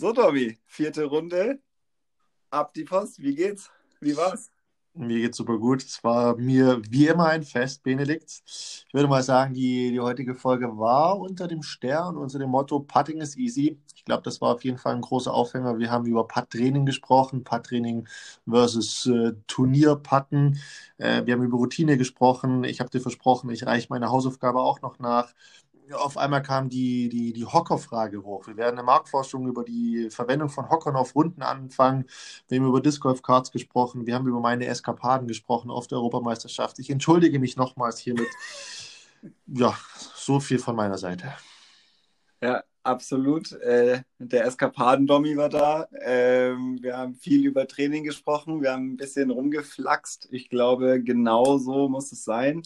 So, 0.00 0.14
Domi, 0.14 0.56
vierte 0.64 1.04
Runde. 1.04 1.60
Ab 2.48 2.72
die 2.72 2.84
Post. 2.84 3.20
Wie 3.20 3.34
geht's? 3.34 3.70
Wie 4.00 4.16
war's? 4.16 4.50
Mir 4.94 5.18
geht's 5.18 5.36
super 5.36 5.58
gut. 5.58 5.82
Es 5.82 6.02
war 6.02 6.38
mir 6.38 6.80
wie 6.88 7.08
immer 7.08 7.26
ein 7.26 7.42
Fest, 7.42 7.82
Benedikt. 7.82 8.42
Ich 8.46 8.86
würde 8.94 9.08
mal 9.08 9.22
sagen, 9.22 9.52
die, 9.52 9.90
die 9.90 10.00
heutige 10.00 10.34
Folge 10.34 10.78
war 10.78 11.18
unter 11.20 11.46
dem 11.48 11.62
Stern, 11.62 12.16
unter 12.16 12.38
dem 12.38 12.48
Motto 12.48 12.80
Putting 12.80 13.20
is 13.20 13.36
easy. 13.36 13.78
Ich 13.94 14.06
glaube, 14.06 14.22
das 14.22 14.40
war 14.40 14.54
auf 14.54 14.64
jeden 14.64 14.78
Fall 14.78 14.94
ein 14.94 15.02
großer 15.02 15.34
Aufhänger. 15.34 15.78
Wir 15.78 15.90
haben 15.90 16.06
über 16.06 16.26
Putt-Training 16.26 16.86
gesprochen, 16.86 17.44
Putt-Training 17.44 18.08
versus 18.48 19.04
äh, 19.04 19.34
Turnier-Putten. 19.48 20.58
Äh, 20.96 21.26
wir 21.26 21.34
haben 21.34 21.44
über 21.44 21.58
Routine 21.58 21.98
gesprochen. 21.98 22.64
Ich 22.64 22.80
habe 22.80 22.88
dir 22.88 23.02
versprochen, 23.02 23.50
ich 23.50 23.66
reiche 23.66 23.88
meine 23.90 24.08
Hausaufgabe 24.08 24.60
auch 24.60 24.80
noch 24.80 24.98
nach 24.98 25.34
auf 25.92 26.16
einmal 26.16 26.42
kam 26.42 26.68
die, 26.68 27.08
die, 27.08 27.32
die 27.32 27.44
Hocker-Frage 27.44 28.22
hoch. 28.22 28.46
Wir 28.46 28.56
werden 28.56 28.78
eine 28.78 28.84
Marktforschung 28.84 29.46
über 29.46 29.64
die 29.64 30.08
Verwendung 30.10 30.48
von 30.48 30.68
Hockern 30.70 30.96
auf 30.96 31.14
Runden 31.14 31.42
anfangen. 31.42 32.06
Wir 32.48 32.58
haben 32.58 32.68
über 32.68 32.80
Disc 32.80 33.00
Golf 33.00 33.22
Cards 33.22 33.50
gesprochen. 33.50 34.06
Wir 34.06 34.14
haben 34.14 34.26
über 34.26 34.40
meine 34.40 34.66
Eskapaden 34.66 35.26
gesprochen 35.26 35.70
auf 35.70 35.86
der 35.86 35.98
Europameisterschaft. 35.98 36.78
Ich 36.78 36.90
entschuldige 36.90 37.38
mich 37.38 37.56
nochmals 37.56 37.98
hiermit. 37.98 38.28
Ja, 39.46 39.76
so 40.14 40.40
viel 40.40 40.58
von 40.58 40.76
meiner 40.76 40.98
Seite. 40.98 41.32
Ja, 42.42 42.62
absolut. 42.82 43.52
Äh, 43.52 44.02
der 44.18 44.46
Eskapaden-Dommi 44.46 45.36
war 45.36 45.48
da. 45.48 45.88
Ähm, 46.00 46.78
wir 46.80 46.96
haben 46.96 47.14
viel 47.14 47.44
über 47.44 47.66
Training 47.66 48.04
gesprochen. 48.04 48.62
Wir 48.62 48.72
haben 48.72 48.92
ein 48.92 48.96
bisschen 48.96 49.30
rumgeflaxt. 49.30 50.28
Ich 50.30 50.48
glaube, 50.48 51.02
genau 51.02 51.58
so 51.58 51.88
muss 51.88 52.12
es 52.12 52.24
sein. 52.24 52.62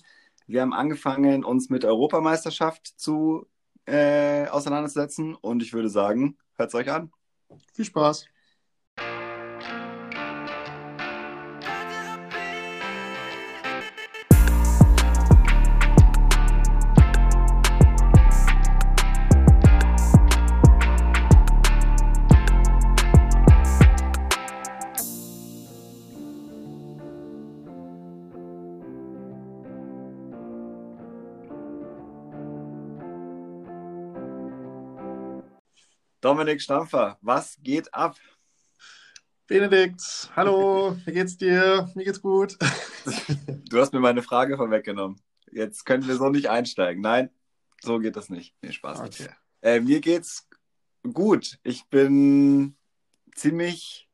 Wir 0.47 0.61
haben 0.61 0.73
angefangen, 0.75 1.45
uns 1.45 1.71
mit 1.71 1.85
Europameisterschaft 1.85 2.87
zu 2.97 3.47
äh, 3.87 4.47
auseinanderzusetzen 4.49 5.35
und 5.35 5.63
ich 5.63 5.73
würde 5.73 5.89
sagen, 5.89 6.37
hört 6.57 6.69
es 6.69 6.75
euch 6.75 6.91
an. 6.91 7.11
Viel 7.73 7.85
Spaß. 7.85 8.27
Dominik 36.35 36.61
Stampfer, 36.61 37.17
was 37.21 37.61
geht 37.63 37.95
ab? 37.95 38.17
Benedikt, 39.47 40.03
hallo, 40.35 40.97
wie 41.05 41.13
geht's 41.13 41.37
dir? 41.37 41.89
Mir 41.95 42.07
geht's 42.07 42.21
gut. 42.21 42.59
Du 43.71 43.79
hast 43.79 43.93
mir 43.93 44.01
meine 44.01 44.21
Frage 44.21 44.57
vorweggenommen. 44.57 45.21
Jetzt 45.53 45.87
können 45.87 46.09
wir 46.09 46.17
so 46.17 46.31
nicht 46.31 46.51
einsteigen. 46.51 47.01
Nein, 47.01 47.31
so 47.81 48.01
geht 48.01 48.17
das 48.17 48.31
nicht. 48.31 48.53
Nee, 48.63 48.73
Spaß. 48.73 48.99
Okay. 48.99 49.29
Äh, 49.63 49.79
mir 49.79 50.01
geht's 50.01 50.49
gut. 51.13 51.61
Ich 51.63 51.85
bin 51.85 52.75
ziemlich 53.37 54.09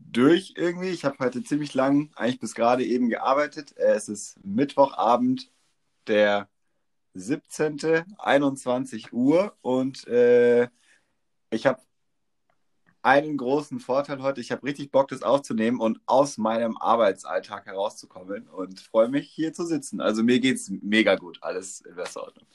durch 0.00 0.54
irgendwie. 0.56 0.88
Ich 0.88 1.04
habe 1.04 1.18
heute 1.20 1.44
ziemlich 1.44 1.74
lang, 1.74 2.10
eigentlich 2.16 2.40
bis 2.40 2.56
gerade 2.56 2.84
eben 2.84 3.08
gearbeitet. 3.08 3.76
Äh, 3.76 3.92
es 3.92 4.08
ist 4.08 4.44
Mittwochabend, 4.44 5.48
der 6.08 6.48
17. 7.14 8.04
21 8.18 9.12
Uhr 9.12 9.56
und 9.60 10.08
äh, 10.08 10.66
ich 11.52 11.66
habe 11.66 11.80
einen 13.02 13.36
großen 13.36 13.80
Vorteil 13.80 14.22
heute. 14.22 14.40
Ich 14.40 14.52
habe 14.52 14.64
richtig 14.64 14.90
Bock, 14.90 15.08
das 15.08 15.22
aufzunehmen 15.22 15.80
und 15.80 16.00
aus 16.06 16.38
meinem 16.38 16.76
Arbeitsalltag 16.78 17.66
herauszukommen 17.66 18.48
und 18.48 18.80
freue 18.80 19.08
mich, 19.08 19.28
hier 19.28 19.52
zu 19.52 19.66
sitzen. 19.66 20.00
Also 20.00 20.22
mir 20.22 20.40
geht 20.40 20.56
es 20.56 20.70
mega 20.70 21.16
gut. 21.16 21.38
Alles 21.42 21.80
in 21.80 21.96
bester 21.96 22.22
Ordnung. 22.22 22.46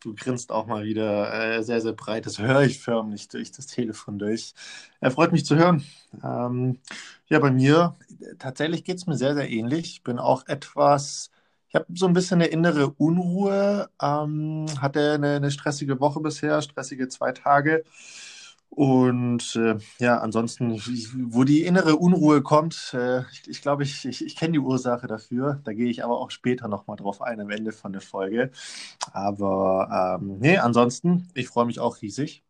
Du 0.00 0.14
grinst 0.14 0.52
auch 0.52 0.66
mal 0.66 0.84
wieder 0.84 1.32
äh, 1.56 1.62
sehr, 1.62 1.80
sehr 1.80 1.92
breit. 1.92 2.26
Das 2.26 2.38
höre 2.38 2.62
ich 2.62 2.80
förmlich 2.80 3.28
durch 3.28 3.50
das 3.50 3.66
Telefon 3.66 4.18
durch. 4.18 4.54
Er 5.00 5.10
freut 5.10 5.32
mich 5.32 5.46
zu 5.46 5.56
hören. 5.56 5.84
Ähm, 6.22 6.80
ja, 7.28 7.38
bei 7.38 7.50
mir, 7.50 7.96
tatsächlich 8.38 8.84
geht 8.84 8.98
es 8.98 9.06
mir 9.06 9.16
sehr, 9.16 9.34
sehr 9.34 9.50
ähnlich. 9.50 9.86
Ich 9.86 10.02
bin 10.02 10.18
auch 10.18 10.46
etwas 10.46 11.30
habe 11.76 11.86
so 11.94 12.06
ein 12.06 12.12
bisschen 12.12 12.40
eine 12.42 12.50
innere 12.50 12.90
Unruhe, 12.90 13.88
ähm, 14.02 14.66
hatte 14.80 15.14
eine, 15.14 15.36
eine, 15.36 15.50
stressige 15.52 16.00
Woche 16.00 16.20
bisher, 16.20 16.60
stressige 16.62 17.08
zwei 17.08 17.32
Tage. 17.32 17.84
Und 18.68 19.56
äh, 19.56 19.76
ja, 20.00 20.18
ansonsten, 20.18 20.80
wo 21.32 21.44
die 21.44 21.62
innere 21.62 21.96
Unruhe 21.96 22.42
kommt, 22.42 22.92
äh, 22.94 23.20
ich, 23.32 23.48
ich 23.48 23.62
glaube, 23.62 23.84
ich, 23.84 24.04
ich, 24.04 24.24
ich 24.24 24.36
kenne 24.36 24.52
die 24.52 24.58
Ursache 24.58 25.06
dafür. 25.06 25.60
Da 25.64 25.72
gehe 25.72 25.88
ich 25.88 26.04
aber 26.04 26.18
auch 26.18 26.30
später 26.30 26.68
nochmal 26.68 26.96
drauf 26.96 27.22
ein 27.22 27.40
am 27.40 27.50
Ende 27.50 27.72
von 27.72 27.92
der 27.92 28.02
Folge. 28.02 28.50
Aber 29.12 30.18
ähm, 30.20 30.38
nee, 30.40 30.58
ansonsten, 30.58 31.28
ich 31.34 31.48
freue 31.48 31.66
mich 31.66 31.80
auch 31.80 32.02
riesig 32.02 32.42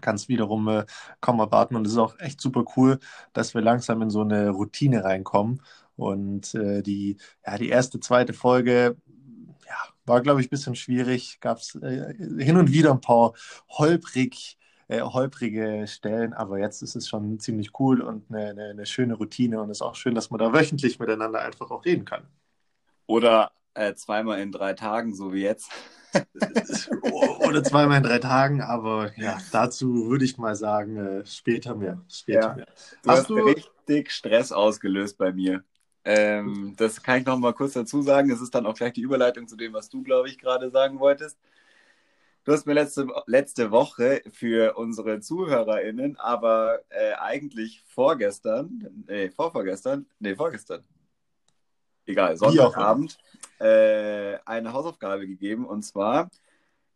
kann 0.00 0.16
es 0.16 0.28
wiederum 0.28 0.68
äh, 0.68 0.86
kaum 1.20 1.40
erwarten. 1.40 1.76
Und 1.76 1.86
es 1.86 1.92
ist 1.92 1.98
auch 1.98 2.18
echt 2.18 2.40
super 2.40 2.64
cool, 2.76 2.98
dass 3.32 3.54
wir 3.54 3.60
langsam 3.60 4.02
in 4.02 4.10
so 4.10 4.22
eine 4.22 4.50
Routine 4.50 5.04
reinkommen 5.04 5.60
und 5.96 6.54
äh, 6.54 6.82
die, 6.82 7.18
ja, 7.46 7.58
die 7.58 7.68
erste, 7.68 8.00
zweite 8.00 8.32
Folge 8.32 8.96
ja, 9.66 9.76
war, 10.06 10.20
glaube 10.20 10.40
ich, 10.40 10.48
ein 10.48 10.50
bisschen 10.50 10.74
schwierig. 10.74 11.40
Gab 11.40 11.58
es 11.58 11.74
äh, 11.76 12.14
hin 12.38 12.56
und 12.56 12.72
wieder 12.72 12.90
ein 12.90 13.00
paar 13.00 13.34
holprig, 13.68 14.58
äh, 14.88 15.00
holprige 15.00 15.86
Stellen, 15.86 16.32
aber 16.32 16.58
jetzt 16.58 16.82
ist 16.82 16.96
es 16.96 17.08
schon 17.08 17.38
ziemlich 17.38 17.78
cool 17.78 18.00
und 18.00 18.30
eine, 18.30 18.50
eine, 18.50 18.64
eine 18.70 18.86
schöne 18.86 19.14
Routine 19.14 19.60
und 19.60 19.70
es 19.70 19.78
ist 19.78 19.82
auch 19.82 19.94
schön, 19.94 20.14
dass 20.14 20.30
man 20.30 20.38
da 20.38 20.52
wöchentlich 20.52 20.98
miteinander 20.98 21.40
einfach 21.40 21.70
auch 21.70 21.84
reden 21.84 22.04
kann. 22.04 22.26
Oder 23.06 23.52
äh, 23.74 23.94
zweimal 23.94 24.40
in 24.40 24.52
drei 24.52 24.72
Tagen, 24.74 25.14
so 25.14 25.32
wie 25.32 25.42
jetzt. 25.42 25.70
Oder 27.48 27.64
zweimal 27.64 27.98
in 27.98 28.04
drei 28.04 28.18
Tagen, 28.18 28.60
aber 28.62 29.10
ja, 29.18 29.38
dazu 29.50 30.08
würde 30.08 30.24
ich 30.24 30.38
mal 30.38 30.54
sagen, 30.54 30.96
äh, 30.96 31.26
später 31.26 31.74
mehr. 31.74 32.00
Später 32.08 32.40
ja. 32.40 32.54
mehr. 32.54 32.66
Du 33.02 33.10
hast, 33.10 33.18
hast 33.18 33.30
du 33.30 33.34
richtig 33.36 34.12
Stress 34.12 34.52
ausgelöst 34.52 35.18
bei 35.18 35.32
mir. 35.32 35.64
Ähm, 36.04 36.74
das 36.76 37.02
kann 37.02 37.20
ich 37.20 37.26
noch 37.26 37.38
mal 37.38 37.54
kurz 37.54 37.72
dazu 37.72 38.02
sagen. 38.02 38.30
Es 38.30 38.40
ist 38.40 38.54
dann 38.54 38.66
auch 38.66 38.74
gleich 38.74 38.92
die 38.92 39.00
Überleitung 39.00 39.48
zu 39.48 39.56
dem, 39.56 39.72
was 39.72 39.88
du, 39.88 40.02
glaube 40.02 40.28
ich, 40.28 40.38
gerade 40.38 40.70
sagen 40.70 41.00
wolltest. 41.00 41.38
Du 42.44 42.52
hast 42.52 42.66
mir 42.66 42.74
letzte, 42.74 43.06
letzte 43.26 43.70
Woche 43.70 44.22
für 44.30 44.76
unsere 44.76 45.20
ZuhörerInnen, 45.20 46.18
aber 46.18 46.80
äh, 46.90 47.14
eigentlich 47.14 47.82
vorgestern, 47.86 49.04
nee, 49.06 49.30
vorvorgestern, 49.30 50.04
nee, 50.18 50.36
vorgestern, 50.36 50.84
egal, 52.04 52.36
Sonntagabend, 52.36 53.16
äh, 53.60 54.36
eine 54.44 54.74
Hausaufgabe 54.74 55.26
gegeben 55.26 55.64
und 55.64 55.84
zwar 55.84 56.30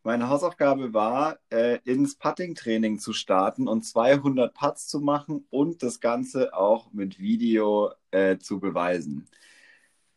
meine 0.09 0.31
Hausaufgabe 0.31 0.95
war, 0.95 1.39
äh, 1.51 1.81
ins 1.85 2.17
Putting-Training 2.17 2.99
zu 2.99 3.13
starten 3.13 3.69
und 3.69 3.83
200 3.83 4.55
Putts 4.55 4.89
zu 4.89 5.01
machen 5.01 5.45
und 5.51 5.83
das 5.83 6.01
Ganze 6.01 6.55
auch 6.55 6.91
mit 6.95 7.19
Video 7.19 7.93
äh, 8.11 8.39
zu 8.39 8.59
beweisen. 8.59 9.29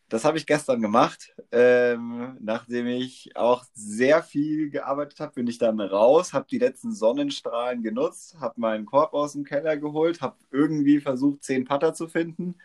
Das 0.07 0.23
habe 0.23 0.37
ich 0.37 0.45
gestern 0.45 0.81
gemacht. 0.81 1.35
Ähm, 1.51 2.37
nachdem 2.39 2.87
ich 2.87 3.35
auch 3.35 3.65
sehr 3.73 4.23
viel 4.23 4.69
gearbeitet 4.69 5.19
habe, 5.19 5.33
bin 5.33 5.47
ich 5.47 5.57
dann 5.57 5.81
raus, 5.81 6.31
habe 6.31 6.47
die 6.49 6.59
letzten 6.59 6.93
Sonnenstrahlen 6.93 7.83
genutzt, 7.83 8.37
habe 8.39 8.61
meinen 8.61 8.85
Korb 8.85 9.13
aus 9.13 9.33
dem 9.33 9.43
Keller 9.43 9.75
geholt, 9.75 10.21
habe 10.21 10.37
irgendwie 10.51 11.01
versucht, 11.01 11.43
10 11.43 11.65
Putter 11.65 11.93
zu 11.93 12.07
finden 12.07 12.55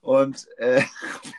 und 0.00 0.46
äh, 0.58 0.82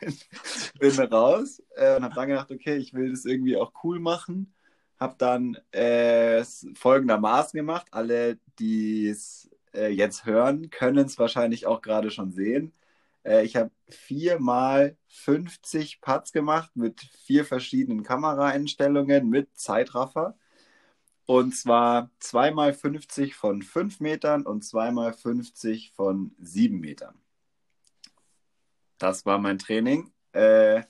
bin, 0.02 0.96
bin, 0.96 1.00
raus 1.06 1.62
äh, 1.76 1.96
und 1.96 2.04
habe 2.04 2.14
dann 2.14 2.28
gedacht, 2.28 2.50
okay, 2.50 2.76
ich 2.76 2.92
will 2.92 3.10
das 3.10 3.24
irgendwie 3.24 3.56
auch 3.56 3.72
cool 3.82 4.00
machen 4.00 4.52
habe 5.00 5.14
dann 5.18 5.56
äh, 5.72 6.44
folgendermaßen 6.74 7.56
gemacht. 7.56 7.86
Alle, 7.90 8.38
die 8.58 9.08
es 9.08 9.50
äh, 9.74 9.88
jetzt 9.88 10.26
hören, 10.26 10.70
können 10.70 11.06
es 11.06 11.18
wahrscheinlich 11.18 11.66
auch 11.66 11.80
gerade 11.80 12.10
schon 12.10 12.32
sehen. 12.32 12.74
Äh, 13.24 13.44
ich 13.44 13.56
habe 13.56 13.70
viermal 13.88 14.96
50 15.08 16.00
Putts 16.02 16.32
gemacht 16.32 16.70
mit 16.74 17.00
vier 17.00 17.44
verschiedenen 17.44 18.02
Kameraeinstellungen 18.02 19.28
mit 19.28 19.48
Zeitraffer. 19.56 20.36
Und 21.26 21.54
zwar 21.54 22.10
zweimal 22.18 22.74
50 22.74 23.34
von 23.36 23.62
5 23.62 24.00
Metern 24.00 24.44
und 24.44 24.64
zweimal 24.64 25.12
50 25.12 25.92
von 25.92 26.34
7 26.40 26.78
Metern. 26.78 27.14
Das 28.98 29.24
war 29.24 29.38
mein 29.38 29.58
Training. 29.58 30.12
Äh, 30.32 30.82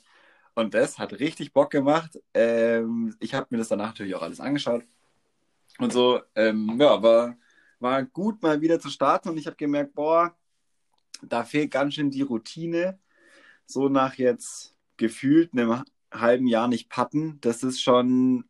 und 0.61 0.75
das 0.75 0.99
hat 0.99 1.15
richtig 1.15 1.53
Bock 1.53 1.71
gemacht. 1.71 2.19
Ähm, 2.35 3.17
ich 3.21 3.35
habe 3.35 3.47
mir 3.51 3.59
das 3.59 3.69
danach 3.69 3.89
natürlich 3.89 4.15
auch 4.15 4.23
alles 4.23 4.41
angeschaut. 4.41 4.85
Und 5.79 5.93
so, 5.93 6.21
ähm, 6.35 6.77
ja, 6.79 7.03
war, 7.03 7.37
war 7.79 8.05
gut 8.05 8.43
mal 8.43 8.61
wieder 8.61 8.79
zu 8.81 8.91
starten 8.91 9.31
und 9.31 9.39
ich 9.39 9.47
habe 9.47 9.57
gemerkt, 9.57 9.95
boah, 9.95 10.37
da 11.23 11.45
fehlt 11.45 11.71
ganz 11.71 11.95
schön 11.95 12.11
die 12.11 12.23
Routine. 12.23 12.99
So 13.67 13.89
nach 13.89 14.15
jetzt 14.15 14.77
gefühlt 14.97 15.53
einem 15.53 15.83
halben 16.12 16.47
Jahr 16.47 16.69
nicht 16.69 16.91
patten, 16.91 17.39
das 17.41 17.62
ist 17.62 17.81
schon 17.81 18.45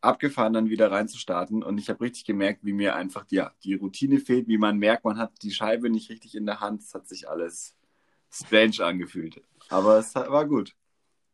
abgefahren, 0.00 0.52
dann 0.52 0.70
wieder 0.70 0.90
reinzustarten. 0.90 1.62
Und 1.62 1.78
ich 1.78 1.88
habe 1.90 2.02
richtig 2.02 2.24
gemerkt, 2.24 2.64
wie 2.64 2.72
mir 2.72 2.94
einfach 2.94 3.24
die, 3.24 3.42
die 3.64 3.74
Routine 3.74 4.20
fehlt, 4.20 4.48
wie 4.48 4.58
man 4.58 4.78
merkt, 4.78 5.04
man 5.04 5.18
hat 5.18 5.32
die 5.42 5.50
Scheibe 5.50 5.90
nicht 5.90 6.10
richtig 6.10 6.34
in 6.34 6.46
der 6.46 6.60
Hand. 6.60 6.82
Es 6.82 6.94
hat 6.94 7.08
sich 7.08 7.28
alles 7.28 7.74
strange 8.30 8.84
angefühlt. 8.84 9.42
Aber 9.68 9.98
es 9.98 10.14
war 10.14 10.46
gut. 10.46 10.74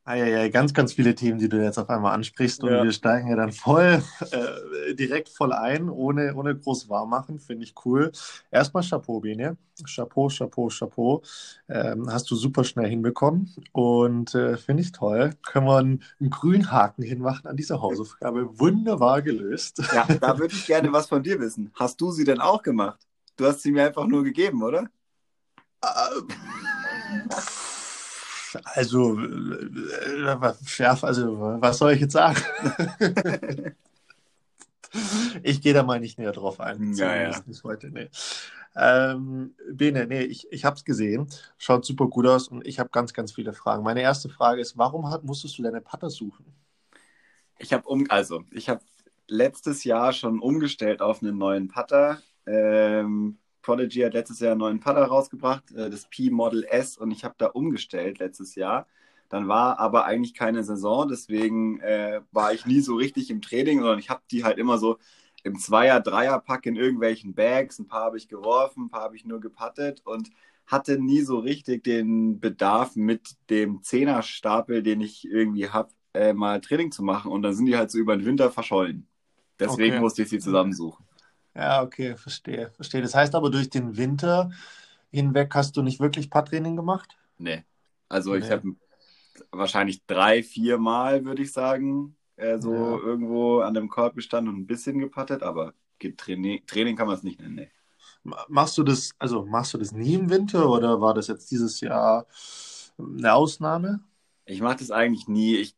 Ah, 0.08 0.14
ja, 0.14 0.26
ja, 0.26 0.48
ganz, 0.48 0.72
ganz 0.72 0.92
viele 0.92 1.16
Themen, 1.16 1.40
die 1.40 1.48
du 1.48 1.60
jetzt 1.60 1.78
auf 1.78 1.90
einmal 1.90 2.14
ansprichst. 2.14 2.62
Und 2.62 2.70
ja. 2.70 2.84
wir 2.84 2.92
steigen 2.92 3.28
ja 3.28 3.34
dann 3.34 3.50
voll, 3.50 4.04
äh, 4.30 4.94
direkt 4.94 5.28
voll 5.28 5.52
ein, 5.52 5.90
ohne, 5.90 6.32
ohne 6.36 6.56
groß 6.56 6.88
warm 6.88 7.10
machen. 7.10 7.40
Finde 7.40 7.64
ich 7.64 7.74
cool. 7.84 8.12
Erstmal 8.52 8.84
Chapeau, 8.84 9.18
Bene. 9.18 9.56
Chapeau, 9.84 10.28
Chapeau, 10.28 10.68
Chapeau. 10.68 11.22
Ähm, 11.68 12.08
hast 12.08 12.30
du 12.30 12.36
super 12.36 12.62
schnell 12.62 12.88
hinbekommen. 12.88 13.52
Und 13.72 14.32
äh, 14.36 14.56
finde 14.56 14.84
ich 14.84 14.92
toll. 14.92 15.32
Können 15.44 15.66
wir 15.66 15.78
einen, 15.78 16.04
einen 16.20 16.30
grünen 16.30 16.70
Haken 16.70 17.02
hinmachen 17.02 17.46
an 17.46 17.56
dieser 17.56 17.82
Hausaufgabe. 17.82 18.60
Wunderbar 18.60 19.22
gelöst. 19.22 19.82
Ja, 19.92 20.06
da 20.20 20.38
würde 20.38 20.54
ich 20.54 20.66
gerne 20.66 20.92
was 20.92 21.08
von 21.08 21.24
dir 21.24 21.40
wissen. 21.40 21.72
Hast 21.74 22.00
du 22.00 22.12
sie 22.12 22.22
denn 22.22 22.40
auch 22.40 22.62
gemacht? 22.62 23.00
Du 23.36 23.44
hast 23.44 23.62
sie 23.62 23.72
mir 23.72 23.84
einfach 23.84 24.06
nur 24.06 24.22
gegeben, 24.22 24.62
oder? 24.62 24.86
Äh, 25.82 26.22
also, 28.64 29.18
äh, 29.20 30.22
ja, 30.22 30.98
also, 31.02 31.60
was 31.60 31.78
soll 31.78 31.92
ich 31.92 32.00
jetzt 32.00 32.12
sagen? 32.12 32.40
ich 35.42 35.60
gehe 35.60 35.74
da 35.74 35.82
mal 35.82 36.00
nicht 36.00 36.18
näher 36.18 36.32
drauf 36.32 36.60
ein. 36.60 36.94
Ja, 36.94 37.14
ja. 37.14 37.40
Nicht 37.46 37.64
heute, 37.64 37.90
nee. 37.90 38.08
Ähm, 38.76 39.54
Bene, 39.72 40.06
nee, 40.06 40.22
ich, 40.22 40.50
ich 40.52 40.64
habe 40.64 40.76
es 40.76 40.84
gesehen. 40.84 41.28
Schaut 41.56 41.84
super 41.84 42.08
gut 42.08 42.26
aus 42.26 42.48
und 42.48 42.66
ich 42.66 42.78
habe 42.78 42.90
ganz, 42.90 43.12
ganz 43.12 43.32
viele 43.32 43.52
Fragen. 43.52 43.82
Meine 43.82 44.02
erste 44.02 44.28
Frage 44.28 44.60
ist, 44.60 44.76
warum 44.76 45.10
hat, 45.10 45.24
musstest 45.24 45.58
du 45.58 45.62
deine 45.62 45.80
Putter 45.80 46.10
suchen? 46.10 46.44
Ich 47.58 47.72
habe 47.72 47.88
um, 47.88 48.06
also, 48.10 48.44
ich 48.52 48.68
habe 48.68 48.82
letztes 49.28 49.84
Jahr 49.84 50.12
schon 50.12 50.40
umgestellt 50.40 51.00
auf 51.00 51.22
einen 51.22 51.38
neuen 51.38 51.68
Putter. 51.68 52.20
Ähm, 52.46 53.38
Prodigy 53.66 54.02
hat 54.02 54.14
letztes 54.14 54.38
Jahr 54.38 54.52
einen 54.52 54.60
neuen 54.60 54.80
Putter 54.80 55.04
rausgebracht, 55.04 55.72
äh, 55.72 55.90
das 55.90 56.06
P 56.08 56.30
Model 56.30 56.64
S, 56.64 56.96
und 56.96 57.10
ich 57.10 57.24
habe 57.24 57.34
da 57.36 57.46
umgestellt 57.48 58.20
letztes 58.20 58.54
Jahr. 58.54 58.86
Dann 59.28 59.48
war 59.48 59.80
aber 59.80 60.04
eigentlich 60.04 60.34
keine 60.34 60.62
Saison, 60.62 61.08
deswegen 61.08 61.80
äh, 61.80 62.20
war 62.30 62.52
ich 62.52 62.64
nie 62.64 62.80
so 62.80 62.94
richtig 62.94 63.28
im 63.28 63.42
Training, 63.42 63.80
sondern 63.80 63.98
ich 63.98 64.08
habe 64.08 64.22
die 64.30 64.44
halt 64.44 64.58
immer 64.58 64.78
so 64.78 64.98
im 65.42 65.58
Zweier-, 65.58 66.00
Dreier-Pack 66.00 66.66
in 66.66 66.76
irgendwelchen 66.76 67.34
Bags. 67.34 67.80
Ein 67.80 67.88
paar 67.88 68.04
habe 68.04 68.18
ich 68.18 68.28
geworfen, 68.28 68.84
ein 68.84 68.88
paar 68.88 69.02
habe 69.02 69.16
ich 69.16 69.24
nur 69.24 69.40
gepattet 69.40 70.00
und 70.04 70.30
hatte 70.66 70.98
nie 71.00 71.22
so 71.22 71.38
richtig 71.38 71.82
den 71.82 72.38
Bedarf 72.38 72.94
mit 72.94 73.36
dem 73.50 73.82
Zehnerstapel, 73.82 74.84
den 74.84 75.00
ich 75.00 75.28
irgendwie 75.28 75.70
habe, 75.70 75.90
äh, 76.14 76.32
mal 76.32 76.60
Training 76.60 76.92
zu 76.92 77.02
machen. 77.02 77.32
Und 77.32 77.42
dann 77.42 77.52
sind 77.52 77.66
die 77.66 77.76
halt 77.76 77.90
so 77.90 77.98
über 77.98 78.16
den 78.16 78.24
Winter 78.24 78.52
verschollen. 78.52 79.08
Deswegen 79.58 79.94
okay. 79.94 80.00
musste 80.00 80.22
ich 80.22 80.28
sie 80.28 80.38
zusammensuchen. 80.38 81.04
Ja, 81.56 81.82
okay, 81.82 82.16
verstehe, 82.16 82.70
verstehe. 82.70 83.00
Das 83.00 83.14
heißt 83.14 83.34
aber, 83.34 83.50
durch 83.50 83.70
den 83.70 83.96
Winter 83.96 84.50
hinweg 85.10 85.54
hast 85.54 85.76
du 85.76 85.82
nicht 85.82 86.00
wirklich 86.00 86.28
Paartraining 86.28 86.76
gemacht? 86.76 87.16
Nee. 87.38 87.64
Also 88.08 88.32
nee. 88.32 88.40
ich 88.40 88.50
habe 88.50 88.74
wahrscheinlich 89.50 90.04
drei, 90.06 90.42
vier 90.42 90.76
Mal, 90.76 91.24
würde 91.24 91.42
ich 91.42 91.52
sagen, 91.52 92.14
äh, 92.36 92.58
so 92.58 92.74
ja. 92.74 92.98
irgendwo 92.98 93.60
an 93.60 93.72
dem 93.72 93.88
Korb 93.88 94.14
gestanden 94.14 94.52
und 94.52 94.60
ein 94.60 94.66
bisschen 94.66 94.98
gepattet, 94.98 95.42
aber 95.42 95.72
Training, 96.18 96.60
Training 96.66 96.94
kann 96.94 97.06
man 97.06 97.16
es 97.16 97.22
nicht 97.22 97.40
nennen. 97.40 97.54
Nee. 97.54 97.70
Machst 98.48 98.76
du 98.76 98.82
das, 98.82 99.12
also 99.18 99.46
machst 99.46 99.72
du 99.72 99.78
das 99.78 99.92
nie 99.92 100.14
im 100.14 100.28
Winter 100.28 100.68
oder 100.68 101.00
war 101.00 101.14
das 101.14 101.28
jetzt 101.28 101.50
dieses 101.50 101.80
Jahr 101.80 102.26
eine 102.98 103.32
Ausnahme? 103.32 104.00
Ich 104.44 104.60
mache 104.60 104.78
das 104.78 104.90
eigentlich 104.90 105.28
nie. 105.28 105.56
Ich 105.56 105.76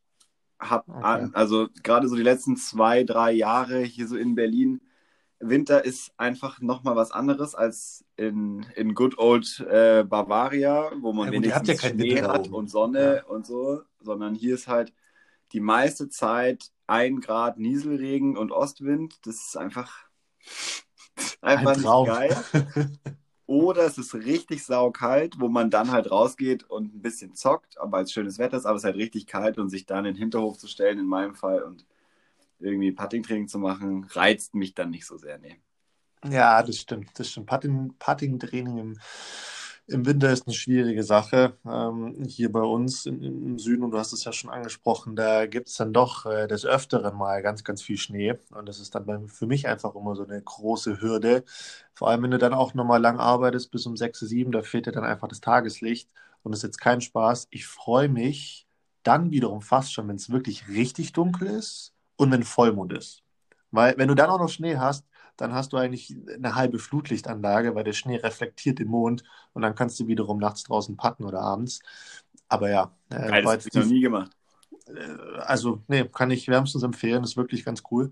habe, 0.59 0.91
okay. 0.91 1.29
also 1.33 1.69
gerade 1.83 2.07
so 2.07 2.15
die 2.15 2.23
letzten 2.23 2.57
zwei, 2.57 3.03
drei 3.03 3.31
Jahre 3.31 3.81
hier 3.81 4.07
so 4.07 4.17
in 4.17 4.35
Berlin, 4.35 4.81
Winter 5.39 5.85
ist 5.85 6.11
einfach 6.17 6.59
nochmal 6.59 6.95
was 6.95 7.11
anderes 7.11 7.55
als 7.55 8.03
in, 8.17 8.65
in 8.75 8.93
Good 8.93 9.17
Old 9.17 9.59
äh, 9.61 10.03
Bavaria, 10.03 10.91
wo 10.99 11.13
man 11.13 11.27
ja, 11.27 11.33
wenigstens 11.33 11.81
ja 11.81 11.89
Schnee 11.89 12.21
hat 12.21 12.49
und 12.49 12.69
Sonne 12.69 13.17
ja. 13.17 13.23
und 13.25 13.45
so, 13.45 13.81
sondern 14.01 14.35
hier 14.35 14.55
ist 14.55 14.67
halt 14.67 14.93
die 15.53 15.61
meiste 15.61 16.09
Zeit 16.09 16.71
ein 16.87 17.21
Grad 17.21 17.57
Nieselregen 17.57 18.37
und 18.37 18.51
Ostwind. 18.51 19.15
Das 19.25 19.35
ist 19.35 19.57
einfach, 19.57 19.91
einfach 21.41 21.73
ein 21.73 21.81
nicht 21.81 22.07
geil. 22.07 22.37
Oder 23.45 23.85
es 23.85 23.97
ist 23.97 24.13
richtig 24.13 24.63
saukalt, 24.63 25.39
wo 25.39 25.47
man 25.47 25.71
dann 25.71 25.89
halt 25.89 26.11
rausgeht 26.11 26.69
und 26.69 26.93
ein 26.93 27.01
bisschen 27.01 27.33
zockt, 27.33 27.79
aber 27.79 27.97
als 27.97 28.11
schönes 28.11 28.37
Wetter 28.37 28.57
ist, 28.57 28.67
aber 28.67 28.75
es 28.75 28.83
ist 28.83 28.85
halt 28.85 28.97
richtig 28.97 29.25
kalt 29.25 29.57
und 29.57 29.69
sich 29.69 29.87
dann 29.87 30.05
in 30.05 30.13
den 30.13 30.19
Hinterhof 30.19 30.59
zu 30.59 30.67
stellen, 30.67 30.99
in 30.99 31.07
meinem 31.07 31.33
Fall, 31.33 31.63
und 31.63 31.87
irgendwie 32.59 32.91
Putting-Training 32.91 33.47
zu 33.47 33.59
machen, 33.59 34.05
reizt 34.11 34.55
mich 34.55 34.73
dann 34.73 34.89
nicht 34.91 35.05
so 35.05 35.17
sehr. 35.17 35.37
Nee. 35.39 35.59
Ja, 36.29 36.61
das 36.63 36.77
stimmt. 36.77 37.11
Das 37.17 37.29
stimmt. 37.29 37.47
Putting-Training 37.47 38.77
im, 38.77 38.99
im 39.87 40.05
Winter 40.05 40.31
ist 40.31 40.47
eine 40.47 40.53
schwierige 40.53 41.03
Sache. 41.03 41.57
Ähm, 41.65 42.25
hier 42.27 42.51
bei 42.51 42.61
uns 42.61 43.05
im, 43.05 43.21
im, 43.23 43.59
Süden, 43.59 43.83
und 43.83 43.91
du 43.91 43.97
hast 43.97 44.11
es 44.13 44.25
ja 44.25 44.33
schon 44.33 44.49
angesprochen, 44.49 45.15
da 45.15 45.45
gibt 45.47 45.69
es 45.69 45.75
dann 45.75 45.93
doch 45.93 46.25
äh, 46.25 46.47
des 46.47 46.65
Öfteren 46.65 47.15
mal 47.15 47.41
ganz, 47.41 47.63
ganz 47.63 47.81
viel 47.81 47.97
Schnee. 47.97 48.35
Und 48.51 48.67
das 48.67 48.79
ist 48.79 48.95
dann 48.95 49.05
bei, 49.05 49.19
für 49.27 49.47
mich 49.47 49.67
einfach 49.67 49.95
immer 49.95 50.15
so 50.15 50.25
eine 50.25 50.41
große 50.41 51.01
Hürde. 51.01 51.43
Vor 51.93 52.09
allem, 52.09 52.23
wenn 52.23 52.31
du 52.31 52.37
dann 52.37 52.53
auch 52.53 52.73
nochmal 52.73 53.01
lang 53.01 53.19
arbeitest 53.19 53.71
bis 53.71 53.85
um 53.85 53.95
6, 53.97 54.19
7, 54.19 54.51
da 54.51 54.61
fehlt 54.61 54.87
dir 54.87 54.91
dann 54.91 55.05
einfach 55.05 55.27
das 55.29 55.41
Tageslicht. 55.41 56.09
Und 56.43 56.51
das 56.51 56.59
ist 56.59 56.63
jetzt 56.63 56.81
kein 56.81 57.01
Spaß. 57.01 57.47
Ich 57.51 57.67
freue 57.67 58.09
mich 58.09 58.67
dann 59.03 59.31
wiederum 59.31 59.61
fast 59.61 59.93
schon, 59.93 60.07
wenn 60.09 60.17
es 60.17 60.29
wirklich 60.29 60.67
richtig 60.67 61.13
dunkel 61.13 61.47
ist 61.47 61.93
und 62.19 62.31
wenn 62.31 62.43
Vollmond 62.43 62.93
ist. 62.93 63.23
Weil 63.71 63.97
wenn 63.97 64.07
du 64.07 64.15
dann 64.15 64.29
auch 64.29 64.39
noch 64.39 64.49
Schnee 64.49 64.77
hast, 64.77 65.05
dann 65.37 65.53
hast 65.53 65.71
du 65.71 65.77
eigentlich 65.77 66.15
eine 66.33 66.55
halbe 66.55 66.79
Flutlichtanlage, 66.79 67.75
weil 67.75 67.85
der 67.85 67.93
Schnee 67.93 68.17
reflektiert 68.17 68.79
den 68.79 68.89
Mond 68.89 69.23
und 69.53 69.61
dann 69.61 69.73
kannst 69.73 69.99
du 69.99 70.07
wiederum 70.07 70.37
nachts 70.37 70.63
draußen 70.63 70.97
patten 70.97 71.23
oder 71.23 71.39
abends. 71.41 71.79
Aber 72.49 72.69
ja, 72.69 72.91
äh, 73.09 73.29
Geil, 73.29 73.43
das 73.43 73.51
habe 73.51 73.63
ich 73.67 73.73
noch 73.73 73.85
nie 73.85 74.01
gemacht. 74.01 74.31
Äh, 74.87 75.39
also, 75.39 75.81
nee, 75.87 76.03
kann 76.05 76.31
ich 76.31 76.47
wärmstens 76.49 76.83
empfehlen, 76.83 77.23
ist 77.23 77.37
wirklich 77.37 77.63
ganz 77.63 77.83
cool. 77.89 78.11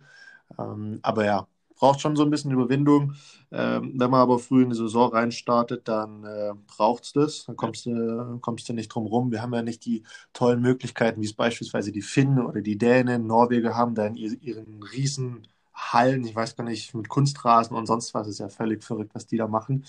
Ähm, 0.57 0.99
aber 1.01 1.25
ja, 1.25 1.47
braucht 1.77 2.01
schon 2.01 2.15
so 2.17 2.23
ein 2.23 2.29
bisschen 2.29 2.51
Überwindung. 2.51 3.13
Ähm, 3.51 3.93
wenn 3.97 4.11
man 4.11 4.21
aber 4.21 4.39
früh 4.39 4.63
in 4.63 4.69
die 4.71 4.75
Saison 4.75 5.11
reinstartet, 5.11 5.87
dann 5.87 6.23
äh, 6.25 6.53
braucht 6.67 7.05
es 7.05 7.13
das. 7.13 7.45
Dann 7.45 7.55
kommst 7.55 7.85
du, 7.85 8.39
kommst 8.41 8.67
du 8.69 8.73
nicht 8.73 8.89
drum 8.89 9.05
rum. 9.07 9.31
Wir 9.31 9.41
haben 9.41 9.53
ja 9.53 9.61
nicht 9.61 9.85
die 9.85 10.03
tollen 10.33 10.61
Möglichkeiten, 10.61 11.21
wie 11.21 11.25
es 11.25 11.33
beispielsweise 11.33 11.91
die 11.91 12.01
Finnen 12.01 12.39
oder 12.45 12.61
die 12.61 12.77
Dänen, 12.77 13.27
Norweger 13.27 13.75
haben, 13.75 13.95
da 13.95 14.05
in 14.07 14.15
ihren 14.15 14.83
riesen 14.83 15.47
Hallen, 15.73 16.25
ich 16.25 16.35
weiß 16.35 16.55
gar 16.55 16.63
nicht, 16.63 16.93
mit 16.95 17.07
Kunstrasen 17.07 17.77
und 17.77 17.85
sonst 17.85 18.13
was, 18.15 18.27
ist 18.27 18.39
ja 18.39 18.49
völlig 18.49 18.83
verrückt, 18.83 19.13
was 19.13 19.27
die 19.27 19.37
da 19.37 19.47
machen. 19.47 19.85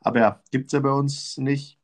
Aber 0.00 0.20
ja, 0.20 0.42
gibt 0.52 0.66
es 0.66 0.72
ja 0.72 0.80
bei 0.80 0.92
uns 0.92 1.36
nicht. 1.38 1.78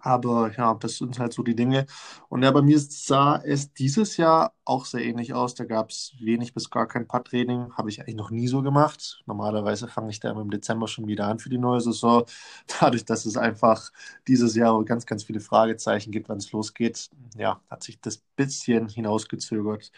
Aber 0.00 0.52
ja, 0.56 0.74
das 0.74 0.98
sind 0.98 1.18
halt 1.18 1.32
so 1.32 1.42
die 1.42 1.54
Dinge. 1.54 1.86
Und 2.28 2.42
ja, 2.42 2.50
bei 2.50 2.62
mir 2.62 2.78
sah 2.78 3.36
es 3.36 3.72
dieses 3.72 4.16
Jahr 4.16 4.54
auch 4.64 4.84
sehr 4.84 5.04
ähnlich 5.04 5.34
aus. 5.34 5.54
Da 5.54 5.64
gab 5.64 5.90
es 5.90 6.14
wenig 6.20 6.54
bis 6.54 6.70
gar 6.70 6.86
kein 6.86 7.06
Putt-Training. 7.06 7.72
Habe 7.74 7.90
ich 7.90 8.00
eigentlich 8.00 8.16
noch 8.16 8.30
nie 8.30 8.48
so 8.48 8.62
gemacht. 8.62 9.22
Normalerweise 9.26 9.88
fange 9.88 10.10
ich 10.10 10.20
da 10.20 10.30
im 10.30 10.50
Dezember 10.50 10.88
schon 10.88 11.06
wieder 11.06 11.26
an 11.26 11.38
für 11.38 11.48
die 11.48 11.58
neue 11.58 11.80
Saison. 11.80 12.24
Dadurch, 12.80 13.04
dass 13.04 13.26
es 13.26 13.36
einfach 13.36 13.92
dieses 14.26 14.54
Jahr 14.54 14.84
ganz, 14.84 15.06
ganz 15.06 15.24
viele 15.24 15.40
Fragezeichen 15.40 16.10
gibt, 16.10 16.28
wann 16.28 16.38
es 16.38 16.52
losgeht, 16.52 17.10
ja, 17.36 17.60
hat 17.70 17.82
sich 17.82 18.00
das 18.00 18.18
bisschen 18.36 18.88
hinausgezögert. 18.88 19.92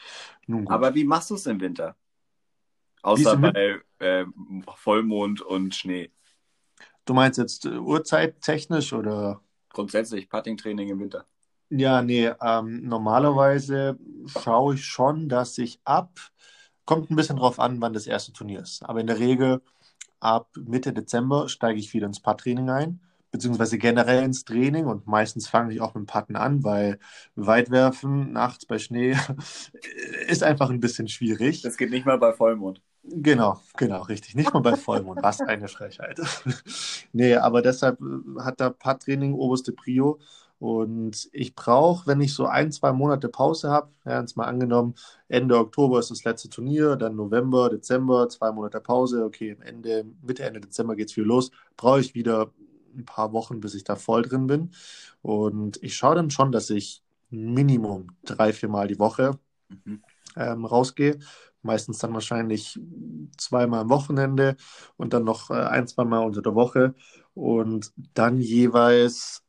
Aber 0.67 0.95
wie 0.95 1.05
machst 1.05 1.31
du 1.31 1.35
es 1.35 1.47
im 1.47 1.61
Winter? 1.61 1.97
Außer 3.03 3.37
bei 3.37 3.81
äh, 3.99 4.25
Vollmond 4.77 5.41
und 5.41 5.75
Schnee. 5.75 6.11
Du 7.05 7.15
meinst 7.15 7.39
jetzt 7.39 7.65
äh, 7.65 7.79
Uhrzeittechnisch 7.79 8.93
oder? 8.93 9.41
Grundsätzlich 9.71 10.29
Putting-Training 10.29 10.89
im 10.91 11.01
Winter? 11.01 11.27
Ja, 11.71 12.01
nee, 12.01 12.31
ähm, 12.41 12.83
normalerweise 12.89 13.99
schaue 14.27 14.75
ich 14.75 14.85
schon, 14.87 15.29
dass 15.29 15.59
ich 15.59 15.81
ab, 15.85 16.19
kommt 16.87 17.11
ein 17.11 17.17
bisschen 17.17 17.37
drauf 17.37 17.61
an, 17.61 17.81
wann 17.83 17.93
das 17.93 18.07
erste 18.07 18.33
Turnier 18.33 18.61
ist. 18.61 18.83
Aber 18.85 19.01
in 19.01 19.07
der 19.07 19.19
Regel 19.19 19.61
ab 20.21 20.49
Mitte 20.57 20.93
Dezember 20.95 21.49
steige 21.49 21.79
ich 21.79 21.93
wieder 21.95 22.07
ins 22.07 22.21
Putt-Training 22.21 22.71
ein, 22.71 23.01
beziehungsweise 23.31 23.79
generell 23.79 24.25
ins 24.25 24.45
Training 24.45 24.87
und 24.87 25.07
meistens 25.07 25.49
fange 25.49 25.75
ich 25.75 25.81
auch 25.83 25.95
mit 25.95 26.05
dem 26.05 26.07
Putten 26.07 26.37
an, 26.37 26.65
weil 26.65 26.99
Weitwerfen 27.37 28.33
nachts 28.33 28.65
bei 28.67 28.79
Schnee 28.79 29.17
ist 30.29 30.43
einfach 30.43 30.71
ein 30.71 30.81
bisschen 30.81 31.09
schwierig. 31.09 31.63
Das 31.63 31.77
geht 31.77 31.91
nicht 31.91 32.07
mal 32.07 32.19
bei 32.19 32.33
Vollmond. 32.33 32.81
Genau, 33.11 33.61
genau, 33.77 34.03
richtig. 34.03 34.35
Nicht 34.35 34.53
mal 34.53 34.61
bei 34.61 34.77
Vollmond. 34.77 35.23
Was 35.23 35.41
eine 35.41 35.69
Frechheit. 35.69 36.21
nee, 37.13 37.35
aber 37.37 37.63
deshalb 37.63 38.01
äh, 38.01 38.41
hat 38.41 38.61
der 38.61 38.71
Putt-Training 38.71 39.35
oberste 39.35 39.73
Prio. 39.73 40.19
Und 40.59 41.29
ich 41.33 41.55
brauche, 41.55 42.07
wenn 42.09 42.21
ich 42.21 42.35
so 42.35 42.47
ein, 42.47 42.73
zwei 42.73 42.93
Monate 42.93 43.29
Pause 43.29 43.71
habe, 43.71 43.91
ja, 44.05 44.21
jetzt 44.21 44.37
mal 44.37 44.47
angenommen, 44.47 44.95
Ende 45.29 45.57
Oktober 45.57 46.01
ist 46.01 46.11
das 46.11 46.25
letzte 46.25 46.49
Turnier, 46.49 46.97
dann 46.97 47.15
November, 47.15 47.71
Dezember, 47.71 48.29
zwei 48.29 48.51
Monate 48.51 48.81
Pause, 48.81 49.25
okay, 49.25 49.57
Ende, 49.65 50.05
Mitte, 50.21 50.43
Ende 50.43 50.61
Dezember 50.61 50.97
geht 50.97 51.11
es 51.11 51.17
wieder 51.17 51.29
los, 51.29 51.53
brauche 51.77 52.01
ich 52.01 52.15
wieder 52.15 52.51
ein 52.97 53.05
paar 53.05 53.33
Wochen, 53.33 53.61
bis 53.61 53.75
ich 53.75 53.85
da 53.85 53.95
voll 53.95 54.23
drin 54.23 54.49
bin. 54.49 54.73
Und 55.23 55.81
ich 55.83 55.95
schaue 55.97 56.17
dann 56.17 56.31
schon, 56.31 56.51
dass 56.51 56.71
ich 56.71 57.05
Minimum 57.31 58.09
drei, 58.25 58.53
vier 58.53 58.69
Mal 58.69 58.89
die 58.89 58.99
Woche 58.99 59.39
mhm. 59.69 60.03
ähm, 60.37 60.65
rausgehe 60.65 61.21
Meistens 61.63 61.99
dann 61.99 62.15
wahrscheinlich 62.15 62.79
zweimal 63.37 63.81
am 63.81 63.91
Wochenende 63.91 64.57
und 64.97 65.13
dann 65.13 65.25
noch 65.25 65.51
äh, 65.51 65.55
ein, 65.55 65.87
zweimal 65.87 66.25
unter 66.25 66.43
der 66.43 66.55
Woche. 66.55 66.95
Und 67.35 67.93
dann 68.15 68.39
jeweils, 68.39 69.43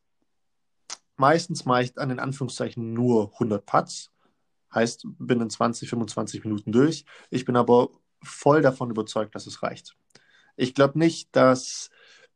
meistens 1.16 1.64
mache 1.64 1.84
ich 1.84 1.92
dann 1.94 2.10
in 2.10 2.18
Anführungszeichen 2.18 2.92
nur 2.92 3.32
100 3.34 3.64
Putts. 3.64 4.10
Heißt, 4.74 5.06
bin 5.18 5.40
in 5.40 5.50
20, 5.50 5.88
25 5.88 6.44
Minuten 6.44 6.72
durch. 6.72 7.04
Ich 7.30 7.44
bin 7.44 7.56
aber 7.56 7.90
voll 8.22 8.62
davon 8.62 8.90
überzeugt, 8.90 9.34
dass 9.34 9.46
es 9.46 9.62
reicht. 9.62 9.96
Ich 10.56 10.74
glaube 10.74 10.98
nicht, 10.98 11.34
dass, 11.34 11.90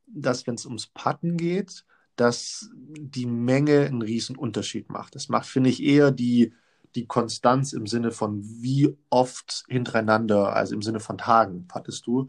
dass 0.07 0.47
wenn 0.47 0.55
es 0.55 0.67
ums 0.67 0.87
Putten 0.87 1.37
geht, 1.37 1.85
dass 2.17 2.71
die 2.73 3.27
Menge 3.27 3.87
einen 3.87 4.03
riesen 4.03 4.37
Unterschied 4.37 4.89
macht. 4.91 5.15
Das 5.15 5.29
macht, 5.29 5.47
finde 5.47 5.71
ich, 5.71 5.83
eher 5.83 6.11
die, 6.11 6.55
die 6.95 7.07
Konstanz 7.07 7.73
im 7.73 7.87
Sinne 7.87 8.11
von 8.11 8.43
wie 8.45 8.97
oft 9.11 9.65
hintereinander, 9.69 10.55
also 10.55 10.75
im 10.75 10.83
Sinne 10.83 11.01
von 11.01 11.19
Tagen, 11.19 11.67
hattest 11.73 12.07
du. 12.07 12.29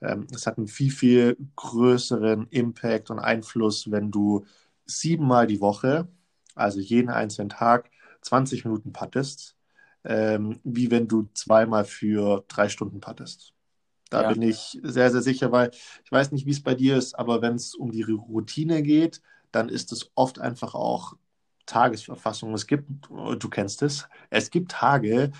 Ähm, 0.00 0.26
es 0.34 0.46
hat 0.46 0.58
einen 0.58 0.68
viel, 0.68 0.90
viel 0.90 1.36
größeren 1.56 2.48
Impact 2.50 3.10
und 3.10 3.18
Einfluss, 3.18 3.90
wenn 3.90 4.10
du 4.10 4.46
siebenmal 4.86 5.46
die 5.46 5.60
Woche, 5.60 6.08
also 6.54 6.80
jeden 6.80 7.10
einzelnen 7.10 7.50
Tag, 7.50 7.90
20 8.22 8.64
Minuten 8.64 8.92
pattest, 8.92 9.56
ähm, 10.04 10.60
wie 10.64 10.90
wenn 10.90 11.08
du 11.08 11.28
zweimal 11.34 11.84
für 11.84 12.44
drei 12.48 12.68
Stunden 12.68 13.00
pattest. 13.00 13.52
Da 14.10 14.22
ja. 14.22 14.32
bin 14.32 14.42
ich 14.42 14.78
sehr, 14.82 15.10
sehr 15.10 15.22
sicher, 15.22 15.52
weil 15.52 15.70
ich 16.04 16.12
weiß 16.12 16.32
nicht, 16.32 16.46
wie 16.46 16.52
es 16.52 16.62
bei 16.62 16.74
dir 16.74 16.96
ist, 16.96 17.18
aber 17.18 17.42
wenn 17.42 17.56
es 17.56 17.74
um 17.74 17.90
die 17.90 18.02
Routine 18.02 18.82
geht, 18.82 19.20
dann 19.50 19.68
ist 19.68 19.92
es 19.92 20.10
oft 20.14 20.38
einfach 20.38 20.74
auch 20.74 21.14
Tagesverfassung. 21.66 22.54
Es 22.54 22.66
gibt, 22.66 22.88
du 23.10 23.48
kennst 23.50 23.82
es, 23.82 24.08
es 24.30 24.50
gibt 24.50 24.70
Tage, 24.72 25.32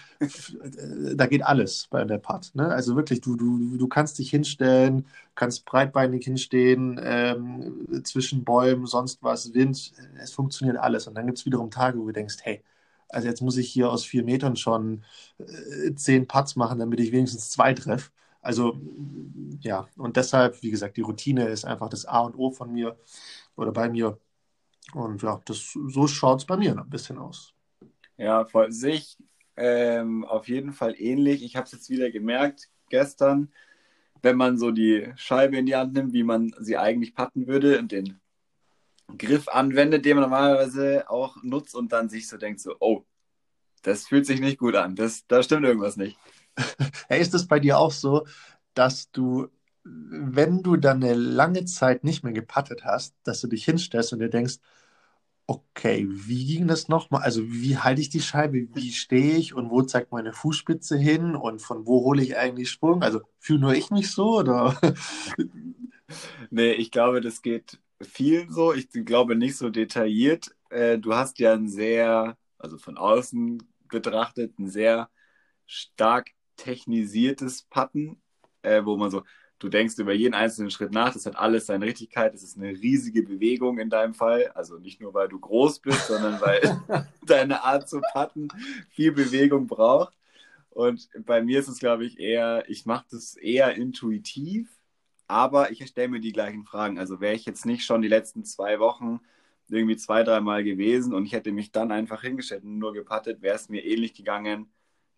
da 1.14 1.26
geht 1.26 1.42
alles 1.44 1.86
bei 1.90 2.04
der 2.04 2.18
Part. 2.18 2.54
Ne? 2.54 2.68
Also 2.68 2.96
wirklich, 2.96 3.20
du, 3.20 3.36
du, 3.36 3.76
du 3.76 3.88
kannst 3.88 4.18
dich 4.18 4.30
hinstellen, 4.30 5.06
kannst 5.34 5.64
breitbeinig 5.64 6.24
hinstehen, 6.24 7.00
ähm, 7.02 7.86
zwischen 8.04 8.44
Bäumen, 8.44 8.86
sonst 8.86 9.22
was, 9.22 9.54
Wind, 9.54 9.92
es 10.20 10.32
funktioniert 10.32 10.76
alles. 10.78 11.06
Und 11.06 11.14
dann 11.14 11.26
gibt 11.26 11.38
es 11.38 11.46
wiederum 11.46 11.70
Tage, 11.70 11.98
wo 11.98 12.06
du 12.06 12.12
denkst, 12.12 12.36
hey, 12.42 12.62
also 13.08 13.28
jetzt 13.28 13.40
muss 13.42 13.56
ich 13.56 13.70
hier 13.70 13.90
aus 13.90 14.04
vier 14.04 14.24
Metern 14.24 14.56
schon 14.56 15.04
äh, 15.38 15.94
zehn 15.94 16.26
Putts 16.26 16.56
machen, 16.56 16.78
damit 16.78 17.00
ich 17.00 17.12
wenigstens 17.12 17.50
zwei 17.50 17.72
treffe. 17.74 18.10
Also 18.42 18.78
ja, 19.60 19.88
und 19.96 20.16
deshalb, 20.16 20.62
wie 20.62 20.70
gesagt, 20.70 20.96
die 20.96 21.00
Routine 21.02 21.48
ist 21.48 21.64
einfach 21.64 21.88
das 21.88 22.04
A 22.06 22.20
und 22.20 22.36
O 22.36 22.50
von 22.50 22.72
mir 22.72 22.96
oder 23.56 23.72
bei 23.72 23.88
mir. 23.88 24.18
Und 24.92 25.22
ja, 25.22 25.40
das, 25.44 25.76
so 25.88 26.06
schaut 26.06 26.40
es 26.40 26.46
bei 26.46 26.56
mir 26.56 26.78
ein 26.78 26.90
bisschen 26.90 27.18
aus. 27.18 27.54
Ja, 28.16 28.44
voll 28.44 28.72
sich 28.72 29.18
ähm, 29.56 30.24
auf 30.24 30.48
jeden 30.48 30.72
Fall 30.72 30.94
ähnlich. 30.98 31.42
Ich 31.42 31.56
habe 31.56 31.64
es 31.64 31.72
jetzt 31.72 31.90
wieder 31.90 32.10
gemerkt 32.10 32.68
gestern, 32.88 33.52
wenn 34.22 34.36
man 34.36 34.58
so 34.58 34.70
die 34.70 35.12
Scheibe 35.16 35.56
in 35.56 35.66
die 35.66 35.76
Hand 35.76 35.94
nimmt, 35.94 36.12
wie 36.12 36.22
man 36.22 36.54
sie 36.58 36.76
eigentlich 36.76 37.14
patten 37.14 37.46
würde 37.46 37.78
und 37.78 37.92
den 37.92 38.20
Griff 39.18 39.48
anwendet, 39.48 40.04
den 40.04 40.16
man 40.16 40.22
normalerweise 40.22 41.08
auch 41.08 41.36
nutzt 41.42 41.74
und 41.74 41.92
dann 41.92 42.08
sich 42.08 42.28
so 42.28 42.36
denkt, 42.36 42.60
so, 42.60 42.74
oh, 42.80 43.04
das 43.82 44.06
fühlt 44.06 44.26
sich 44.26 44.40
nicht 44.40 44.58
gut 44.58 44.74
an, 44.74 44.96
das, 44.96 45.26
da 45.26 45.42
stimmt 45.42 45.64
irgendwas 45.64 45.96
nicht. 45.96 46.18
Hey, 47.08 47.20
ist 47.20 47.34
es 47.34 47.46
bei 47.46 47.60
dir 47.60 47.78
auch 47.78 47.92
so, 47.92 48.26
dass 48.74 49.10
du, 49.12 49.48
wenn 49.88 50.62
du 50.62 50.76
dann 50.76 51.02
eine 51.02 51.14
lange 51.14 51.64
Zeit 51.64 52.04
nicht 52.04 52.24
mehr 52.24 52.32
gepattet 52.32 52.84
hast, 52.84 53.14
dass 53.24 53.40
du 53.40 53.48
dich 53.48 53.64
hinstellst 53.64 54.12
und 54.12 54.20
dir 54.20 54.30
denkst, 54.30 54.58
okay, 55.46 56.06
wie 56.08 56.44
ging 56.46 56.66
das 56.66 56.88
nochmal? 56.88 57.22
Also 57.22 57.42
wie 57.46 57.78
halte 57.78 58.00
ich 58.00 58.10
die 58.10 58.20
Scheibe, 58.20 58.66
wie 58.74 58.92
stehe 58.92 59.36
ich 59.36 59.54
und 59.54 59.70
wo 59.70 59.82
zeigt 59.82 60.12
meine 60.12 60.32
Fußspitze 60.32 60.96
hin 60.96 61.36
und 61.36 61.62
von 61.62 61.86
wo 61.86 62.04
hole 62.04 62.22
ich 62.22 62.36
eigentlich 62.36 62.70
Sprung? 62.70 63.02
Also 63.02 63.20
fühle 63.38 63.60
nur 63.60 63.74
ich 63.74 63.90
mich 63.90 64.10
so 64.10 64.38
oder? 64.38 64.78
nee, 66.50 66.72
ich 66.72 66.90
glaube, 66.90 67.20
das 67.20 67.42
geht 67.42 67.78
vielen 68.02 68.50
so. 68.50 68.72
Ich 68.72 68.90
glaube 68.90 69.36
nicht 69.36 69.56
so 69.56 69.70
detailliert. 69.70 70.54
Äh, 70.70 70.98
du 70.98 71.14
hast 71.14 71.38
ja 71.38 71.52
ein 71.52 71.68
sehr, 71.68 72.36
also 72.58 72.78
von 72.78 72.98
außen 72.98 73.62
betrachtet, 73.88 74.58
ein 74.58 74.68
sehr 74.68 75.10
stark 75.66 76.30
technisiertes 76.56 77.64
Patten, 77.64 78.20
äh, 78.62 78.84
wo 78.84 78.96
man 78.96 79.10
so, 79.10 79.22
du 79.58 79.68
denkst 79.68 79.98
über 79.98 80.12
jeden 80.12 80.34
einzelnen 80.34 80.70
Schritt 80.70 80.92
nach, 80.92 81.12
das 81.12 81.26
hat 81.26 81.36
alles 81.36 81.66
seine 81.66 81.86
Richtigkeit, 81.86 82.34
es 82.34 82.42
ist 82.42 82.58
eine 82.58 82.70
riesige 82.70 83.22
Bewegung 83.22 83.78
in 83.78 83.90
deinem 83.90 84.14
Fall, 84.14 84.48
also 84.54 84.78
nicht 84.78 85.00
nur, 85.00 85.14
weil 85.14 85.28
du 85.28 85.38
groß 85.38 85.80
bist, 85.80 86.06
sondern 86.06 86.40
weil 86.40 86.80
deine 87.26 87.64
Art 87.64 87.88
zu 87.88 88.00
patten 88.12 88.48
viel 88.90 89.12
Bewegung 89.12 89.66
braucht. 89.66 90.14
Und 90.70 91.08
bei 91.24 91.40
mir 91.42 91.58
ist 91.58 91.68
es, 91.68 91.78
glaube 91.78 92.04
ich, 92.04 92.18
eher, 92.18 92.64
ich 92.68 92.84
mache 92.84 93.06
das 93.10 93.34
eher 93.36 93.74
intuitiv, 93.76 94.68
aber 95.26 95.70
ich 95.70 95.86
stelle 95.86 96.08
mir 96.08 96.20
die 96.20 96.32
gleichen 96.32 96.64
Fragen. 96.64 96.98
Also 96.98 97.20
wäre 97.20 97.34
ich 97.34 97.46
jetzt 97.46 97.64
nicht 97.64 97.84
schon 97.84 98.02
die 98.02 98.08
letzten 98.08 98.44
zwei 98.44 98.78
Wochen 98.78 99.20
irgendwie 99.68 99.96
zwei, 99.96 100.22
dreimal 100.22 100.62
gewesen 100.64 101.14
und 101.14 101.24
ich 101.26 101.32
hätte 101.32 101.50
mich 101.52 101.72
dann 101.72 101.90
einfach 101.90 102.22
hingestellt 102.22 102.64
und 102.64 102.78
nur 102.78 102.92
gepattet, 102.92 103.42
wäre 103.42 103.56
es 103.56 103.68
mir 103.68 103.84
ähnlich 103.84 104.14
gegangen, 104.14 104.68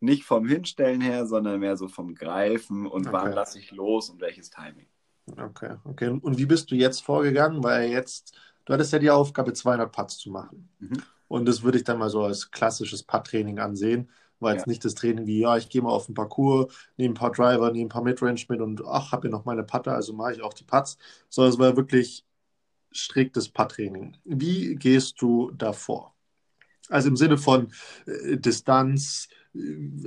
nicht 0.00 0.24
vom 0.24 0.46
Hinstellen 0.46 1.00
her, 1.00 1.26
sondern 1.26 1.60
mehr 1.60 1.76
so 1.76 1.88
vom 1.88 2.14
Greifen 2.14 2.86
und 2.86 3.06
okay. 3.06 3.12
wann 3.12 3.32
lasse 3.32 3.58
ich 3.58 3.72
los 3.72 4.10
und 4.10 4.20
welches 4.20 4.50
Timing. 4.50 4.86
Okay, 5.36 5.76
okay. 5.84 6.08
Und 6.08 6.38
wie 6.38 6.46
bist 6.46 6.70
du 6.70 6.74
jetzt 6.74 7.00
vorgegangen? 7.00 7.62
Weil 7.62 7.90
jetzt, 7.90 8.38
du 8.64 8.72
hattest 8.72 8.92
ja 8.92 8.98
die 8.98 9.10
Aufgabe, 9.10 9.52
200 9.52 9.90
Putts 9.92 10.18
zu 10.18 10.30
machen. 10.30 10.68
Mhm. 10.78 11.02
Und 11.26 11.46
das 11.46 11.62
würde 11.62 11.78
ich 11.78 11.84
dann 11.84 11.98
mal 11.98 12.08
so 12.08 12.22
als 12.22 12.50
klassisches 12.50 13.02
Putt-Training 13.02 13.58
ansehen. 13.58 14.10
War 14.40 14.52
jetzt 14.52 14.66
ja. 14.66 14.70
nicht 14.70 14.84
das 14.84 14.94
Training 14.94 15.26
wie, 15.26 15.40
ja, 15.40 15.56
ich 15.56 15.68
gehe 15.68 15.82
mal 15.82 15.90
auf 15.90 16.06
den 16.06 16.14
Parcours, 16.14 16.72
nehme 16.96 17.12
ein 17.12 17.16
paar 17.16 17.32
Driver, 17.32 17.70
nehme 17.70 17.86
ein 17.86 17.90
paar 17.90 18.04
Midrange 18.04 18.40
mit 18.48 18.60
und 18.60 18.82
ach, 18.86 19.12
habe 19.12 19.26
ja 19.26 19.32
noch 19.32 19.44
meine 19.44 19.64
Putter, 19.64 19.94
also 19.94 20.12
mache 20.12 20.34
ich 20.34 20.42
auch 20.42 20.54
die 20.54 20.64
Putts. 20.64 20.96
Sondern 21.28 21.52
es 21.52 21.58
war 21.58 21.76
wirklich 21.76 22.24
striktes 22.92 23.48
Putt-Training. 23.48 24.16
Wie 24.24 24.76
gehst 24.76 25.20
du 25.20 25.50
davor? 25.50 26.14
Also 26.88 27.08
im 27.08 27.16
Sinne 27.16 27.38
von 27.38 27.72
äh, 28.06 28.36
Distanz, 28.36 29.28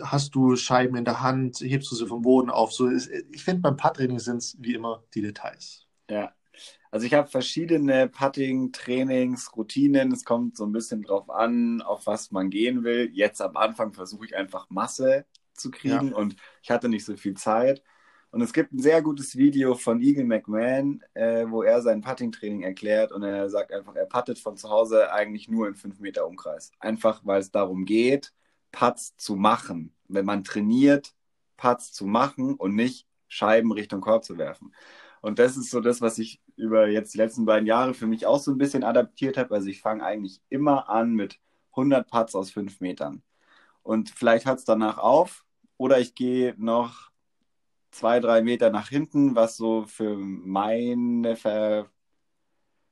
hast 0.01 0.35
du 0.35 0.55
Scheiben 0.55 0.95
in 0.95 1.05
der 1.05 1.21
Hand, 1.21 1.59
hebst 1.59 1.91
du 1.91 1.95
sie 1.95 2.07
vom 2.07 2.21
Boden 2.21 2.49
auf. 2.49 2.71
So 2.71 2.87
ist, 2.87 3.09
ich 3.31 3.43
finde, 3.43 3.61
beim 3.61 3.77
Puttraining 3.77 4.19
sind 4.19 4.37
es 4.37 4.55
wie 4.59 4.73
immer 4.73 5.03
die 5.13 5.21
Details. 5.21 5.87
Ja. 6.09 6.33
Also 6.91 7.05
ich 7.05 7.13
habe 7.13 7.29
verschiedene 7.29 8.09
Putting-Trainings, 8.09 9.55
Routinen. 9.55 10.11
Es 10.11 10.25
kommt 10.25 10.57
so 10.57 10.65
ein 10.65 10.73
bisschen 10.73 11.01
drauf 11.03 11.29
an, 11.29 11.81
auf 11.81 12.05
was 12.05 12.31
man 12.31 12.49
gehen 12.49 12.83
will. 12.83 13.09
Jetzt 13.13 13.41
am 13.41 13.55
Anfang 13.55 13.93
versuche 13.93 14.25
ich 14.25 14.35
einfach 14.35 14.69
Masse 14.69 15.25
zu 15.53 15.71
kriegen 15.71 16.09
ja. 16.09 16.15
und 16.15 16.35
ich 16.61 16.69
hatte 16.69 16.89
nicht 16.89 17.05
so 17.05 17.15
viel 17.15 17.35
Zeit. 17.35 17.81
Und 18.31 18.41
es 18.41 18.53
gibt 18.53 18.71
ein 18.71 18.79
sehr 18.79 19.01
gutes 19.01 19.35
Video 19.35 19.75
von 19.75 20.01
Eagle 20.01 20.23
McMahon, 20.23 21.03
äh, 21.13 21.45
wo 21.49 21.63
er 21.63 21.81
sein 21.81 22.01
Putting-Training 22.01 22.63
erklärt 22.63 23.11
und 23.11 23.23
er 23.23 23.49
sagt 23.49 23.73
einfach, 23.73 23.93
er 23.95 24.05
puttet 24.05 24.39
von 24.39 24.55
zu 24.55 24.69
Hause 24.69 25.11
eigentlich 25.11 25.49
nur 25.49 25.67
in 25.67 25.75
5 25.75 25.99
Meter 25.99 26.25
Umkreis. 26.25 26.71
Einfach 26.79 27.21
weil 27.25 27.41
es 27.41 27.51
darum 27.51 27.83
geht, 27.83 28.33
Putts 28.71 29.17
zu 29.17 29.35
machen. 29.35 29.93
Wenn 30.07 30.25
man 30.25 30.45
trainiert, 30.45 31.13
Putts 31.57 31.91
zu 31.91 32.05
machen 32.05 32.55
und 32.55 32.75
nicht 32.75 33.05
Scheiben 33.27 33.71
Richtung 33.71 34.01
Korb 34.01 34.23
zu 34.23 34.37
werfen. 34.37 34.73
Und 35.21 35.37
das 35.39 35.57
ist 35.57 35.69
so 35.69 35.81
das, 35.81 36.01
was 36.01 36.17
ich 36.17 36.41
über 36.55 36.87
jetzt 36.87 37.13
die 37.13 37.17
letzten 37.17 37.45
beiden 37.45 37.67
Jahre 37.67 37.93
für 37.93 38.07
mich 38.07 38.25
auch 38.25 38.39
so 38.39 38.51
ein 38.51 38.57
bisschen 38.57 38.83
adaptiert 38.83 39.37
habe. 39.37 39.53
Also 39.53 39.67
ich 39.67 39.81
fange 39.81 40.03
eigentlich 40.03 40.41
immer 40.49 40.89
an 40.89 41.13
mit 41.13 41.39
100 41.71 42.09
Putts 42.09 42.35
aus 42.35 42.51
5 42.51 42.79
Metern. 42.79 43.23
Und 43.83 44.09
vielleicht 44.09 44.45
hört 44.45 44.59
es 44.59 44.65
danach 44.65 44.97
auf 44.97 45.45
oder 45.77 45.99
ich 45.99 46.15
gehe 46.15 46.55
noch 46.57 47.10
zwei, 47.91 48.19
drei 48.19 48.41
Meter 48.41 48.69
nach 48.69 48.89
hinten, 48.89 49.35
was 49.35 49.57
so 49.57 49.83
für 49.85 50.17
meine 50.17 51.35
Ver 51.35 51.89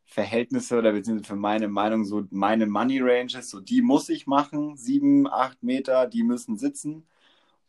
Verhältnisse 0.05 0.79
oder 0.79 0.91
beziehungsweise 0.91 1.27
für 1.27 1.39
meine 1.39 1.67
Meinung 1.67 2.03
so 2.03 2.23
meine 2.31 2.65
Money 2.65 2.99
Ranges, 2.99 3.47
so 3.51 3.59
die 3.59 3.83
muss 3.83 4.09
ich 4.09 4.25
machen, 4.25 4.75
sieben, 4.75 5.27
acht 5.27 5.61
Meter, 5.61 6.07
die 6.07 6.23
müssen 6.23 6.57
sitzen 6.57 7.05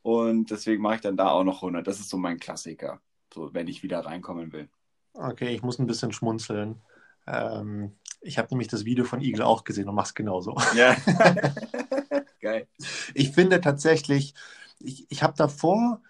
und 0.03 0.51
deswegen 0.51 0.83
mache 0.83 0.95
ich 0.97 1.01
dann 1.03 1.19
da 1.19 1.29
auch 1.29 1.45
noch 1.45 1.57
100. 1.57 1.87
Das 1.87 2.01
ist 2.01 2.09
so 2.09 2.17
mein 2.17 2.39
Klassiker, 2.39 3.01
so 3.33 3.53
wenn 3.53 3.69
ich 3.69 3.83
wieder 3.83 4.01
reinkommen 4.01 4.53
will. 4.53 4.71
Okay, 5.13 5.55
ich 5.55 5.63
muss 5.63 5.79
ein 5.79 5.87
bisschen 5.87 6.13
schmunzeln. 6.13 6.81
Ähm, 7.27 7.93
ich 8.23 8.39
habe 8.39 8.49
nämlich 8.51 8.69
das 8.69 8.87
Video 8.87 9.05
von 9.05 9.21
Eagle 9.21 9.43
auch 9.43 9.65
gesehen 9.65 9.89
und 9.89 9.95
mache 9.95 10.07
es 10.07 10.15
genauso. 10.15 10.57
Ja. 10.75 10.97
Geil. 12.41 12.67
Ich 13.15 13.33
finde 13.33 13.61
tatsächlich, 13.61 14.35
ich, 14.79 15.07
ich 15.11 15.23
habe 15.23 15.35
davor, 15.37 16.01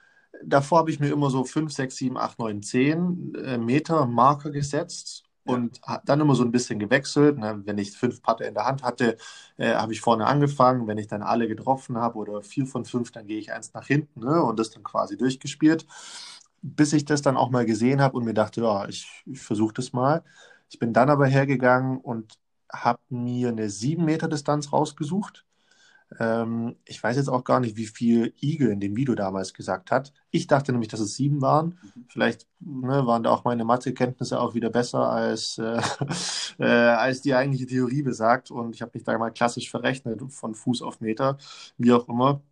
davor 0.44 0.78
habe 0.78 0.90
ich 0.90 1.00
mir 1.00 1.11
immer 1.12 1.30
so 1.30 1.44
5, 1.44 1.73
6, 1.73 1.97
7, 1.97 2.16
8, 2.16 2.38
9, 2.38 2.62
10 2.62 3.32
Meter 3.64 4.06
Marker 4.06 4.50
gesetzt 4.50 5.25
und 5.44 5.80
dann 6.04 6.20
immer 6.20 6.35
so 6.35 6.44
ein 6.44 6.52
bisschen 6.52 6.78
gewechselt. 6.78 7.38
Ne? 7.38 7.62
Wenn 7.64 7.78
ich 7.78 7.92
fünf 7.92 8.23
Patte 8.23 8.44
in 8.44 8.54
der 8.54 8.66
Hand 8.66 8.82
hatte, 8.82 9.16
äh, 9.56 9.75
habe 9.75 9.92
ich 9.92 10.00
vorne 10.00 10.26
angefangen. 10.26 10.87
Wenn 10.87 10.99
ich 10.99 11.09
dann 11.09 11.23
alle 11.23 11.49
getroffen 11.49 11.97
habe 11.97 12.18
oder 12.18 12.42
vier 12.42 12.66
von 12.66 12.85
fünf, 12.85 13.11
dann 13.11 13.26
gehe 13.26 13.38
ich 13.38 13.52
eins 13.52 13.73
nach 13.75 13.87
hinten 13.87 14.20
ne? 14.20 14.42
und 14.42 14.59
das 14.59 14.70
dann 14.70 14.82
quasi 14.82 15.16
durchgespielt. 15.16 15.87
Bis 16.62 16.92
ich 16.92 17.04
das 17.04 17.23
dann 17.23 17.37
auch 17.37 17.50
mal 17.50 17.64
gesehen 17.66 18.00
habe 18.00 18.16
und 18.16 18.25
mir 18.25 18.35
dachte, 18.35 18.61
ja, 18.62 18.87
ich, 18.88 19.09
ich 19.26 19.40
versuche 19.40 19.75
das 19.75 19.92
mal. 19.92 20.23
Ich 20.70 20.78
bin 20.78 20.92
dann 20.92 21.11
aber 21.11 21.26
hergegangen 21.26 21.99
und 21.99 22.38
habe 22.73 23.00
mir 23.09 23.49
eine 23.49 23.70
sieben 23.70 24.04
Meter 24.04 24.28
Distanz 24.28 24.73
rausgesucht. 24.73 25.44
Ähm, 26.19 26.76
ich 26.85 27.02
weiß 27.02 27.17
jetzt 27.17 27.29
auch 27.29 27.45
gar 27.45 27.61
nicht, 27.61 27.76
wie 27.76 27.87
viel 27.87 28.35
Igel 28.40 28.71
in 28.71 28.81
dem 28.81 28.97
Video 28.97 29.14
damals 29.14 29.55
gesagt 29.55 29.90
hat. 29.90 30.12
Ich 30.31 30.47
dachte 30.47 30.73
nämlich, 30.73 30.88
dass 30.88 31.00
es 31.00 31.14
sieben 31.14 31.40
waren. 31.40 31.79
Mhm. 31.83 32.07
Vielleicht 32.09 32.47
ne, 32.59 33.07
waren 33.07 33.23
da 33.23 33.31
auch 33.31 33.45
meine 33.45 33.64
Mathekenntnisse 33.64 34.40
auch 34.40 34.55
wieder 34.55 34.71
besser 34.71 35.11
als, 35.11 35.59
äh, 35.59 35.81
äh, 36.59 36.64
als 36.64 37.23
die 37.23 37.35
eigentliche 37.35 37.67
Theorie 37.67 38.02
besagt. 38.02 38.50
Und 38.50 38.75
ich 38.75 38.83
habe 38.83 38.93
mich 38.95 39.05
da 39.05 39.17
mal 39.19 39.31
klassisch 39.31 39.71
verrechnet 39.71 40.21
von 40.33 40.55
Fuß 40.55 40.83
auf 40.83 41.00
Meter, 41.00 41.38
wie 41.79 41.93
auch 41.93 42.09
immer. 42.09 42.43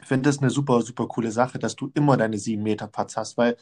Ich 0.00 0.06
finde 0.06 0.28
das 0.28 0.38
eine 0.38 0.50
super, 0.50 0.82
super 0.82 1.08
coole 1.08 1.32
Sache, 1.32 1.58
dass 1.58 1.76
du 1.76 1.90
immer 1.94 2.16
deine 2.16 2.38
sieben 2.38 2.62
Meter 2.62 2.86
Putts 2.86 3.16
hast, 3.16 3.36
weil 3.36 3.56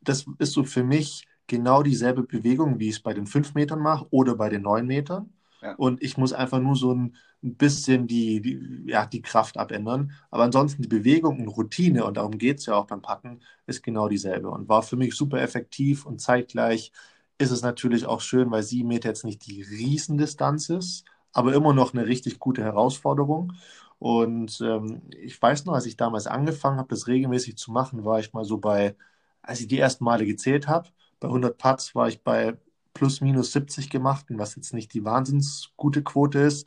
das 0.00 0.26
ist 0.38 0.52
so 0.52 0.64
für 0.64 0.84
mich 0.84 1.26
genau 1.46 1.82
dieselbe 1.82 2.22
Bewegung, 2.24 2.78
wie 2.78 2.88
ich 2.88 2.96
es 2.96 3.02
bei 3.02 3.14
den 3.14 3.26
fünf 3.26 3.54
Metern 3.54 3.80
mache 3.80 4.06
oder 4.10 4.36
bei 4.36 4.48
den 4.48 4.62
neun 4.62 4.86
Metern. 4.86 5.32
Und 5.76 6.02
ich 6.02 6.16
muss 6.16 6.32
einfach 6.32 6.60
nur 6.60 6.76
so 6.76 6.94
ein, 6.94 7.16
bisschen 7.42 8.06
die, 8.06 8.40
die, 8.40 8.84
ja, 8.86 9.04
die 9.06 9.20
Kraft 9.22 9.58
abändern. 9.58 10.12
Aber 10.30 10.44
ansonsten 10.44 10.82
die 10.82 10.88
Bewegung 10.88 11.40
und 11.40 11.48
Routine, 11.48 12.04
und 12.04 12.16
darum 12.16 12.38
geht 12.38 12.60
es 12.60 12.66
ja 12.66 12.74
auch 12.74 12.86
beim 12.86 13.02
Packen, 13.02 13.40
ist 13.66 13.82
genau 13.82 14.08
dieselbe 14.08 14.48
und 14.50 14.68
war 14.68 14.82
für 14.82 14.96
mich 14.96 15.14
super 15.16 15.40
effektiv 15.40 16.06
und 16.06 16.20
zeitgleich 16.20 16.92
ist 17.38 17.50
es 17.50 17.62
natürlich 17.62 18.06
auch 18.06 18.20
schön, 18.20 18.50
weil 18.50 18.62
sieben 18.62 18.88
Meter 18.88 19.08
jetzt 19.08 19.24
nicht 19.24 19.44
die 19.46 19.62
Riesendistanz 19.62 20.68
ist, 20.68 21.04
aber 21.32 21.54
immer 21.54 21.72
noch 21.72 21.92
eine 21.94 22.06
richtig 22.06 22.38
gute 22.38 22.62
Herausforderung. 22.62 23.54
Und 23.98 24.60
ähm, 24.60 25.02
ich 25.20 25.40
weiß 25.40 25.64
noch, 25.64 25.74
als 25.74 25.86
ich 25.86 25.96
damals 25.96 26.26
angefangen 26.26 26.78
habe, 26.78 26.88
das 26.88 27.06
regelmäßig 27.08 27.56
zu 27.56 27.72
machen, 27.72 28.04
war 28.04 28.20
ich 28.20 28.32
mal 28.32 28.44
so 28.44 28.58
bei, 28.58 28.96
als 29.42 29.60
ich 29.60 29.68
die 29.68 29.78
ersten 29.78 30.04
Male 30.04 30.26
gezählt 30.26 30.68
habe, 30.68 30.88
bei 31.20 31.28
100 31.28 31.56
Putts 31.58 31.94
war 31.94 32.08
ich 32.08 32.22
bei 32.22 32.56
plus 32.94 33.20
minus 33.20 33.52
70 33.52 33.90
gemacht, 33.90 34.26
was 34.30 34.56
jetzt 34.56 34.74
nicht 34.74 34.92
die 34.94 35.04
wahnsinns 35.04 35.72
gute 35.76 36.02
Quote 36.02 36.40
ist. 36.40 36.66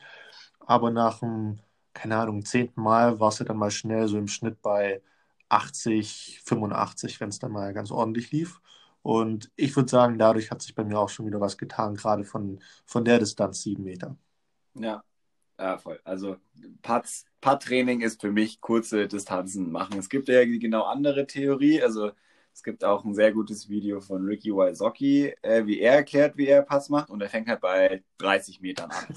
Aber 0.60 0.90
nach 0.90 1.20
dem, 1.20 1.60
keine 1.94 2.16
Ahnung, 2.18 2.44
zehnten 2.44 2.82
Mal 2.82 3.20
war 3.20 3.28
es 3.28 3.38
ja 3.38 3.44
dann 3.46 3.58
mal 3.58 3.70
schnell 3.70 4.08
so 4.08 4.18
im 4.18 4.28
Schnitt 4.28 4.60
bei 4.62 5.02
80, 5.48 6.40
85, 6.44 7.20
wenn 7.20 7.28
es 7.28 7.38
dann 7.38 7.52
mal 7.52 7.72
ganz 7.72 7.90
ordentlich 7.90 8.30
lief. 8.32 8.60
Und 9.02 9.52
ich 9.56 9.74
würde 9.76 9.88
sagen, 9.88 10.18
dadurch 10.18 10.50
hat 10.50 10.62
sich 10.62 10.74
bei 10.74 10.84
mir 10.84 10.98
auch 10.98 11.08
schon 11.08 11.26
wieder 11.26 11.40
was 11.40 11.58
getan, 11.58 11.94
gerade 11.94 12.24
von, 12.24 12.60
von 12.86 13.04
der 13.04 13.20
Distanz 13.20 13.62
sieben 13.62 13.84
Meter. 13.84 14.16
Ja, 14.74 15.04
ja, 15.58 15.78
voll. 15.78 16.00
Also 16.04 16.36
Putt-Training 16.82 18.02
ist 18.02 18.20
für 18.20 18.30
mich 18.32 18.60
kurze 18.60 19.08
Distanzen 19.08 19.70
machen. 19.70 19.98
Es 19.98 20.08
gibt 20.08 20.28
ja 20.28 20.44
genau 20.44 20.84
andere 20.84 21.26
Theorie. 21.26 21.82
Also 21.82 22.12
es 22.56 22.62
gibt 22.62 22.84
auch 22.84 23.04
ein 23.04 23.14
sehr 23.14 23.32
gutes 23.32 23.68
Video 23.68 24.00
von 24.00 24.24
Ricky 24.24 24.50
Wysocki, 24.50 25.34
äh, 25.42 25.66
wie 25.66 25.78
er 25.78 25.96
erklärt, 25.96 26.38
wie 26.38 26.46
er 26.46 26.62
Pass 26.62 26.88
macht. 26.88 27.10
Und 27.10 27.20
er 27.20 27.28
fängt 27.28 27.48
halt 27.48 27.60
bei 27.60 28.02
30 28.18 28.60
Metern 28.60 28.90
an. 28.90 29.06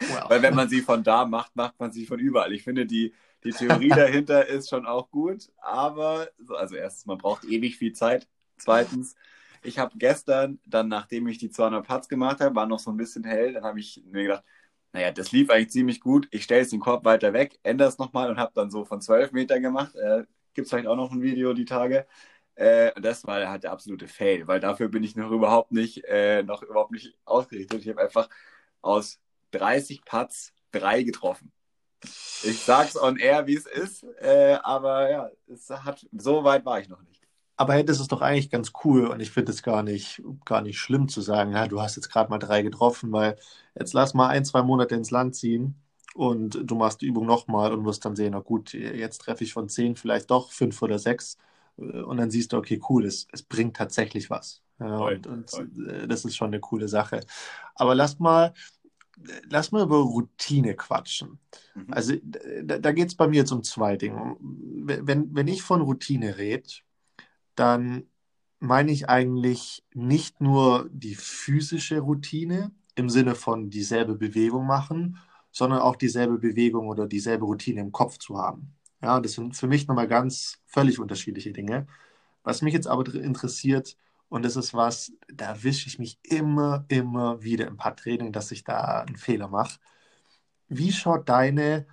Wow. 0.00 0.28
Weil 0.28 0.42
wenn 0.42 0.54
man 0.54 0.68
sie 0.68 0.82
von 0.82 1.04
da 1.04 1.24
macht, 1.24 1.54
macht 1.54 1.78
man 1.78 1.92
sie 1.92 2.04
von 2.04 2.18
überall. 2.18 2.52
Ich 2.52 2.64
finde, 2.64 2.84
die, 2.84 3.14
die 3.44 3.52
Theorie 3.52 3.88
dahinter 3.96 4.46
ist 4.46 4.68
schon 4.68 4.84
auch 4.84 5.10
gut. 5.10 5.50
Aber, 5.58 6.28
also 6.56 6.74
erstens, 6.74 7.06
man 7.06 7.18
braucht 7.18 7.44
ewig 7.44 7.76
viel 7.76 7.92
Zeit. 7.92 8.28
Zweitens, 8.58 9.14
ich 9.62 9.78
habe 9.78 9.96
gestern, 9.96 10.58
dann 10.66 10.88
nachdem 10.88 11.28
ich 11.28 11.38
die 11.38 11.50
200 11.50 11.86
Putts 11.86 12.08
gemacht 12.08 12.40
habe, 12.40 12.56
war 12.56 12.66
noch 12.66 12.80
so 12.80 12.90
ein 12.90 12.96
bisschen 12.96 13.24
hell, 13.24 13.52
dann 13.52 13.64
habe 13.64 13.78
ich 13.78 14.02
mir 14.04 14.24
gedacht, 14.24 14.44
naja, 14.92 15.12
das 15.12 15.32
lief 15.32 15.48
eigentlich 15.50 15.70
ziemlich 15.70 16.00
gut. 16.00 16.28
Ich 16.30 16.44
stelle 16.44 16.62
jetzt 16.62 16.72
den 16.72 16.80
Korb 16.80 17.04
weiter 17.04 17.32
weg, 17.32 17.58
ändere 17.62 17.88
es 17.88 17.98
nochmal 17.98 18.28
und 18.28 18.38
habe 18.38 18.52
dann 18.54 18.70
so 18.70 18.84
von 18.84 19.00
12 19.00 19.32
Metern 19.32 19.62
gemacht. 19.62 19.94
Äh, 19.94 20.24
Gibt 20.54 20.66
es 20.66 20.70
vielleicht 20.70 20.88
auch 20.88 20.96
noch 20.96 21.12
ein 21.12 21.22
Video 21.22 21.54
die 21.54 21.64
Tage. 21.64 22.06
Äh, 22.58 23.00
das 23.00 23.24
war 23.24 23.48
halt 23.48 23.62
der 23.62 23.70
absolute 23.70 24.08
Fail, 24.08 24.48
weil 24.48 24.58
dafür 24.58 24.88
bin 24.88 25.04
ich 25.04 25.14
noch 25.14 25.30
überhaupt 25.30 25.70
nicht, 25.70 26.04
äh, 26.06 26.42
noch 26.42 26.62
überhaupt 26.62 26.90
nicht 26.90 27.16
ausgerichtet. 27.24 27.82
Ich 27.82 27.88
habe 27.88 28.02
einfach 28.02 28.28
aus 28.82 29.20
30 29.52 30.04
Putts 30.04 30.52
drei 30.72 31.04
getroffen. 31.04 31.52
Ich 32.42 32.58
sag's 32.58 33.00
on 33.00 33.16
air, 33.16 33.46
wie 33.46 33.54
es 33.54 33.66
ist, 33.66 34.04
äh, 34.20 34.58
aber 34.62 35.08
ja, 35.08 35.30
es 35.46 35.70
hat, 35.70 36.04
so 36.10 36.42
weit 36.42 36.64
war 36.64 36.80
ich 36.80 36.88
noch 36.88 37.00
nicht. 37.02 37.22
Aber 37.56 37.74
hey, 37.74 37.84
das 37.84 38.00
ist 38.00 38.10
doch 38.10 38.22
eigentlich 38.22 38.50
ganz 38.50 38.72
cool 38.84 39.06
und 39.06 39.20
ich 39.20 39.30
finde 39.30 39.52
es 39.52 39.62
gar 39.62 39.84
nicht, 39.84 40.20
gar 40.44 40.60
nicht 40.60 40.80
schlimm 40.80 41.08
zu 41.08 41.20
sagen, 41.20 41.52
ja, 41.52 41.68
du 41.68 41.80
hast 41.80 41.94
jetzt 41.94 42.10
gerade 42.10 42.28
mal 42.28 42.38
drei 42.38 42.62
getroffen, 42.62 43.12
weil 43.12 43.36
jetzt 43.78 43.92
lass 43.94 44.14
mal 44.14 44.28
ein, 44.28 44.44
zwei 44.44 44.62
Monate 44.62 44.96
ins 44.96 45.12
Land 45.12 45.36
ziehen 45.36 45.76
und 46.14 46.58
du 46.60 46.74
machst 46.74 47.02
die 47.02 47.06
Übung 47.06 47.26
nochmal 47.26 47.72
und 47.72 47.84
wirst 47.84 48.04
dann 48.04 48.16
sehen, 48.16 48.32
na 48.32 48.40
gut, 48.40 48.72
jetzt 48.72 49.18
treffe 49.18 49.44
ich 49.44 49.52
von 49.52 49.68
zehn 49.68 49.94
vielleicht 49.94 50.30
doch 50.32 50.50
fünf 50.50 50.82
oder 50.82 50.98
sechs 50.98 51.38
und 51.78 52.16
dann 52.16 52.30
siehst 52.30 52.52
du, 52.52 52.56
okay, 52.56 52.80
cool, 52.88 53.06
es, 53.06 53.26
es 53.32 53.42
bringt 53.42 53.76
tatsächlich 53.76 54.30
was. 54.30 54.62
Ja, 54.80 54.98
und, 54.98 55.26
und 55.26 55.52
äh, 55.88 56.06
das 56.06 56.24
ist 56.24 56.36
schon 56.36 56.48
eine 56.48 56.60
coole 56.60 56.88
Sache. 56.88 57.20
Aber 57.74 57.94
lass 57.94 58.18
mal, 58.18 58.52
lass 59.48 59.72
mal 59.72 59.82
über 59.82 59.98
Routine 59.98 60.74
quatschen. 60.74 61.38
Mhm. 61.74 61.86
Also 61.90 62.14
da, 62.64 62.78
da 62.78 62.92
geht 62.92 63.08
es 63.08 63.14
bei 63.14 63.28
mir 63.28 63.38
jetzt 63.38 63.52
um 63.52 63.62
zwei 63.62 63.96
Dinge. 63.96 64.36
Wenn, 64.40 65.34
wenn 65.34 65.48
ich 65.48 65.62
von 65.62 65.80
Routine 65.80 66.38
rede, 66.38 66.68
dann 67.54 68.04
meine 68.60 68.92
ich 68.92 69.08
eigentlich 69.08 69.84
nicht 69.94 70.40
nur 70.40 70.88
die 70.92 71.14
physische 71.14 72.00
Routine 72.00 72.72
im 72.94 73.08
Sinne 73.08 73.34
von 73.34 73.70
dieselbe 73.70 74.16
Bewegung 74.16 74.66
machen, 74.66 75.18
sondern 75.52 75.80
auch 75.80 75.96
dieselbe 75.96 76.38
Bewegung 76.38 76.88
oder 76.88 77.06
dieselbe 77.06 77.44
Routine 77.44 77.80
im 77.80 77.92
Kopf 77.92 78.18
zu 78.18 78.36
haben. 78.38 78.74
Ja, 79.00 79.20
das 79.20 79.32
sind 79.32 79.56
für 79.56 79.68
mich 79.68 79.86
nochmal 79.86 80.08
ganz 80.08 80.60
völlig 80.66 80.98
unterschiedliche 80.98 81.52
Dinge. 81.52 81.86
Was 82.42 82.62
mich 82.62 82.74
jetzt 82.74 82.86
aber 82.86 83.14
interessiert, 83.14 83.96
und 84.28 84.44
das 84.44 84.56
ist 84.56 84.74
was, 84.74 85.12
da 85.32 85.62
wische 85.62 85.88
ich 85.88 85.98
mich 85.98 86.18
immer, 86.22 86.84
immer 86.88 87.42
wieder 87.42 87.66
im 87.66 87.76
Putt-Training, 87.76 88.32
dass 88.32 88.50
ich 88.50 88.64
da 88.64 89.00
einen 89.00 89.16
Fehler 89.16 89.48
mache. 89.48 89.78
Wie 90.68 90.92
schaut 90.92 91.28
deine 91.28 91.86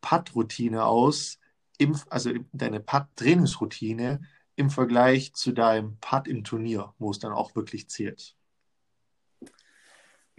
Putt-Routine 0.00 0.84
aus, 0.84 1.38
im, 1.78 1.98
also 2.08 2.32
deine 2.52 2.80
Putt-Trainingsroutine 2.80 4.20
im 4.54 4.70
Vergleich 4.70 5.34
zu 5.34 5.52
deinem 5.52 5.98
Putt 6.00 6.26
im 6.28 6.44
Turnier, 6.44 6.94
wo 6.98 7.10
es 7.10 7.18
dann 7.18 7.32
auch 7.32 7.54
wirklich 7.54 7.90
zählt? 7.90 8.34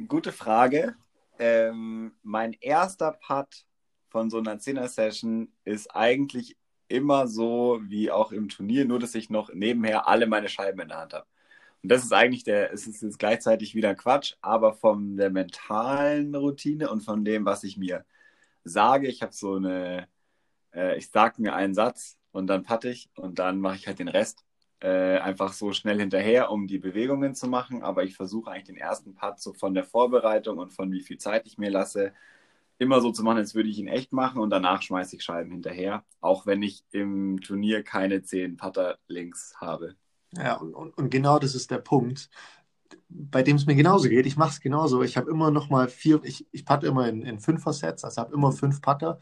Gute 0.07 0.31
Frage. 0.31 0.95
Ähm, 1.37 2.15
mein 2.23 2.53
erster 2.53 3.11
Putt 3.11 3.66
von 4.17 4.31
so 4.31 4.39
einer 4.39 4.57
10er-Session 4.57 5.51
ist 5.63 5.95
eigentlich 5.95 6.57
immer 6.87 7.27
so 7.27 7.79
wie 7.83 8.09
auch 8.09 8.31
im 8.31 8.49
Turnier, 8.49 8.83
nur 8.85 8.97
dass 8.97 9.13
ich 9.13 9.29
noch 9.29 9.53
nebenher 9.53 10.07
alle 10.07 10.25
meine 10.25 10.49
Scheiben 10.49 10.79
in 10.79 10.87
der 10.87 10.97
Hand 10.97 11.13
habe. 11.13 11.27
Und 11.83 11.91
das 11.91 12.03
ist 12.03 12.11
eigentlich 12.13 12.43
der, 12.43 12.73
es 12.73 12.87
ist 12.87 13.03
jetzt 13.03 13.19
gleichzeitig 13.19 13.75
wieder 13.75 13.93
Quatsch, 13.93 14.33
aber 14.41 14.73
von 14.73 15.17
der 15.17 15.29
mentalen 15.29 16.33
Routine 16.33 16.89
und 16.89 17.01
von 17.01 17.23
dem, 17.25 17.45
was 17.45 17.63
ich 17.63 17.77
mir 17.77 18.05
sage, 18.63 19.07
ich 19.07 19.21
habe 19.21 19.33
so 19.33 19.53
eine, 19.55 20.07
äh, 20.73 20.97
ich 20.97 21.11
sage 21.11 21.39
mir 21.39 21.53
einen 21.53 21.75
Satz 21.75 22.17
und 22.31 22.47
dann 22.47 22.63
patte 22.63 22.89
ich 22.89 23.11
und 23.17 23.37
dann 23.37 23.59
mache 23.59 23.75
ich 23.75 23.85
halt 23.85 23.99
den 23.99 24.07
Rest 24.07 24.45
äh, 24.79 25.19
einfach 25.19 25.53
so 25.53 25.73
schnell 25.73 25.99
hinterher, 25.99 26.49
um 26.49 26.65
die 26.65 26.79
Bewegungen 26.79 27.35
zu 27.35 27.47
machen. 27.47 27.83
Aber 27.83 28.03
ich 28.03 28.15
versuche 28.15 28.49
eigentlich 28.49 28.65
den 28.65 28.77
ersten 28.77 29.13
Putt 29.13 29.39
so 29.39 29.53
von 29.53 29.75
der 29.75 29.83
Vorbereitung 29.83 30.57
und 30.57 30.73
von 30.73 30.91
wie 30.91 31.01
viel 31.01 31.19
Zeit 31.19 31.45
ich 31.45 31.59
mir 31.59 31.69
lasse, 31.69 32.13
immer 32.77 33.01
so 33.01 33.11
zu 33.11 33.23
machen, 33.23 33.37
als 33.37 33.55
würde 33.55 33.69
ich 33.69 33.79
ihn 33.79 33.87
echt 33.87 34.11
machen 34.13 34.39
und 34.41 34.49
danach 34.49 34.81
schmeiße 34.81 35.15
ich 35.15 35.23
Scheiben 35.23 35.51
hinterher, 35.51 36.03
auch 36.21 36.45
wenn 36.45 36.61
ich 36.61 36.83
im 36.91 37.41
Turnier 37.41 37.83
keine 37.83 38.21
zehn 38.21 38.57
Putter 38.57 38.97
links 39.07 39.55
habe. 39.57 39.95
Ja, 40.33 40.55
und, 40.55 40.73
und, 40.73 41.09
genau 41.09 41.39
das 41.39 41.55
ist 41.55 41.71
der 41.71 41.79
Punkt, 41.79 42.29
bei 43.09 43.43
dem 43.43 43.55
es 43.55 43.65
mir 43.65 43.75
genauso 43.75 44.09
geht. 44.09 44.25
Ich 44.25 44.37
mache 44.37 44.51
es 44.51 44.59
genauso. 44.59 45.01
Ich 45.03 45.17
habe 45.17 45.31
immer 45.31 45.51
noch 45.51 45.69
mal 45.69 45.87
vier, 45.87 46.21
ich, 46.23 46.45
ich 46.51 46.65
patte 46.65 46.87
immer 46.87 47.07
in, 47.07 47.21
in 47.23 47.39
Fünfer-Sets, 47.39 48.03
also 48.03 48.21
habe 48.21 48.33
immer 48.33 48.51
fünf 48.51 48.81
Putter. 48.81 49.19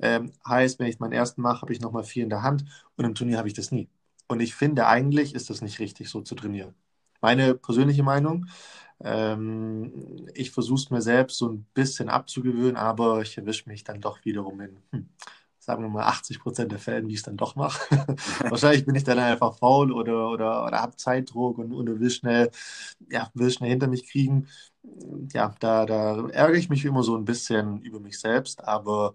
Ähm, 0.00 0.32
heißt, 0.46 0.78
wenn 0.78 0.88
ich 0.88 0.98
meinen 0.98 1.12
ersten 1.12 1.42
mache, 1.42 1.62
habe 1.62 1.72
ich 1.72 1.80
noch 1.80 1.92
mal 1.92 2.04
vier 2.04 2.24
in 2.24 2.30
der 2.30 2.42
Hand 2.42 2.64
und 2.96 3.04
im 3.04 3.14
Turnier 3.14 3.38
habe 3.38 3.48
ich 3.48 3.54
das 3.54 3.70
nie. 3.70 3.88
Und 4.26 4.40
ich 4.40 4.54
finde, 4.54 4.86
eigentlich 4.86 5.34
ist 5.34 5.48
das 5.50 5.62
nicht 5.62 5.78
richtig, 5.78 6.10
so 6.10 6.20
zu 6.20 6.34
trainieren. 6.34 6.74
Meine 7.20 7.54
persönliche 7.54 8.02
Meinung. 8.02 8.46
Ähm, 9.04 10.26
ich 10.34 10.50
versuche 10.50 10.80
es 10.80 10.90
mir 10.90 11.02
selbst 11.02 11.38
so 11.38 11.48
ein 11.50 11.66
bisschen 11.74 12.08
abzugewöhnen, 12.08 12.76
aber 12.76 13.22
ich 13.22 13.36
erwische 13.38 13.68
mich 13.68 13.84
dann 13.84 14.00
doch 14.00 14.24
wiederum 14.24 14.60
in, 14.60 14.76
hm, 14.92 15.08
sagen 15.58 15.82
wir 15.82 15.88
mal, 15.88 16.04
80 16.06 16.40
Prozent 16.40 16.72
der 16.72 16.78
Fällen, 16.80 17.08
wie 17.08 17.12
ich 17.12 17.18
es 17.20 17.24
dann 17.24 17.36
doch 17.36 17.56
mache. 17.56 17.80
Wahrscheinlich 18.48 18.86
bin 18.86 18.94
ich 18.96 19.04
dann 19.04 19.18
einfach 19.18 19.56
faul 19.58 19.92
oder, 19.92 20.30
oder, 20.30 20.64
oder 20.66 20.80
habe 20.82 20.96
Zeitdruck 20.96 21.58
und, 21.58 21.72
und 21.72 22.00
will 22.00 22.10
schnell, 22.10 22.50
ja, 23.10 23.30
will 23.34 23.50
schnell 23.50 23.70
hinter 23.70 23.88
mich 23.88 24.08
kriegen. 24.10 24.48
Ja, 25.32 25.54
da, 25.60 25.86
da 25.86 26.28
ärgere 26.28 26.56
ich 26.58 26.68
mich 26.70 26.84
immer 26.84 27.02
so 27.02 27.16
ein 27.16 27.24
bisschen 27.24 27.82
über 27.82 28.00
mich 28.00 28.18
selbst, 28.20 28.64
aber 28.64 29.14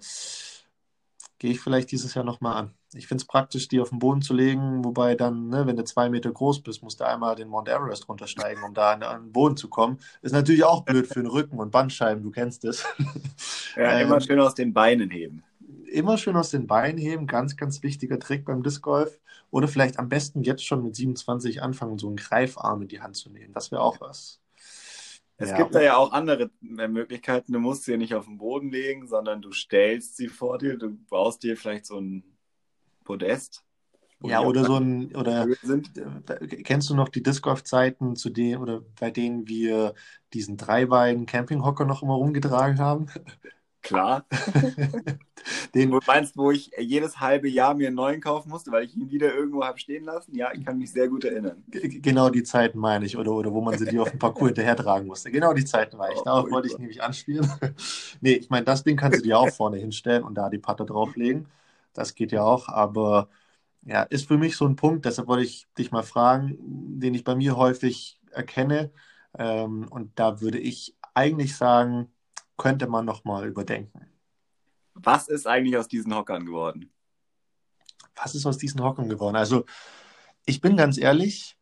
gehe 1.39 1.51
ich 1.51 1.59
vielleicht 1.61 1.91
dieses 1.91 2.13
Jahr 2.15 2.25
nochmal 2.25 2.55
an. 2.57 2.73
Ich 2.95 3.07
finde 3.07 3.21
es 3.21 3.27
praktisch, 3.27 3.67
die 3.67 3.79
auf 3.79 3.89
den 3.89 3.99
Boden 3.99 4.21
zu 4.21 4.33
legen, 4.33 4.83
wobei 4.83 5.15
dann, 5.15 5.49
ne, 5.49 5.65
wenn 5.65 5.75
du 5.75 5.83
zwei 5.83 6.09
Meter 6.09 6.31
groß 6.31 6.61
bist, 6.61 6.83
musst 6.83 6.99
du 6.99 7.07
einmal 7.07 7.35
den 7.35 7.47
Mount 7.47 7.69
Everest 7.69 8.07
runtersteigen, 8.07 8.63
um 8.63 8.73
da 8.73 8.93
an, 8.93 9.03
an 9.03 9.23
den 9.23 9.31
Boden 9.31 9.57
zu 9.57 9.69
kommen. 9.69 9.99
Ist 10.21 10.31
natürlich 10.31 10.63
auch 10.63 10.83
blöd 10.83 11.07
für 11.07 11.21
den 11.21 11.27
Rücken 11.27 11.59
und 11.59 11.71
Bandscheiben, 11.71 12.23
du 12.23 12.31
kennst 12.31 12.65
es. 12.65 12.85
Ja, 13.75 13.99
immer 13.99 14.17
ähm, 14.17 14.21
schön 14.21 14.39
aus 14.39 14.53
den 14.53 14.71
Beinen 14.71 15.09
heben. 15.09 15.43
Immer 15.91 16.17
schön 16.19 16.35
aus 16.35 16.51
den 16.51 16.67
Beinen 16.67 16.99
heben, 16.99 17.25
ganz, 17.25 17.57
ganz 17.57 17.81
wichtiger 17.81 18.19
Trick 18.19 18.45
beim 18.45 18.61
Disc 18.61 18.83
Golf. 18.83 19.19
Oder 19.49 19.67
vielleicht 19.67 19.97
am 19.97 20.09
besten 20.09 20.43
jetzt 20.43 20.63
schon 20.63 20.83
mit 20.83 20.95
27 20.95 21.61
anfangen, 21.61 21.97
so 21.97 22.07
einen 22.07 22.17
Greifarm 22.17 22.83
in 22.83 22.87
die 22.87 23.01
Hand 23.01 23.15
zu 23.15 23.31
nehmen. 23.31 23.53
Das 23.53 23.71
wäre 23.71 23.81
auch 23.81 23.99
was. 23.99 24.39
Es 25.37 25.49
ja. 25.49 25.57
gibt 25.57 25.73
da 25.73 25.81
ja 25.81 25.97
auch 25.97 26.11
andere 26.11 26.51
Möglichkeiten. 26.61 27.53
Du 27.53 27.59
musst 27.59 27.83
sie 27.83 27.91
ja 27.91 27.97
nicht 27.97 28.13
auf 28.13 28.25
den 28.25 28.37
Boden 28.37 28.71
legen, 28.71 29.07
sondern 29.07 29.41
du 29.41 29.51
stellst 29.51 30.15
sie 30.15 30.27
vor 30.27 30.57
dir. 30.57 30.77
Du 30.77 30.97
baust 31.09 31.43
dir 31.43 31.57
vielleicht 31.57 31.85
so 31.85 31.99
ein 31.99 32.23
Podest. 33.03 33.63
Ja, 34.25 34.41
oder 34.41 34.63
so 34.63 34.77
ein, 34.77 35.13
oder 35.15 35.45
äh, 35.47 36.47
kennst 36.63 36.89
du 36.89 36.95
noch 36.95 37.09
die 37.09 37.21
Disc 37.21 37.43
Golf-Zeiten, 37.43 38.15
zu 38.15 38.29
denen, 38.29 38.61
oder 38.61 38.81
bei 38.99 39.11
denen 39.11 39.47
wir 39.47 39.95
diesen 40.33 40.55
Dreibein-Campinghocker 40.55 41.85
noch 41.85 42.03
immer 42.03 42.13
rumgetragen 42.13 42.79
haben? 42.79 43.07
Klar. 43.81 44.25
Den, 45.75 45.91
du 45.91 45.99
meinst, 46.07 46.37
wo 46.37 46.51
ich 46.51 46.71
jedes 46.79 47.19
halbe 47.19 47.49
Jahr 47.49 47.73
mir 47.73 47.87
einen 47.87 47.97
neuen 47.97 48.21
kaufen 48.21 48.49
musste, 48.49 48.71
weil 48.71 48.85
ich 48.85 48.95
ihn 48.95 49.11
wieder 49.11 49.33
irgendwo 49.33 49.61
habe 49.61 49.77
stehen 49.77 50.05
lassen? 50.05 50.33
Ja, 50.33 50.53
ich 50.53 50.65
kann 50.65 50.77
mich 50.77 50.93
sehr 50.93 51.09
gut 51.09 51.25
erinnern. 51.25 51.61
Genau 51.67 52.29
die 52.29 52.43
Zeiten 52.43 52.79
meine 52.79 53.05
ich, 53.05 53.17
oder, 53.17 53.33
oder 53.33 53.51
wo 53.51 53.59
man 53.59 53.77
sie 53.77 53.85
dir 53.85 54.03
auf 54.03 54.09
dem 54.09 54.19
Parcours 54.19 54.47
hinterher 54.49 54.77
tragen 54.77 55.07
musste. 55.07 55.31
Genau 55.31 55.51
die 55.53 55.65
Zeiten 55.65 55.97
war 55.97 56.09
ich. 56.11 56.19
Oh, 56.19 56.23
Darauf 56.23 56.49
wollte 56.49 56.69
ich 56.69 56.77
nämlich 56.77 57.03
anspielen. 57.03 57.51
nee, 58.21 58.33
ich 58.35 58.49
meine, 58.49 58.63
das 58.63 58.85
Ding 58.85 58.95
kannst 58.95 59.19
du 59.19 59.23
dir 59.23 59.37
auch 59.37 59.49
vorne 59.49 59.77
hinstellen 59.77 60.23
und 60.23 60.35
da 60.35 60.49
die 60.49 60.59
Patte 60.59 60.85
drauflegen. 60.85 61.47
Das 61.93 62.15
geht 62.15 62.31
ja 62.31 62.43
auch, 62.43 62.69
aber 62.69 63.29
ja, 63.85 64.03
ist 64.03 64.27
für 64.27 64.37
mich 64.37 64.55
so 64.55 64.65
ein 64.65 64.75
Punkt, 64.75 65.05
deshalb 65.05 65.27
wollte 65.27 65.43
ich 65.43 65.67
dich 65.77 65.91
mal 65.91 66.03
fragen, 66.03 66.57
den 66.99 67.13
ich 67.13 67.23
bei 67.23 67.35
mir 67.35 67.57
häufig 67.57 68.19
erkenne. 68.31 68.91
Ähm, 69.37 69.87
und 69.89 70.17
da 70.17 70.41
würde 70.41 70.59
ich 70.59 70.95
eigentlich 71.13 71.55
sagen, 71.55 72.11
könnte 72.57 72.87
man 72.87 73.05
nochmal 73.05 73.47
überdenken. 73.47 74.07
Was 74.93 75.27
ist 75.27 75.47
eigentlich 75.47 75.77
aus 75.77 75.87
diesen 75.87 76.13
Hockern 76.13 76.45
geworden? 76.45 76.91
Was 78.15 78.35
ist 78.35 78.45
aus 78.45 78.57
diesen 78.57 78.81
Hockern 78.81 79.09
geworden? 79.09 79.35
Also, 79.35 79.65
ich 80.45 80.61
bin 80.61 80.77
ganz 80.77 80.97
ehrlich, 80.97 81.57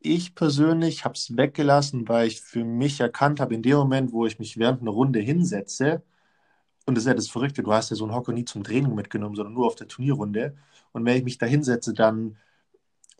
ich 0.00 0.34
persönlich 0.34 1.04
habe 1.04 1.14
es 1.14 1.36
weggelassen, 1.36 2.08
weil 2.08 2.26
ich 2.26 2.40
für 2.40 2.64
mich 2.64 3.00
erkannt 3.00 3.40
habe, 3.40 3.54
in 3.54 3.62
dem 3.62 3.76
Moment, 3.76 4.12
wo 4.12 4.26
ich 4.26 4.38
mich 4.38 4.58
während 4.58 4.82
einer 4.82 4.90
Runde 4.90 5.20
hinsetze, 5.20 6.02
und 6.86 6.96
das 6.96 7.04
ist 7.04 7.08
ja 7.08 7.14
das 7.14 7.28
Verrückte, 7.28 7.62
du 7.62 7.72
hast 7.72 7.90
ja 7.90 7.96
so 7.96 8.04
einen 8.04 8.14
Hocker 8.14 8.32
nie 8.32 8.44
zum 8.44 8.62
Training 8.62 8.94
mitgenommen, 8.94 9.36
sondern 9.36 9.54
nur 9.54 9.66
auf 9.66 9.74
der 9.74 9.88
Turnierrunde. 9.88 10.56
Und 10.92 11.04
wenn 11.04 11.16
ich 11.16 11.24
mich 11.24 11.38
da 11.38 11.46
hinsetze, 11.46 11.94
dann, 11.94 12.36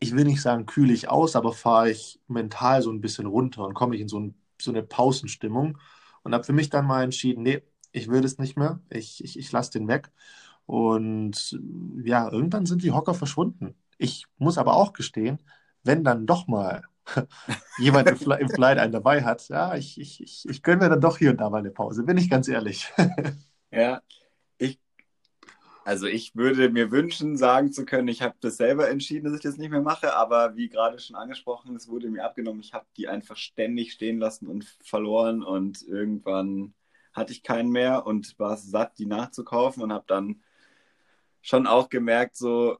ich 0.00 0.14
will 0.14 0.24
nicht 0.24 0.42
sagen, 0.42 0.66
kühle 0.66 0.92
ich 0.92 1.08
aus, 1.08 1.36
aber 1.36 1.52
fahre 1.52 1.90
ich 1.90 2.20
mental 2.28 2.82
so 2.82 2.90
ein 2.90 3.00
bisschen 3.00 3.26
runter 3.26 3.64
und 3.64 3.74
komme 3.74 3.94
ich 3.96 4.02
in 4.02 4.08
so, 4.08 4.20
ein, 4.20 4.34
so 4.60 4.70
eine 4.70 4.82
Pausenstimmung 4.82 5.78
und 6.22 6.34
habe 6.34 6.44
für 6.44 6.52
mich 6.52 6.70
dann 6.70 6.86
mal 6.86 7.04
entschieden, 7.04 7.42
nee, 7.42 7.62
ich 7.92 8.08
will 8.08 8.20
das 8.20 8.38
nicht 8.38 8.56
mehr, 8.56 8.80
ich, 8.90 9.24
ich, 9.24 9.38
ich 9.38 9.52
lasse 9.52 9.72
den 9.72 9.88
weg. 9.88 10.10
Und 10.66 11.58
ja, 12.04 12.30
irgendwann 12.30 12.66
sind 12.66 12.82
die 12.82 12.92
Hocker 12.92 13.14
verschwunden. 13.14 13.74
Ich 13.98 14.26
muss 14.38 14.58
aber 14.58 14.74
auch 14.74 14.92
gestehen, 14.92 15.38
wenn 15.84 16.04
dann 16.04 16.26
doch 16.26 16.48
mal 16.48 16.82
jemand 17.78 18.08
im, 18.08 18.16
Flight 18.18 18.78
einen 18.78 18.92
dabei 18.92 19.22
hat, 19.24 19.48
ja, 19.48 19.74
ich, 19.76 20.00
ich, 20.00 20.22
ich, 20.22 20.48
ich 20.48 20.62
gönne 20.62 20.84
mir 20.84 20.90
dann 20.90 21.00
doch 21.00 21.18
hier 21.18 21.30
und 21.30 21.40
da 21.40 21.50
mal 21.50 21.58
eine 21.58 21.70
Pause, 21.70 22.02
bin 22.02 22.18
ich 22.18 22.30
ganz 22.30 22.48
ehrlich. 22.48 22.92
ja, 23.74 24.02
ich, 24.58 24.78
also 25.84 26.06
ich 26.06 26.34
würde 26.36 26.70
mir 26.70 26.90
wünschen, 26.90 27.36
sagen 27.36 27.72
zu 27.72 27.84
können, 27.84 28.08
ich 28.08 28.22
habe 28.22 28.36
das 28.40 28.56
selber 28.56 28.88
entschieden, 28.88 29.24
dass 29.24 29.34
ich 29.34 29.42
das 29.42 29.56
nicht 29.56 29.70
mehr 29.70 29.82
mache, 29.82 30.14
aber 30.14 30.56
wie 30.56 30.68
gerade 30.68 30.98
schon 30.98 31.16
angesprochen, 31.16 31.76
es 31.76 31.88
wurde 31.88 32.08
mir 32.08 32.24
abgenommen, 32.24 32.60
ich 32.60 32.72
habe 32.72 32.86
die 32.96 33.08
einfach 33.08 33.36
ständig 33.36 33.92
stehen 33.92 34.18
lassen 34.18 34.46
und 34.46 34.64
verloren 34.82 35.42
und 35.42 35.82
irgendwann 35.82 36.74
hatte 37.12 37.32
ich 37.32 37.42
keinen 37.42 37.70
mehr 37.70 38.06
und 38.06 38.38
war 38.38 38.56
satt, 38.56 38.98
die 38.98 39.06
nachzukaufen 39.06 39.82
und 39.82 39.92
habe 39.92 40.04
dann 40.06 40.42
schon 41.42 41.66
auch 41.66 41.88
gemerkt, 41.88 42.36
so 42.36 42.78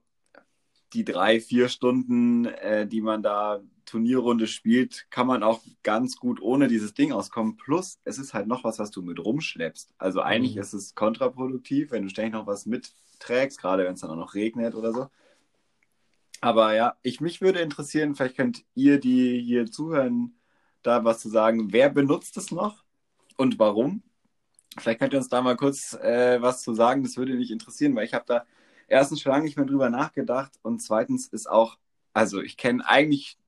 die 0.93 1.05
drei, 1.05 1.41
vier 1.41 1.69
Stunden, 1.69 2.47
äh, 2.47 2.87
die 2.87 3.01
man 3.01 3.23
da 3.23 3.61
Turnierrunde 3.95 4.49
spielt, 4.49 5.07
kann 5.11 5.29
man 5.29 5.45
auch 5.45 5.63
ganz 5.85 6.17
gut 6.17 6.43
ohne 6.43 6.67
dieses 6.67 6.95
Ding 6.95 7.13
auskommen. 7.13 7.57
Plus, 7.57 8.01
es 8.03 8.19
ist 8.19 8.35
halt 8.35 8.49
noch 8.49 8.65
was, 8.65 8.81
was 8.81 8.91
du 8.91 9.03
mit 9.03 9.25
rumschleppst. 9.25 9.95
Also 9.99 10.21
eigentlich 10.21 10.57
mhm. 10.57 10.63
ist 10.63 10.73
es 10.73 10.97
kontraproduktiv, 10.97 11.93
wenn 11.93 12.03
du 12.03 12.09
ständig 12.09 12.33
noch 12.33 12.49
was 12.49 12.67
mitträgst, 12.67 13.61
gerade 13.61 13.85
wenn 13.85 13.95
es 13.95 14.01
dann 14.01 14.11
auch 14.11 14.17
noch 14.17 14.35
regnet 14.35 14.75
oder 14.75 14.93
so. 14.93 15.07
Aber 16.41 16.75
ja, 16.75 16.97
ich 17.03 17.21
mich 17.21 17.41
würde 17.41 17.61
interessieren, 17.61 18.17
vielleicht 18.17 18.37
könnt 18.37 18.65
ihr, 18.75 18.99
die 18.99 19.41
hier 19.41 19.71
zuhören, 19.71 20.35
da 20.83 21.05
was 21.05 21.21
zu 21.21 21.29
sagen. 21.29 21.73
Wer 21.73 21.89
benutzt 21.89 22.37
es 22.37 22.51
noch 22.51 22.83
und 23.37 23.61
warum? 23.61 24.03
Vielleicht 24.77 24.99
könnt 24.99 25.13
ihr 25.13 25.21
uns 25.21 25.29
da 25.29 25.41
mal 25.41 25.57
kurz 25.57 25.95
äh, 25.95 26.43
was 26.43 26.63
zu 26.63 26.75
sagen. 26.75 27.05
Das 27.05 27.17
würde 27.17 27.35
mich 27.35 27.53
interessieren, 27.53 27.95
weil 27.95 28.07
ich 28.07 28.13
habe 28.13 28.25
da 28.27 28.45
erstens 28.89 29.21
schon 29.21 29.31
lange 29.31 29.45
nicht 29.45 29.57
mehr 29.57 29.67
drüber 29.67 29.89
nachgedacht 29.89 30.51
und 30.63 30.83
zweitens 30.83 31.29
ist 31.29 31.49
auch, 31.49 31.79
also 32.13 32.43
ich 32.43 32.57
kenne 32.57 32.85
eigentlich, 32.85 33.39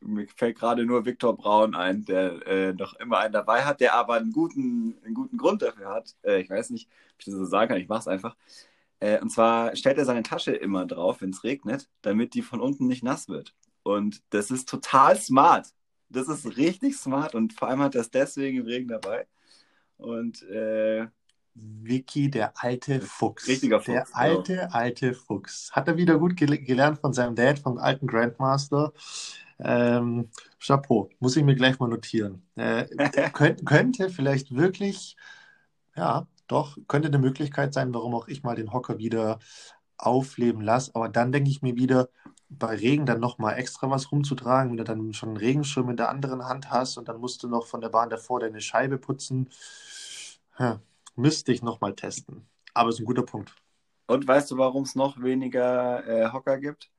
mir 0.00 0.26
fällt 0.34 0.58
gerade 0.58 0.84
nur 0.84 1.04
Viktor 1.04 1.36
Braun 1.36 1.74
ein, 1.74 2.04
der 2.04 2.46
äh, 2.46 2.72
noch 2.72 2.94
immer 2.94 3.18
einen 3.18 3.32
dabei 3.32 3.64
hat, 3.64 3.80
der 3.80 3.94
aber 3.94 4.14
einen 4.14 4.32
guten, 4.32 4.96
einen 5.04 5.14
guten 5.14 5.36
Grund 5.36 5.62
dafür 5.62 5.90
hat. 5.90 6.16
Äh, 6.22 6.40
ich 6.40 6.50
weiß 6.50 6.70
nicht, 6.70 6.88
ob 7.14 7.20
ich 7.20 7.24
das 7.26 7.34
so 7.34 7.44
sagen 7.44 7.68
kann, 7.68 7.80
ich 7.80 7.88
mache 7.88 8.00
es 8.00 8.08
einfach. 8.08 8.36
Äh, 9.00 9.20
und 9.20 9.30
zwar 9.30 9.74
stellt 9.76 9.98
er 9.98 10.04
seine 10.04 10.22
Tasche 10.22 10.52
immer 10.52 10.86
drauf, 10.86 11.20
wenn 11.20 11.30
es 11.30 11.44
regnet, 11.44 11.88
damit 12.02 12.34
die 12.34 12.42
von 12.42 12.60
unten 12.60 12.86
nicht 12.86 13.02
nass 13.02 13.28
wird. 13.28 13.54
Und 13.82 14.22
das 14.30 14.50
ist 14.50 14.68
total 14.68 15.16
smart. 15.16 15.68
Das 16.08 16.28
ist 16.28 16.56
richtig 16.56 16.96
smart 16.96 17.34
und 17.34 17.52
vor 17.52 17.68
allem 17.68 17.80
hat 17.80 17.94
er 17.94 18.00
es 18.02 18.10
deswegen 18.10 18.58
im 18.58 18.66
Regen 18.66 18.88
dabei. 18.88 19.26
Und 19.96 20.42
äh, 20.42 21.06
Vicky, 21.54 22.30
der 22.30 22.52
alte 22.56 23.00
Fuchs. 23.00 23.46
Richtiger 23.48 23.80
Fuchs. 23.80 23.86
Der 23.86 24.04
genau. 24.04 24.16
alte, 24.16 24.72
alte 24.72 25.14
Fuchs. 25.14 25.70
Hat 25.72 25.88
er 25.88 25.96
wieder 25.96 26.18
gut 26.18 26.36
gel 26.36 26.58
gelernt 26.58 26.98
von 26.98 27.12
seinem 27.12 27.34
Dad, 27.34 27.58
vom 27.58 27.78
alten 27.78 28.06
Grandmaster. 28.06 28.92
Ähm, 29.62 30.30
Chapeau, 30.58 31.10
muss 31.18 31.36
ich 31.36 31.44
mir 31.44 31.54
gleich 31.54 31.78
mal 31.78 31.88
notieren. 31.88 32.42
Äh, 32.56 32.86
könnt, 33.32 33.66
könnte 33.66 34.10
vielleicht 34.10 34.54
wirklich, 34.54 35.16
ja, 35.96 36.26
doch, 36.48 36.76
könnte 36.88 37.08
eine 37.08 37.18
Möglichkeit 37.18 37.74
sein, 37.74 37.94
warum 37.94 38.14
auch 38.14 38.28
ich 38.28 38.42
mal 38.42 38.56
den 38.56 38.72
Hocker 38.72 38.98
wieder 38.98 39.38
aufleben 39.98 40.62
lasse. 40.62 40.92
Aber 40.94 41.08
dann 41.08 41.32
denke 41.32 41.50
ich 41.50 41.62
mir 41.62 41.76
wieder, 41.76 42.08
bei 42.48 42.74
Regen 42.74 43.06
dann 43.06 43.20
nochmal 43.20 43.58
extra 43.58 43.88
was 43.90 44.10
rumzutragen, 44.10 44.70
wenn 44.70 44.76
du 44.76 44.84
dann 44.84 45.12
schon 45.14 45.30
einen 45.30 45.38
Regenschirm 45.38 45.88
in 45.90 45.96
der 45.96 46.08
anderen 46.08 46.44
Hand 46.44 46.70
hast 46.70 46.98
und 46.98 47.08
dann 47.08 47.20
musst 47.20 47.42
du 47.42 47.48
noch 47.48 47.66
von 47.66 47.80
der 47.80 47.90
Bahn 47.90 48.10
davor 48.10 48.40
deine 48.40 48.60
Scheibe 48.60 48.98
putzen. 48.98 49.48
Ja, 50.58 50.80
müsste 51.14 51.52
ich 51.52 51.62
nochmal 51.62 51.94
testen. 51.94 52.48
Aber 52.74 52.90
ist 52.90 52.98
ein 52.98 53.04
guter 53.04 53.22
Punkt. 53.22 53.54
Und 54.06 54.26
weißt 54.26 54.50
du, 54.50 54.58
warum 54.58 54.82
es 54.82 54.96
noch 54.96 55.22
weniger 55.22 56.06
äh, 56.06 56.32
Hocker 56.32 56.58
gibt? 56.58 56.90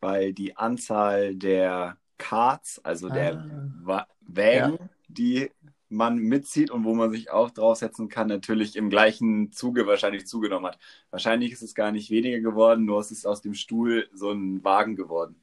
Weil 0.00 0.32
die 0.32 0.56
Anzahl 0.56 1.34
der 1.34 1.96
Carts, 2.18 2.80
also 2.84 3.08
der 3.08 3.44
ah. 3.86 4.06
Wägen, 4.20 4.72
ja. 4.72 4.88
die 5.08 5.50
man 5.90 6.18
mitzieht 6.18 6.70
und 6.70 6.84
wo 6.84 6.94
man 6.94 7.10
sich 7.10 7.30
auch 7.30 7.50
draufsetzen 7.50 8.08
kann, 8.08 8.28
natürlich 8.28 8.76
im 8.76 8.90
gleichen 8.90 9.50
Zuge 9.50 9.86
wahrscheinlich 9.86 10.26
zugenommen 10.26 10.66
hat. 10.66 10.78
Wahrscheinlich 11.10 11.52
ist 11.52 11.62
es 11.62 11.74
gar 11.74 11.90
nicht 11.90 12.10
weniger 12.10 12.38
geworden, 12.38 12.84
nur 12.84 13.00
es 13.00 13.10
ist 13.10 13.26
aus 13.26 13.42
dem 13.42 13.54
Stuhl 13.54 14.08
so 14.14 14.30
ein 14.30 14.62
Wagen 14.62 14.94
geworden. 14.94 15.42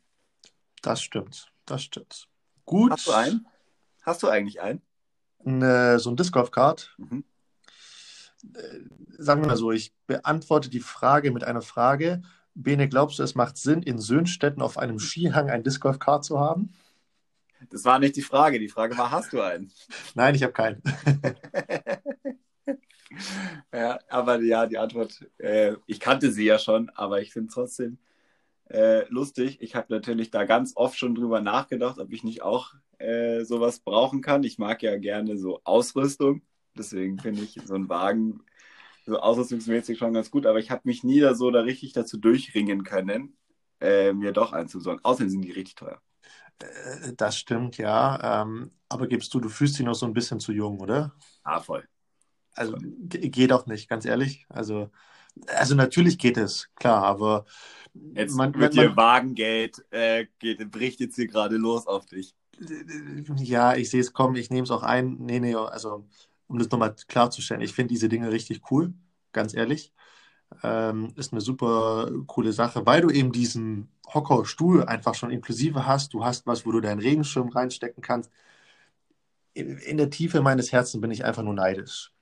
Das 0.82 1.02
stimmt, 1.02 1.52
das 1.66 1.84
stimmt. 1.84 2.30
Gut. 2.66 2.92
Hast 2.92 3.08
du 3.08 3.12
einen? 3.12 3.48
Hast 4.04 4.24
du 4.24 4.30
eigentlich 4.30 4.62
einen? 4.62 4.82
Ne, 5.44 6.00
so 6.00 6.10
ein 6.10 6.16
Disc 6.16 6.34
Golf 6.34 6.52
Kart. 6.52 6.96
Mhm. 6.98 7.26
Äh, 8.54 8.62
sagen 9.18 9.42
wir 9.42 9.48
mal 9.48 9.58
so, 9.58 9.72
ich 9.72 9.94
beantworte 10.06 10.70
die 10.70 10.80
Frage 10.80 11.32
mit 11.32 11.44
einer 11.44 11.62
Frage. 11.62 12.22
Bene, 12.60 12.90
glaubst 12.90 13.20
du, 13.20 13.24
es 13.24 13.36
macht 13.36 13.56
Sinn, 13.58 13.84
in 13.84 14.00
Söhnstetten 14.00 14.64
auf 14.64 14.80
einem 14.80 14.98
Skihang 14.98 15.52
ein 15.52 15.62
Disc 15.62 15.80
Golf 15.80 16.00
Kart 16.00 16.26
zu 16.26 16.40
haben? 16.40 16.74
Das 17.70 17.86
war 17.86 18.00
nicht 18.00 18.16
die 18.16 18.24
Frage. 18.24 18.58
Die 18.58 18.68
Frage 18.68 18.98
war, 18.98 19.12
hast 19.12 19.32
du 19.32 19.42
einen? 19.42 19.72
Nein, 20.16 20.34
ich 20.34 20.42
habe 20.42 20.54
keinen. 20.54 20.82
ja, 23.74 24.00
aber 24.10 24.42
ja, 24.42 24.66
die 24.66 24.80
Antwort, 24.80 25.24
äh, 25.38 25.76
ich 25.86 26.00
kannte 26.00 26.32
sie 26.32 26.46
ja 26.46 26.58
schon, 26.58 26.90
aber 26.96 27.22
ich 27.22 27.32
finde 27.32 27.50
es 27.50 27.54
trotzdem 27.54 28.00
äh, 28.70 29.08
lustig. 29.10 29.62
Ich 29.62 29.76
habe 29.76 29.94
natürlich 29.94 30.32
da 30.32 30.46
ganz 30.46 30.74
oft 30.76 30.98
schon 30.98 31.14
drüber 31.14 31.42
nachgedacht, 31.42 32.00
ob 32.00 32.12
ich 32.12 32.24
nicht 32.24 32.42
auch 32.42 32.74
äh, 32.98 33.44
sowas 33.44 33.82
brauchen 33.82 34.22
kann. 34.22 34.44
Ich 34.44 34.58
mag 34.58 34.82
ja 34.82 34.98
gerne 34.98 35.38
so 35.38 35.62
Ausrüstung. 35.64 36.42
Deswegen 36.76 37.20
finde 37.20 37.44
ich 37.44 37.60
so 37.66 37.76
einen 37.76 37.88
Wagen 37.88 38.44
so 39.08 39.20
ausrüstungsmäßig 39.20 39.98
schon 39.98 40.14
ganz 40.14 40.30
gut, 40.30 40.46
aber 40.46 40.60
ich 40.60 40.70
habe 40.70 40.82
mich 40.84 41.04
nie 41.04 41.22
da 41.22 41.34
so 41.34 41.50
da 41.50 41.62
richtig 41.62 41.94
dazu 41.94 42.18
durchringen 42.18 42.84
können, 42.84 43.38
äh, 43.80 44.12
mir 44.14 44.34
doch 44.34 44.52
einzusorgen. 44.52 45.04
Außerdem 45.04 45.30
sind 45.30 45.42
die 45.44 45.52
richtig 45.52 45.76
teuer. 45.76 46.02
Äh, 46.60 47.14
das 47.16 47.38
stimmt, 47.38 47.78
ja. 47.78 48.42
Ähm, 48.42 48.72
aber 48.90 49.08
gibst 49.08 49.34
du, 49.34 49.40
du 49.40 49.50
fühlst 49.50 49.80
dich 49.80 49.86
noch 49.86 49.96
so 49.96 50.06
ein 50.06 50.14
bisschen 50.14 50.40
zu 50.40 50.52
jung, 50.52 50.80
oder? 50.80 51.14
Ah, 51.44 51.62
voll. 51.62 51.88
Also 52.54 52.76
geht 52.80 53.54
auch 53.54 53.66
nicht, 53.66 53.88
ganz 53.88 54.04
ehrlich. 54.04 54.46
Also, 54.50 54.92
also 55.48 55.76
natürlich 55.76 56.18
geht 56.18 56.38
es, 56.38 56.70
klar, 56.76 57.04
aber 57.04 57.46
jetzt 58.14 58.36
man, 58.36 58.52
mit 58.52 58.74
dir 58.74 58.96
Wagengeld 58.96 59.86
äh, 59.92 60.26
geht, 60.40 60.70
bricht 60.72 61.00
jetzt 61.00 61.16
hier 61.16 61.28
gerade 61.28 61.56
los 61.56 61.88
auf 61.88 62.08
dich. 62.08 62.36
Ja, 63.38 63.76
ich 63.76 63.92
sehe 63.92 64.02
es 64.02 64.14
kommen, 64.14 64.36
ich 64.36 64.50
nehme 64.50 64.64
es 64.64 64.72
auch 64.72 64.82
ein. 64.82 65.18
Nee, 65.20 65.40
nee, 65.40 65.54
also 65.54 66.08
um 66.48 66.60
das 66.60 66.70
nochmal 66.70 66.96
klarzustellen, 67.08 67.62
ich 67.62 67.74
finde 67.74 67.94
diese 67.94 68.10
Dinge 68.10 68.32
richtig 68.32 68.62
cool, 68.72 68.94
ganz 69.34 69.54
ehrlich. 69.54 69.94
Ähm, 70.64 71.14
ist 71.18 71.34
eine 71.34 71.42
super 71.42 72.10
coole 72.28 72.54
Sache, 72.54 72.86
weil 72.86 73.02
du 73.02 73.10
eben 73.10 73.32
diesen 73.34 73.90
Hockerstuhl 74.14 74.86
einfach 74.86 75.16
schon 75.16 75.32
inklusive 75.32 75.86
hast. 75.86 76.14
Du 76.14 76.24
hast 76.26 76.48
was, 76.48 76.66
wo 76.66 76.72
du 76.72 76.82
deinen 76.82 77.02
Regenschirm 77.02 77.50
reinstecken 77.50 78.02
kannst. 78.02 78.32
in 79.54 79.98
der 79.98 80.10
Tiefe 80.10 80.42
meines 80.42 80.72
Herzens 80.72 81.02
bin 81.02 81.12
ich 81.12 81.26
einfach 81.26 81.44
nur 81.44 81.54
neidisch. 81.54 82.14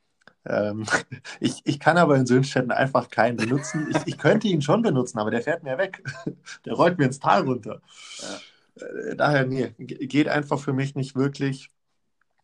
Ähm, 0.46 0.86
ich, 1.40 1.62
ich 1.66 1.80
kann 1.80 1.98
aber 1.98 2.16
in 2.16 2.26
Sönstetten 2.26 2.72
einfach 2.72 3.10
keinen 3.10 3.38
benutzen. 3.38 3.88
Ich, 3.92 3.98
ich 4.06 4.18
könnte 4.18 4.48
ihn 4.48 4.62
schon 4.62 4.82
benutzen, 4.82 5.20
aber 5.20 5.32
der 5.32 5.42
fährt 5.42 5.64
mir 5.64 5.78
weg. 5.78 6.04
Der 6.66 6.74
rollt 6.74 6.98
mir 6.98 7.06
ins 7.06 7.20
Tal 7.20 7.44
runter. 7.44 7.82
Ja. 8.20 8.86
Äh, 8.86 9.16
daher, 9.16 9.46
nee, 9.46 9.74
geht 9.78 10.28
einfach 10.28 10.60
für 10.60 10.74
mich 10.74 10.96
nicht 10.96 11.16
wirklich. 11.16 11.70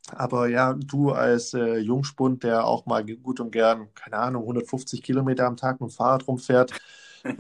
Aber 0.10 0.48
ja, 0.48 0.74
du 0.74 1.12
als 1.12 1.54
äh, 1.54 1.78
Jungspund, 1.78 2.44
der 2.44 2.66
auch 2.66 2.86
mal 2.86 3.06
gut 3.06 3.40
und 3.40 3.52
gern, 3.52 3.94
keine 3.94 4.18
Ahnung, 4.18 4.44
150 4.44 5.04
Kilometer 5.04 5.46
am 5.46 5.58
Tag 5.58 5.80
mit 5.80 5.90
dem 5.90 5.94
Fahrrad 5.94 6.28
rumfährt, 6.28 6.74
äh, 7.24 7.34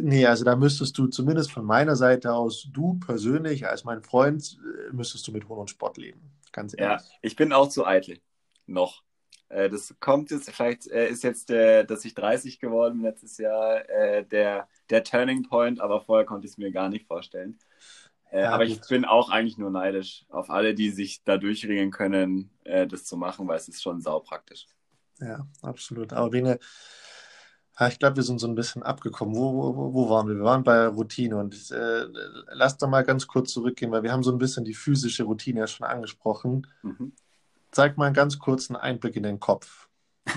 nee, 0.00 0.26
also 0.26 0.44
da 0.44 0.56
müsstest 0.56 0.96
du 0.98 1.06
zumindest 1.06 1.52
von 1.52 1.64
meiner 1.64 1.96
Seite 1.96 2.32
aus, 2.32 2.68
du 2.72 2.98
persönlich 2.98 3.68
als 3.68 3.84
mein 3.84 4.02
Freund, 4.02 4.58
äh, 4.88 4.92
müsstest 4.92 5.28
du 5.28 5.32
mit 5.32 5.48
Hund 5.48 5.60
und 5.60 5.70
Sport 5.70 5.98
leben. 5.98 6.20
Ganz 6.52 6.74
ehrlich. 6.76 7.04
Ja, 7.04 7.10
ich 7.22 7.36
bin 7.36 7.52
auch 7.52 7.68
zu 7.68 7.86
eitel. 7.86 8.20
Noch. 8.66 9.02
Äh, 9.48 9.68
das 9.68 9.94
kommt 10.00 10.30
jetzt, 10.30 10.50
vielleicht 10.50 10.86
äh, 10.88 11.08
ist 11.08 11.22
jetzt, 11.22 11.48
der, 11.48 11.84
dass 11.84 12.04
ich 12.04 12.14
30 12.14 12.58
geworden 12.58 13.00
letztes 13.00 13.38
Jahr, 13.38 13.88
äh, 13.88 14.24
der, 14.24 14.68
der 14.90 15.04
Turning 15.04 15.42
Point, 15.42 15.80
aber 15.80 16.00
vorher 16.00 16.26
konnte 16.26 16.46
ich 16.46 16.52
es 16.52 16.58
mir 16.58 16.70
gar 16.70 16.88
nicht 16.88 17.06
vorstellen. 17.06 17.58
Ja, 18.32 18.52
aber 18.52 18.66
gut. 18.66 18.74
ich 18.74 18.88
bin 18.88 19.04
auch 19.04 19.30
eigentlich 19.30 19.58
nur 19.58 19.70
neidisch 19.70 20.26
auf 20.28 20.50
alle, 20.50 20.74
die 20.74 20.90
sich 20.90 21.22
da 21.24 21.38
durchringen 21.38 21.90
können, 21.90 22.50
das 22.64 23.04
zu 23.04 23.16
machen, 23.16 23.48
weil 23.48 23.56
es 23.56 23.68
ist 23.68 23.82
schon 23.82 24.00
saupraktisch. 24.00 24.66
Ja, 25.20 25.46
absolut. 25.62 26.12
Aber 26.12 26.30
Bene, 26.30 26.58
ich 27.88 27.98
glaube, 27.98 28.16
wir 28.16 28.22
sind 28.22 28.38
so 28.38 28.46
ein 28.46 28.54
bisschen 28.54 28.82
abgekommen. 28.82 29.34
Wo, 29.34 29.74
wo, 29.74 29.94
wo 29.94 30.10
waren 30.10 30.28
wir? 30.28 30.36
Wir 30.36 30.44
waren 30.44 30.62
bei 30.62 30.86
Routine 30.88 31.36
und 31.36 31.70
äh, 31.70 32.06
lass 32.52 32.76
da 32.76 32.86
mal 32.86 33.02
ganz 33.02 33.26
kurz 33.26 33.52
zurückgehen, 33.52 33.90
weil 33.92 34.02
wir 34.02 34.12
haben 34.12 34.22
so 34.22 34.30
ein 34.30 34.38
bisschen 34.38 34.64
die 34.64 34.74
physische 34.74 35.24
Routine 35.24 35.60
ja 35.60 35.66
schon 35.66 35.86
angesprochen. 35.86 36.66
Mhm 36.82 37.12
zeig 37.70 37.96
mal 37.96 38.06
einen 38.06 38.14
ganz 38.14 38.38
kurzen 38.38 38.76
Einblick 38.76 39.16
in 39.16 39.22
den 39.22 39.40
Kopf. 39.40 39.88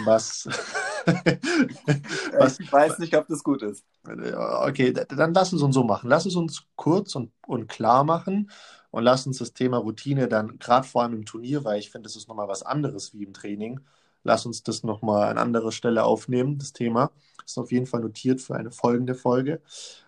Was. 0.03 0.47
was 2.37 2.59
ich 2.59 2.71
weiß 2.71 2.99
nicht, 2.99 3.15
ob 3.15 3.27
das 3.27 3.43
gut 3.43 3.61
ist. 3.63 3.85
Okay, 4.05 4.93
dann 4.93 5.33
lass 5.33 5.53
uns 5.53 5.61
uns 5.61 5.75
so 5.75 5.83
machen. 5.83 6.09
Lass 6.09 6.25
es 6.25 6.35
uns 6.35 6.63
kurz 6.75 7.15
und, 7.15 7.31
und 7.45 7.67
klar 7.67 8.03
machen 8.03 8.49
und 8.91 9.03
lass 9.03 9.27
uns 9.27 9.37
das 9.37 9.53
Thema 9.53 9.77
Routine 9.77 10.27
dann, 10.27 10.59
gerade 10.59 10.87
vor 10.87 11.03
allem 11.03 11.13
im 11.13 11.25
Turnier, 11.25 11.63
weil 11.63 11.79
ich 11.79 11.91
finde, 11.91 12.07
das 12.07 12.15
ist 12.15 12.27
nochmal 12.27 12.47
was 12.47 12.63
anderes 12.63 13.13
wie 13.13 13.23
im 13.23 13.33
Training. 13.33 13.79
Lass 14.23 14.45
uns 14.45 14.63
das 14.63 14.83
nochmal 14.83 15.29
an 15.29 15.37
anderer 15.37 15.71
Stelle 15.71 16.03
aufnehmen, 16.03 16.57
das 16.59 16.73
Thema. 16.73 17.11
Ist 17.45 17.57
auf 17.57 17.71
jeden 17.71 17.87
Fall 17.87 18.01
notiert 18.01 18.41
für 18.41 18.55
eine 18.55 18.71
folgende 18.71 19.15
Folge. 19.15 19.61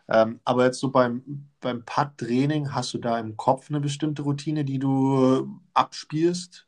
Ähm, 0.08 0.40
aber 0.44 0.66
jetzt 0.66 0.80
so 0.80 0.92
beim, 0.92 1.50
beim 1.62 1.84
Pad-Training, 1.86 2.74
hast 2.74 2.94
du 2.94 3.00
da 3.00 3.20
im 3.20 3.38
Kopf 3.38 3.70
eine 3.70 3.80
bestimmte 3.80 4.22
Routine, 4.24 4.66
die 4.66 4.80
du 4.80 5.60
abspielst? 5.74 6.68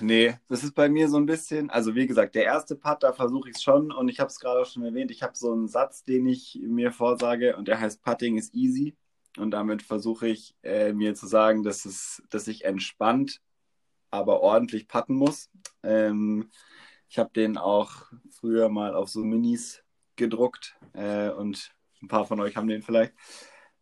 Nee, 0.00 0.34
das 0.48 0.64
ist 0.64 0.74
bei 0.74 0.88
mir 0.88 1.08
so 1.08 1.18
ein 1.18 1.26
bisschen, 1.26 1.68
also 1.70 1.94
wie 1.94 2.06
gesagt, 2.06 2.34
der 2.34 2.44
erste 2.44 2.76
Part, 2.76 3.02
da 3.02 3.12
versuche 3.12 3.50
ich 3.50 3.56
es 3.56 3.62
schon 3.62 3.92
und 3.92 4.08
ich 4.08 4.20
habe 4.20 4.28
es 4.30 4.40
gerade 4.40 4.60
auch 4.62 4.66
schon 4.66 4.84
erwähnt, 4.84 5.10
ich 5.10 5.22
habe 5.22 5.36
so 5.36 5.52
einen 5.52 5.68
Satz, 5.68 6.02
den 6.02 6.26
ich 6.26 6.58
mir 6.62 6.92
vorsage 6.92 7.56
und 7.56 7.68
der 7.68 7.78
heißt 7.78 8.02
Putting 8.02 8.38
is 8.38 8.52
easy 8.54 8.96
und 9.38 9.50
damit 9.50 9.82
versuche 9.82 10.28
ich 10.28 10.56
äh, 10.62 10.92
mir 10.92 11.14
zu 11.14 11.26
sagen, 11.26 11.62
dass, 11.62 11.84
es, 11.84 12.22
dass 12.30 12.48
ich 12.48 12.64
entspannt, 12.64 13.40
aber 14.10 14.40
ordentlich 14.40 14.88
putten 14.88 15.14
muss. 15.14 15.50
Ähm, 15.82 16.50
ich 17.08 17.18
habe 17.18 17.30
den 17.34 17.58
auch 17.58 17.92
früher 18.30 18.70
mal 18.70 18.94
auf 18.94 19.10
so 19.10 19.20
Minis 19.20 19.82
gedruckt 20.16 20.76
äh, 20.94 21.28
und 21.30 21.70
ein 22.02 22.08
paar 22.08 22.26
von 22.26 22.40
euch 22.40 22.56
haben 22.56 22.68
den 22.68 22.82
vielleicht. 22.82 23.14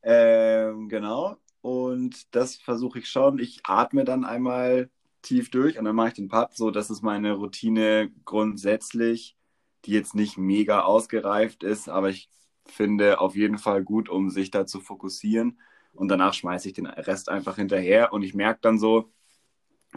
Ähm, 0.03 0.89
genau, 0.89 1.37
und 1.61 2.35
das 2.35 2.57
versuche 2.57 2.99
ich 2.99 3.09
schon. 3.09 3.39
Ich 3.39 3.61
atme 3.65 4.05
dann 4.05 4.25
einmal 4.25 4.91
tief 5.23 5.51
durch 5.51 5.79
und 5.79 5.85
dann 5.85 5.97
mache 5.97 6.09
ich 6.09 6.15
den 6.15 6.29
Putt. 6.29 6.55
So, 6.55 6.71
das 6.71 6.91
ist 6.91 7.03
meine 7.03 7.33
Routine 7.33 8.11
grundsätzlich, 8.25 9.37
die 9.85 9.93
jetzt 9.93 10.15
nicht 10.15 10.39
mega 10.39 10.83
ausgereift 10.83 11.63
ist, 11.63 11.89
aber 11.89 12.11
ich 12.11 12.29
finde 12.67 13.21
auf 13.21 13.37
jeden 13.37 13.59
Fall 13.59 13.83
gut, 13.83 14.09
um 14.09 14.31
sich 14.31 14.51
da 14.51 14.67
zu 14.67 14.81
fokussieren. 14.81 15.59
Und 15.93 16.09
danach 16.09 16.35
schmeiße 16.35 16.69
ich 16.69 16.75
den 16.75 16.87
Rest 16.87 17.29
einfach 17.29 17.57
hinterher 17.57 18.13
und 18.13 18.23
ich 18.23 18.35
merke 18.35 18.61
dann 18.63 18.79
so, 18.79 19.11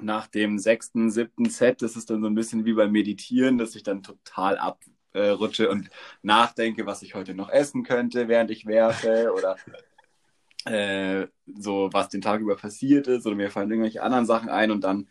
nach 0.02 0.28
dem 0.28 0.58
sechsten, 0.58 1.12
siebten 1.12 1.50
Set, 1.50 1.82
das 1.82 1.96
ist 1.96 2.10
dann 2.10 2.22
so 2.22 2.28
ein 2.28 2.36
bisschen 2.36 2.66
wie 2.66 2.74
beim 2.74 2.92
Meditieren, 2.92 3.58
dass 3.58 3.76
ich 3.76 3.84
dann 3.84 4.02
total 4.02 4.58
abrutsche 4.58 5.70
und 5.70 5.90
nachdenke, 6.24 6.86
was 6.86 7.04
ich 7.04 7.14
heute 7.14 7.36
noch 7.36 7.50
essen 7.50 7.84
könnte, 7.84 8.28
während 8.28 8.50
ich 8.50 8.66
werfe 8.66 9.32
oder 9.38 9.56
äh, 10.66 11.28
so 11.56 11.90
was 11.92 12.10
den 12.10 12.22
Tag 12.22 12.42
über 12.42 12.56
passiert 12.56 13.08
ist 13.08 13.26
oder 13.26 13.36
mir 13.36 13.52
fallen 13.52 13.70
irgendwelche 13.70 14.04
anderen 14.04 14.26
Sachen 14.26 14.50
ein 14.50 14.72
und 14.72 14.84
dann 14.84 15.08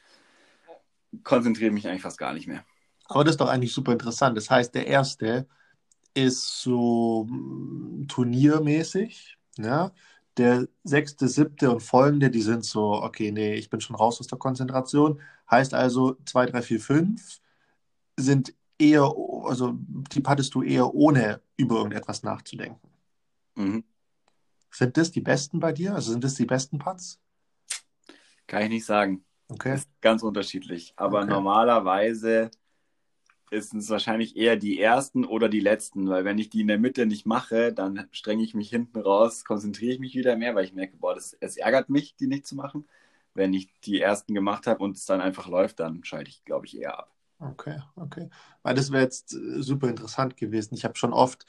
konzentriere 1.24 1.68
ich 1.68 1.74
mich 1.74 1.88
eigentlich 1.88 2.02
fast 2.02 2.18
gar 2.18 2.32
nicht 2.32 2.48
mehr. 2.48 2.64
Aber 3.06 3.24
das 3.24 3.34
ist 3.34 3.40
doch 3.40 3.48
eigentlich 3.48 3.72
super 3.72 3.92
interessant. 3.92 4.36
Das 4.36 4.50
heißt, 4.50 4.74
der 4.74 4.86
erste 4.86 5.46
ist 6.14 6.62
so 6.62 7.26
mm, 7.28 8.06
turniermäßig, 8.08 9.38
ja. 9.58 9.92
Der 10.38 10.66
sechste, 10.82 11.28
siebte 11.28 11.70
und 11.70 11.80
folgende, 11.80 12.30
die 12.30 12.40
sind 12.40 12.64
so, 12.64 13.02
okay, 13.02 13.30
nee, 13.32 13.54
ich 13.54 13.68
bin 13.68 13.82
schon 13.82 13.96
raus 13.96 14.18
aus 14.18 14.28
der 14.28 14.38
Konzentration. 14.38 15.20
Heißt 15.50 15.74
also, 15.74 16.16
zwei, 16.24 16.46
drei, 16.46 16.62
vier, 16.62 16.80
fünf 16.80 17.40
sind 18.16 18.54
eher, 18.78 19.12
also 19.44 19.74
die 19.76 20.22
hattest 20.26 20.54
du 20.54 20.62
eher 20.62 20.94
ohne 20.94 21.42
über 21.58 21.76
irgendetwas 21.76 22.22
nachzudenken. 22.22 22.88
Mhm. 23.56 23.84
Sind 24.72 24.96
das 24.96 25.10
die 25.10 25.20
besten 25.20 25.60
bei 25.60 25.72
dir? 25.72 25.94
Also 25.94 26.12
sind 26.12 26.24
das 26.24 26.34
die 26.34 26.46
besten 26.46 26.78
Putts? 26.78 27.20
Kann 28.46 28.62
ich 28.62 28.68
nicht 28.70 28.84
sagen. 28.86 29.24
Okay. 29.48 29.74
Ist 29.74 29.88
ganz 30.00 30.22
unterschiedlich. 30.22 30.94
Aber 30.96 31.20
okay. 31.20 31.30
normalerweise 31.30 32.50
ist 33.50 33.74
es 33.74 33.90
wahrscheinlich 33.90 34.36
eher 34.36 34.56
die 34.56 34.80
ersten 34.80 35.26
oder 35.26 35.50
die 35.50 35.60
letzten, 35.60 36.08
weil 36.08 36.24
wenn 36.24 36.38
ich 36.38 36.48
die 36.48 36.62
in 36.62 36.68
der 36.68 36.78
Mitte 36.78 37.04
nicht 37.04 37.26
mache, 37.26 37.72
dann 37.72 38.08
strenge 38.10 38.42
ich 38.42 38.54
mich 38.54 38.70
hinten 38.70 38.98
raus, 38.98 39.44
konzentriere 39.44 39.92
ich 39.92 40.00
mich 40.00 40.14
wieder 40.14 40.36
mehr, 40.36 40.54
weil 40.54 40.64
ich 40.64 40.72
merke, 40.72 40.96
boah, 40.96 41.14
das, 41.14 41.36
es 41.38 41.58
ärgert 41.58 41.90
mich, 41.90 42.16
die 42.16 42.26
nicht 42.26 42.46
zu 42.46 42.56
machen. 42.56 42.88
Wenn 43.34 43.52
ich 43.52 43.68
die 43.82 44.00
ersten 44.00 44.34
gemacht 44.34 44.66
habe 44.66 44.82
und 44.82 44.96
es 44.96 45.04
dann 45.04 45.20
einfach 45.20 45.48
läuft, 45.48 45.80
dann 45.80 46.02
schalte 46.02 46.30
ich, 46.30 46.44
glaube 46.44 46.64
ich, 46.66 46.78
eher 46.78 46.98
ab. 46.98 47.14
Okay, 47.40 47.78
okay. 47.96 48.30
Weil 48.62 48.74
das 48.74 48.90
wäre 48.90 49.02
jetzt 49.02 49.34
äh, 49.34 49.62
super 49.62 49.88
interessant 49.88 50.36
gewesen. 50.36 50.74
Ich 50.74 50.84
habe 50.84 50.96
schon 50.96 51.12
oft 51.12 51.44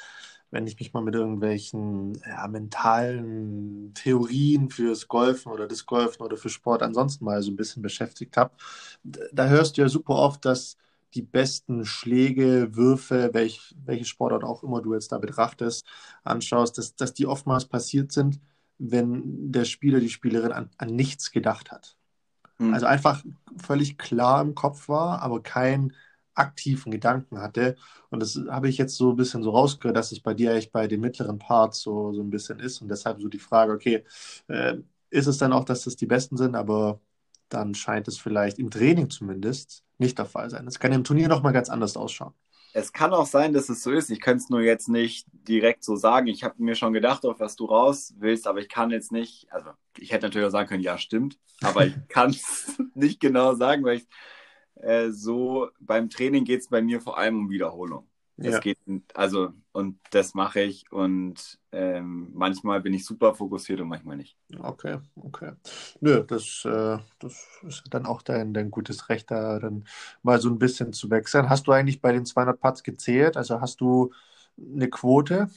wenn 0.53 0.67
ich 0.67 0.79
mich 0.79 0.93
mal 0.93 1.01
mit 1.01 1.15
irgendwelchen 1.15 2.13
ja, 2.27 2.47
mentalen 2.47 3.91
Theorien 3.95 4.69
fürs 4.69 5.07
Golfen 5.07 5.51
oder 5.51 5.67
das 5.67 5.87
Golfen 5.87 6.21
oder 6.21 6.37
für 6.37 6.49
Sport 6.49 6.83
ansonsten 6.83 7.25
mal 7.25 7.41
so 7.41 7.51
ein 7.51 7.55
bisschen 7.55 7.81
beschäftigt 7.81 8.37
habe, 8.37 8.51
da 9.03 9.47
hörst 9.47 9.77
du 9.77 9.81
ja 9.81 9.89
super 9.89 10.13
oft, 10.13 10.45
dass 10.45 10.77
die 11.15 11.23
besten 11.23 11.85
Schläge, 11.85 12.75
Würfe, 12.75 13.31
welch, 13.33 13.75
welche 13.83 14.05
Sportart 14.05 14.43
auch 14.43 14.63
immer 14.63 14.81
du 14.81 14.93
jetzt 14.93 15.11
da 15.11 15.17
betrachtest, 15.17 15.87
anschaust, 16.23 16.77
dass, 16.77 16.95
dass 16.95 17.15
die 17.15 17.25
oftmals 17.25 17.65
passiert 17.65 18.11
sind, 18.11 18.39
wenn 18.77 19.51
der 19.51 19.65
Spieler, 19.65 19.99
die 19.99 20.09
Spielerin 20.09 20.51
an, 20.51 20.69
an 20.77 20.89
nichts 20.95 21.31
gedacht 21.31 21.71
hat. 21.71 21.97
Mhm. 22.59 22.75
Also 22.75 22.85
einfach 22.85 23.23
völlig 23.57 23.97
klar 23.97 24.41
im 24.43 24.53
Kopf 24.53 24.87
war, 24.87 25.23
aber 25.23 25.41
kein 25.41 25.93
aktiven 26.35 26.91
Gedanken 26.91 27.39
hatte. 27.39 27.75
Und 28.09 28.21
das 28.21 28.39
habe 28.49 28.69
ich 28.69 28.77
jetzt 28.77 28.95
so 28.95 29.11
ein 29.11 29.15
bisschen 29.15 29.43
so 29.43 29.51
rausgehört, 29.51 29.97
dass 29.97 30.11
es 30.11 30.19
bei 30.19 30.33
dir 30.33 30.53
echt 30.53 30.71
bei 30.71 30.87
den 30.87 31.01
mittleren 31.01 31.39
Parts 31.39 31.81
so, 31.81 32.13
so 32.13 32.21
ein 32.21 32.29
bisschen 32.29 32.59
ist. 32.59 32.81
Und 32.81 32.89
deshalb 32.89 33.21
so 33.21 33.27
die 33.27 33.39
Frage, 33.39 33.73
okay, 33.73 34.03
äh, 34.47 34.77
ist 35.09 35.27
es 35.27 35.37
dann 35.37 35.53
auch, 35.53 35.63
dass 35.63 35.83
das 35.83 35.95
die 35.95 36.07
Besten 36.07 36.37
sind, 36.37 36.55
aber 36.55 36.99
dann 37.49 37.75
scheint 37.75 38.07
es 38.07 38.17
vielleicht 38.17 38.57
im 38.59 38.71
Training 38.71 39.09
zumindest 39.09 39.83
nicht 39.99 40.17
der 40.17 40.25
Fall 40.25 40.49
sein. 40.49 40.67
Es 40.67 40.79
kann 40.79 40.91
im 40.91 41.03
Turnier 41.03 41.27
nochmal 41.27 41.53
ganz 41.53 41.69
anders 41.69 41.95
ausschauen. 41.95 42.33
Es 42.75 42.91
kann 42.91 43.13
auch 43.13 43.27
sein, 43.27 43.53
dass 43.53 43.69
es 43.69 43.83
so 43.83 43.91
ist. 43.91 44.09
Ich 44.09 44.19
könnte 44.19 44.43
es 44.43 44.49
nur 44.49 44.61
jetzt 44.61 44.89
nicht 44.89 45.27
direkt 45.31 45.83
so 45.83 45.95
sagen. 45.95 46.25
Ich 46.25 46.43
habe 46.43 46.55
mir 46.57 46.73
schon 46.73 46.91
gedacht, 46.91 47.23
auf 47.23 47.39
was 47.39 47.55
du 47.55 47.65
raus 47.65 48.15
willst, 48.17 48.47
aber 48.47 48.59
ich 48.59 48.69
kann 48.69 48.89
jetzt 48.89 49.11
nicht, 49.11 49.45
also 49.51 49.69
ich 49.99 50.11
hätte 50.11 50.25
natürlich 50.25 50.47
auch 50.47 50.51
sagen 50.51 50.67
können, 50.67 50.81
ja, 50.81 50.97
stimmt, 50.97 51.37
aber 51.61 51.85
ich 51.85 51.93
kann 52.09 52.31
es 52.31 52.75
nicht 52.95 53.19
genau 53.19 53.53
sagen, 53.53 53.83
weil 53.83 53.97
ich 53.97 54.07
äh, 54.75 55.09
so, 55.11 55.69
beim 55.79 56.09
Training 56.09 56.45
geht 56.45 56.61
es 56.61 56.67
bei 56.67 56.81
mir 56.81 57.01
vor 57.01 57.17
allem 57.17 57.39
um 57.39 57.49
Wiederholung. 57.49 58.07
Ja. 58.37 58.59
geht, 58.59 58.79
also, 59.13 59.53
und 59.73 59.99
das 60.09 60.33
mache 60.33 60.61
ich 60.61 60.91
und 60.91 61.59
ähm, 61.71 62.31
manchmal 62.33 62.81
bin 62.81 62.93
ich 62.93 63.05
super 63.05 63.35
fokussiert 63.35 63.79
und 63.79 63.87
manchmal 63.87 64.17
nicht. 64.17 64.35
Okay, 64.59 64.97
okay. 65.15 65.51
Nö, 66.01 66.23
das, 66.23 66.65
äh, 66.65 66.97
das 67.19 67.47
ist 67.61 67.83
dann 67.91 68.05
auch 68.05 68.21
dein, 68.23 68.53
dein 68.53 68.71
gutes 68.71 69.09
Recht, 69.09 69.29
da 69.29 69.59
dann 69.59 69.85
mal 70.23 70.41
so 70.41 70.49
ein 70.49 70.57
bisschen 70.57 70.93
zu 70.93 71.09
wechseln. 71.11 71.49
Hast 71.49 71.67
du 71.67 71.71
eigentlich 71.71 72.01
bei 72.01 72.11
den 72.11 72.25
200 72.25 72.59
Putts 72.59 72.83
gezählt? 72.83 73.37
Also 73.37 73.61
hast 73.61 73.81
du 73.81 74.11
eine 74.57 74.89
Quote? 74.89 75.49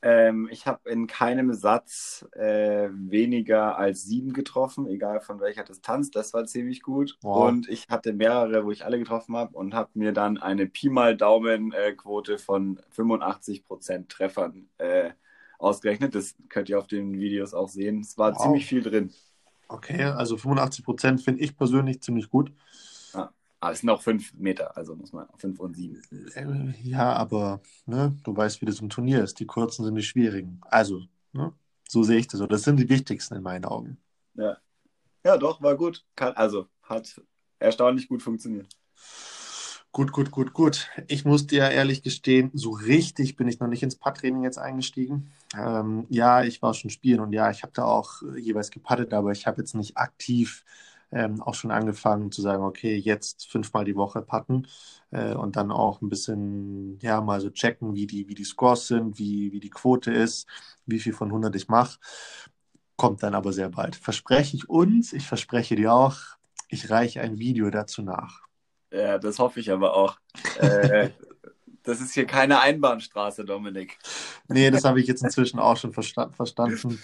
Ähm, 0.00 0.48
ich 0.52 0.66
habe 0.66 0.88
in 0.88 1.06
keinem 1.08 1.52
Satz 1.52 2.24
äh, 2.32 2.88
weniger 2.92 3.76
als 3.76 4.04
sieben 4.04 4.32
getroffen, 4.32 4.86
egal 4.86 5.20
von 5.20 5.40
welcher 5.40 5.64
Distanz. 5.64 6.10
Das 6.10 6.32
war 6.34 6.44
ziemlich 6.44 6.82
gut. 6.82 7.18
Wow. 7.22 7.48
Und 7.48 7.68
ich 7.68 7.86
hatte 7.88 8.12
mehrere, 8.12 8.64
wo 8.64 8.70
ich 8.70 8.84
alle 8.84 8.98
getroffen 8.98 9.36
habe 9.36 9.56
und 9.56 9.74
habe 9.74 9.90
mir 9.94 10.12
dann 10.12 10.38
eine 10.38 10.66
Pi 10.66 10.88
mal 10.88 11.16
Daumen-Quote 11.16 12.34
äh, 12.34 12.38
von 12.38 12.80
85% 12.96 14.08
Treffern 14.08 14.68
äh, 14.78 15.10
ausgerechnet. 15.58 16.14
Das 16.14 16.36
könnt 16.48 16.68
ihr 16.68 16.78
auf 16.78 16.86
den 16.86 17.18
Videos 17.18 17.52
auch 17.52 17.68
sehen. 17.68 18.00
Es 18.00 18.16
war 18.16 18.32
wow. 18.32 18.42
ziemlich 18.42 18.66
viel 18.66 18.82
drin. 18.82 19.12
Okay, 19.66 20.04
also 20.04 20.36
85 20.36 20.84
Prozent 20.84 21.22
finde 21.22 21.42
ich 21.42 21.56
persönlich 21.56 22.00
ziemlich 22.00 22.30
gut. 22.30 22.52
Aber 23.60 23.72
es 23.72 23.80
sind 23.80 23.90
auch 23.90 24.02
fünf 24.02 24.32
Meter, 24.34 24.76
also 24.76 24.94
muss 24.94 25.12
man 25.12 25.26
fünf 25.36 25.58
und 25.58 25.74
sieben. 25.74 26.00
Äh, 26.34 26.74
Ja, 26.82 27.12
aber 27.14 27.60
ne, 27.86 28.16
du 28.22 28.36
weißt, 28.36 28.60
wie 28.60 28.66
das 28.66 28.80
im 28.80 28.88
Turnier 28.88 29.22
ist. 29.24 29.40
Die 29.40 29.46
kurzen 29.46 29.84
sind 29.84 29.96
die 29.96 30.02
schwierigen. 30.02 30.60
Also, 30.62 31.02
ne, 31.32 31.52
so 31.88 32.02
sehe 32.04 32.18
ich 32.18 32.28
das. 32.28 32.40
Das 32.48 32.62
sind 32.62 32.76
die 32.76 32.88
wichtigsten 32.88 33.34
in 33.34 33.42
meinen 33.42 33.64
Augen. 33.64 33.98
Ja. 34.34 34.58
Ja, 35.24 35.36
doch, 35.36 35.60
war 35.60 35.76
gut. 35.76 36.04
Kann, 36.14 36.34
also 36.34 36.68
hat 36.82 37.20
erstaunlich 37.58 38.08
gut 38.08 38.22
funktioniert. 38.22 38.68
Gut, 39.90 40.12
gut, 40.12 40.30
gut, 40.30 40.52
gut. 40.52 40.88
Ich 41.08 41.24
muss 41.24 41.46
dir 41.46 41.70
ehrlich 41.70 42.02
gestehen, 42.02 42.50
so 42.54 42.70
richtig 42.70 43.36
bin 43.36 43.48
ich 43.48 43.58
noch 43.58 43.66
nicht 43.68 43.82
ins 43.82 43.96
Putt-Training 43.96 44.44
jetzt 44.44 44.58
eingestiegen. 44.58 45.32
Ähm, 45.56 46.06
ja, 46.10 46.44
ich 46.44 46.62
war 46.62 46.74
schon 46.74 46.90
spielen 46.90 47.20
und 47.20 47.32
ja, 47.32 47.50
ich 47.50 47.62
habe 47.62 47.72
da 47.74 47.84
auch 47.84 48.22
äh, 48.22 48.38
jeweils 48.38 48.70
geputtet, 48.70 49.12
aber 49.12 49.32
ich 49.32 49.46
habe 49.46 49.60
jetzt 49.60 49.74
nicht 49.74 49.96
aktiv 49.96 50.64
ähm, 51.10 51.42
auch 51.42 51.54
schon 51.54 51.70
angefangen 51.70 52.30
zu 52.30 52.42
sagen, 52.42 52.62
okay, 52.62 52.96
jetzt 52.96 53.48
fünfmal 53.50 53.84
die 53.84 53.96
Woche 53.96 54.22
putten 54.22 54.66
äh, 55.10 55.34
und 55.34 55.56
dann 55.56 55.70
auch 55.70 56.00
ein 56.02 56.08
bisschen, 56.08 56.98
ja, 57.00 57.20
mal 57.20 57.40
so 57.40 57.50
checken, 57.50 57.94
wie 57.94 58.06
die, 58.06 58.28
wie 58.28 58.34
die 58.34 58.44
Scores 58.44 58.88
sind, 58.88 59.18
wie, 59.18 59.52
wie 59.52 59.60
die 59.60 59.70
Quote 59.70 60.12
ist, 60.12 60.46
wie 60.86 60.98
viel 60.98 61.12
von 61.12 61.28
100 61.28 61.54
ich 61.56 61.68
mache. 61.68 61.98
Kommt 62.96 63.22
dann 63.22 63.34
aber 63.34 63.52
sehr 63.52 63.70
bald. 63.70 63.96
Verspreche 63.96 64.56
ich 64.56 64.68
uns, 64.68 65.12
ich 65.12 65.26
verspreche 65.26 65.76
dir 65.76 65.92
auch, 65.92 66.16
ich 66.68 66.90
reiche 66.90 67.20
ein 67.20 67.38
Video 67.38 67.70
dazu 67.70 68.02
nach. 68.02 68.42
Ja, 68.90 69.18
das 69.18 69.38
hoffe 69.38 69.60
ich 69.60 69.70
aber 69.70 69.94
auch. 69.94 70.18
Äh, 70.58 71.10
das 71.88 72.02
ist 72.02 72.12
hier 72.12 72.26
keine 72.26 72.60
Einbahnstraße, 72.60 73.46
Dominik. 73.46 73.98
Nee, 74.46 74.70
das 74.70 74.84
habe 74.84 75.00
ich 75.00 75.06
jetzt 75.06 75.22
inzwischen 75.22 75.58
auch 75.58 75.76
schon 75.76 75.94
versta 75.94 76.30
verstanden. 76.30 77.00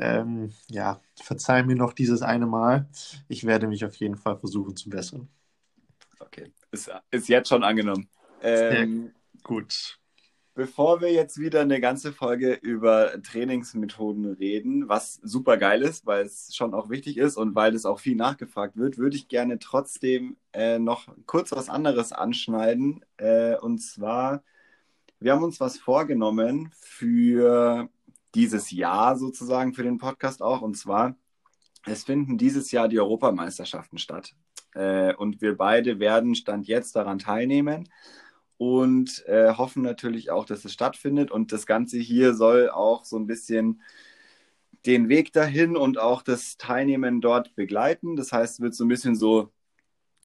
Ähm, 0.00 0.52
ja, 0.70 1.00
verzeih 1.22 1.62
mir 1.62 1.76
noch 1.76 1.92
dieses 1.92 2.22
eine 2.22 2.46
Mal. 2.46 2.88
Ich 3.28 3.44
werde 3.44 3.66
mich 3.66 3.84
auf 3.84 3.94
jeden 3.96 4.16
Fall 4.16 4.38
versuchen 4.38 4.76
zu 4.76 4.88
bessern. 4.88 5.28
Okay, 6.20 6.50
ist, 6.70 6.90
ist 7.10 7.28
jetzt 7.28 7.50
schon 7.50 7.62
angenommen. 7.62 8.08
Ähm, 8.40 9.12
Gut. 9.42 9.98
Bevor 10.56 11.00
wir 11.00 11.12
jetzt 11.12 11.40
wieder 11.40 11.62
eine 11.62 11.80
ganze 11.80 12.12
Folge 12.12 12.52
über 12.52 13.20
Trainingsmethoden 13.20 14.34
reden, 14.34 14.88
was 14.88 15.14
super 15.24 15.56
geil 15.56 15.82
ist, 15.82 16.06
weil 16.06 16.24
es 16.24 16.54
schon 16.54 16.74
auch 16.74 16.90
wichtig 16.90 17.16
ist 17.16 17.36
und 17.36 17.56
weil 17.56 17.74
es 17.74 17.84
auch 17.84 17.98
viel 17.98 18.14
nachgefragt 18.14 18.76
wird, 18.76 18.96
würde 18.96 19.16
ich 19.16 19.26
gerne 19.26 19.58
trotzdem 19.58 20.36
äh, 20.52 20.78
noch 20.78 21.08
kurz 21.26 21.50
was 21.50 21.68
anderes 21.68 22.12
anschneiden. 22.12 23.04
Äh, 23.16 23.56
und 23.56 23.78
zwar, 23.78 24.44
wir 25.18 25.32
haben 25.32 25.42
uns 25.42 25.58
was 25.58 25.76
vorgenommen 25.76 26.70
für 26.78 27.88
dieses 28.36 28.70
Jahr 28.70 29.16
sozusagen, 29.16 29.74
für 29.74 29.82
den 29.82 29.98
Podcast 29.98 30.40
auch. 30.40 30.62
Und 30.62 30.76
zwar, 30.76 31.16
es 31.84 32.04
finden 32.04 32.38
dieses 32.38 32.70
Jahr 32.70 32.86
die 32.86 33.00
Europameisterschaften 33.00 33.98
statt. 33.98 34.36
Äh, 34.74 35.14
und 35.16 35.40
wir 35.40 35.56
beide 35.56 35.98
werden 35.98 36.36
Stand 36.36 36.68
jetzt 36.68 36.94
daran 36.94 37.18
teilnehmen 37.18 37.88
und 38.64 39.26
äh, 39.26 39.52
hoffen 39.52 39.82
natürlich 39.82 40.30
auch, 40.30 40.46
dass 40.46 40.64
es 40.64 40.72
stattfindet. 40.72 41.30
Und 41.30 41.52
das 41.52 41.66
Ganze 41.66 41.98
hier 41.98 42.34
soll 42.34 42.70
auch 42.70 43.04
so 43.04 43.18
ein 43.18 43.26
bisschen 43.26 43.82
den 44.86 45.08
Weg 45.08 45.32
dahin 45.32 45.76
und 45.76 45.98
auch 45.98 46.22
das 46.22 46.56
Teilnehmen 46.56 47.20
dort 47.20 47.54
begleiten. 47.56 48.16
Das 48.16 48.32
heißt, 48.32 48.54
es 48.54 48.60
wird 48.60 48.74
so 48.74 48.84
ein 48.84 48.88
bisschen 48.88 49.16
so, 49.16 49.50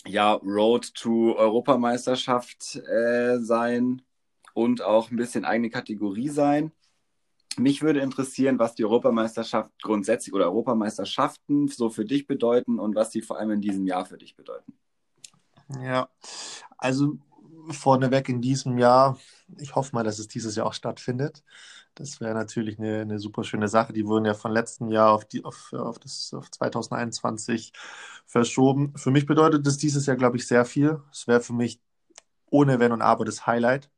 ja, 0.05 0.33
Road 0.33 0.93
to 0.95 1.35
Europameisterschaft 1.35 2.75
äh, 2.75 3.39
sein 3.39 4.01
und 4.53 4.81
auch 4.81 5.11
ein 5.11 5.17
bisschen 5.17 5.43
eigene 5.43 5.69
Kategorie 5.69 6.29
sein. 6.29 6.71
Mich 7.57 7.81
würde 7.81 7.99
interessieren, 7.99 8.57
was 8.57 8.75
die 8.75 8.85
Europameisterschaft 8.85 9.71
grundsätzlich 9.81 10.33
oder 10.33 10.45
Europameisterschaften 10.45 11.67
so 11.67 11.89
für 11.89 12.05
dich 12.05 12.25
bedeuten 12.25 12.79
und 12.79 12.95
was 12.95 13.11
sie 13.11 13.21
vor 13.21 13.37
allem 13.37 13.51
in 13.51 13.61
diesem 13.61 13.85
Jahr 13.85 14.05
für 14.05 14.17
dich 14.17 14.35
bedeuten. 14.35 14.73
Ja, 15.81 16.09
also 16.77 17.17
vorneweg 17.73 18.29
in 18.29 18.41
diesem 18.41 18.77
Jahr, 18.77 19.17
ich 19.57 19.75
hoffe 19.75 19.95
mal, 19.95 20.03
dass 20.03 20.19
es 20.19 20.27
dieses 20.27 20.55
Jahr 20.55 20.67
auch 20.67 20.73
stattfindet. 20.73 21.43
Das 21.95 22.21
wäre 22.21 22.33
natürlich 22.33 22.79
eine, 22.79 23.01
eine 23.01 23.19
super 23.19 23.43
schöne 23.43 23.67
Sache. 23.67 23.93
Die 23.93 24.05
wurden 24.05 24.25
ja 24.25 24.33
von 24.33 24.51
letztem 24.51 24.89
Jahr 24.89 25.11
auf, 25.11 25.25
die, 25.25 25.43
auf, 25.43 25.73
auf, 25.73 25.99
das, 25.99 26.33
auf 26.33 26.49
2021 26.51 27.73
verschoben. 28.25 28.93
Für 28.95 29.11
mich 29.11 29.25
bedeutet 29.25 29.65
das 29.67 29.77
dieses 29.77 30.05
Jahr, 30.05 30.17
glaube 30.17 30.37
ich, 30.37 30.47
sehr 30.47 30.65
viel. 30.65 31.01
Es 31.11 31.27
wäre 31.27 31.41
für 31.41 31.53
mich 31.53 31.81
ohne 32.49 32.79
Wenn 32.79 32.91
und 32.91 33.01
Aber 33.01 33.25
das 33.25 33.45
Highlight. 33.47 33.89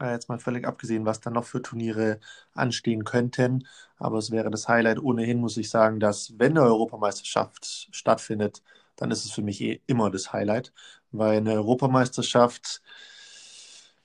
Äh, 0.00 0.12
Jetzt 0.12 0.28
mal 0.28 0.38
völlig 0.38 0.66
abgesehen, 0.66 1.06
was 1.06 1.20
dann 1.20 1.34
noch 1.34 1.44
für 1.44 1.62
Turniere 1.62 2.20
anstehen 2.54 3.04
könnten. 3.04 3.66
Aber 3.96 4.18
es 4.18 4.30
wäre 4.30 4.50
das 4.50 4.68
Highlight. 4.68 4.98
Ohnehin 5.00 5.40
muss 5.40 5.56
ich 5.56 5.70
sagen, 5.70 6.00
dass 6.00 6.38
wenn 6.38 6.52
eine 6.52 6.66
Europameisterschaft 6.66 7.88
stattfindet, 7.92 8.62
dann 9.00 9.10
ist 9.10 9.24
es 9.24 9.32
für 9.32 9.42
mich 9.42 9.60
eh 9.60 9.80
immer 9.86 10.10
das 10.10 10.32
Highlight, 10.32 10.72
weil 11.10 11.38
eine 11.38 11.54
Europameisterschaft, 11.54 12.82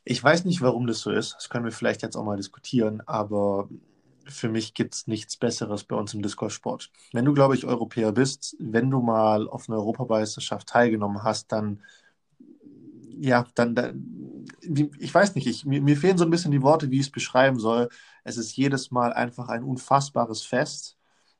ich 0.04 0.24
weiß 0.24 0.46
nicht, 0.46 0.62
warum 0.62 0.88
das 0.88 1.00
so 1.00 1.12
ist, 1.12 1.36
das 1.36 1.50
können 1.50 1.66
wir 1.66 1.72
vielleicht 1.72 2.02
jetzt 2.02 2.16
auch 2.16 2.26
mal 2.26 2.38
diskutieren, 2.38 3.02
aber 3.06 3.70
für 4.28 4.50
mich 4.50 4.74
gibt 4.74 4.96
es 4.96 5.08
nichts 5.08 5.38
Besseres 5.38 5.84
bei 5.84 5.96
uns 5.96 6.14
im 6.14 6.22
Discgolfsport. 6.22 6.92
Wenn 7.12 7.26
du, 7.26 7.34
glaube 7.34 7.56
ich, 7.56 7.66
Europäer 7.66 8.12
bist, 8.12 8.56
wenn 8.60 8.90
du 8.90 9.02
mal 9.02 9.48
auf 9.48 9.70
einer 9.70 9.78
Europameisterschaft 9.78 10.68
teilgenommen 10.68 11.24
hast, 11.24 11.52
dann 11.52 11.82
ja, 13.18 13.46
dann, 13.56 13.76
dann 13.76 14.46
ich 15.00 15.14
weiß 15.14 15.36
nicht, 15.36 15.48
ich, 15.48 15.66
mir, 15.66 15.82
mir 15.82 15.98
fehlen 15.98 16.18
so 16.18 16.26
ein 16.26 16.30
bisschen 16.30 16.52
die 16.52 16.62
Worte, 16.62 16.92
wie 16.92 17.00
ich 17.00 17.08
es 17.08 17.12
beschreiben 17.12 17.60
soll. 17.60 17.90
Es 18.24 18.38
ist 18.38 18.56
jedes 18.58 18.92
Mal 18.92 19.14
einfach 19.14 19.50
ein 19.50 19.64
unfassbares 19.64 20.44
Fest. 20.44 20.95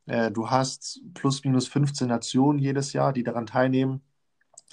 Äh, 0.06 0.32
du 0.32 0.50
hast 0.50 1.02
plus 1.14 1.44
minus 1.44 1.68
15 1.68 2.08
Nationen 2.08 2.60
jedes 2.60 2.94
Jahr, 2.94 3.14
die 3.14 3.24
daran 3.24 3.46
teilnehmen, 3.46 4.02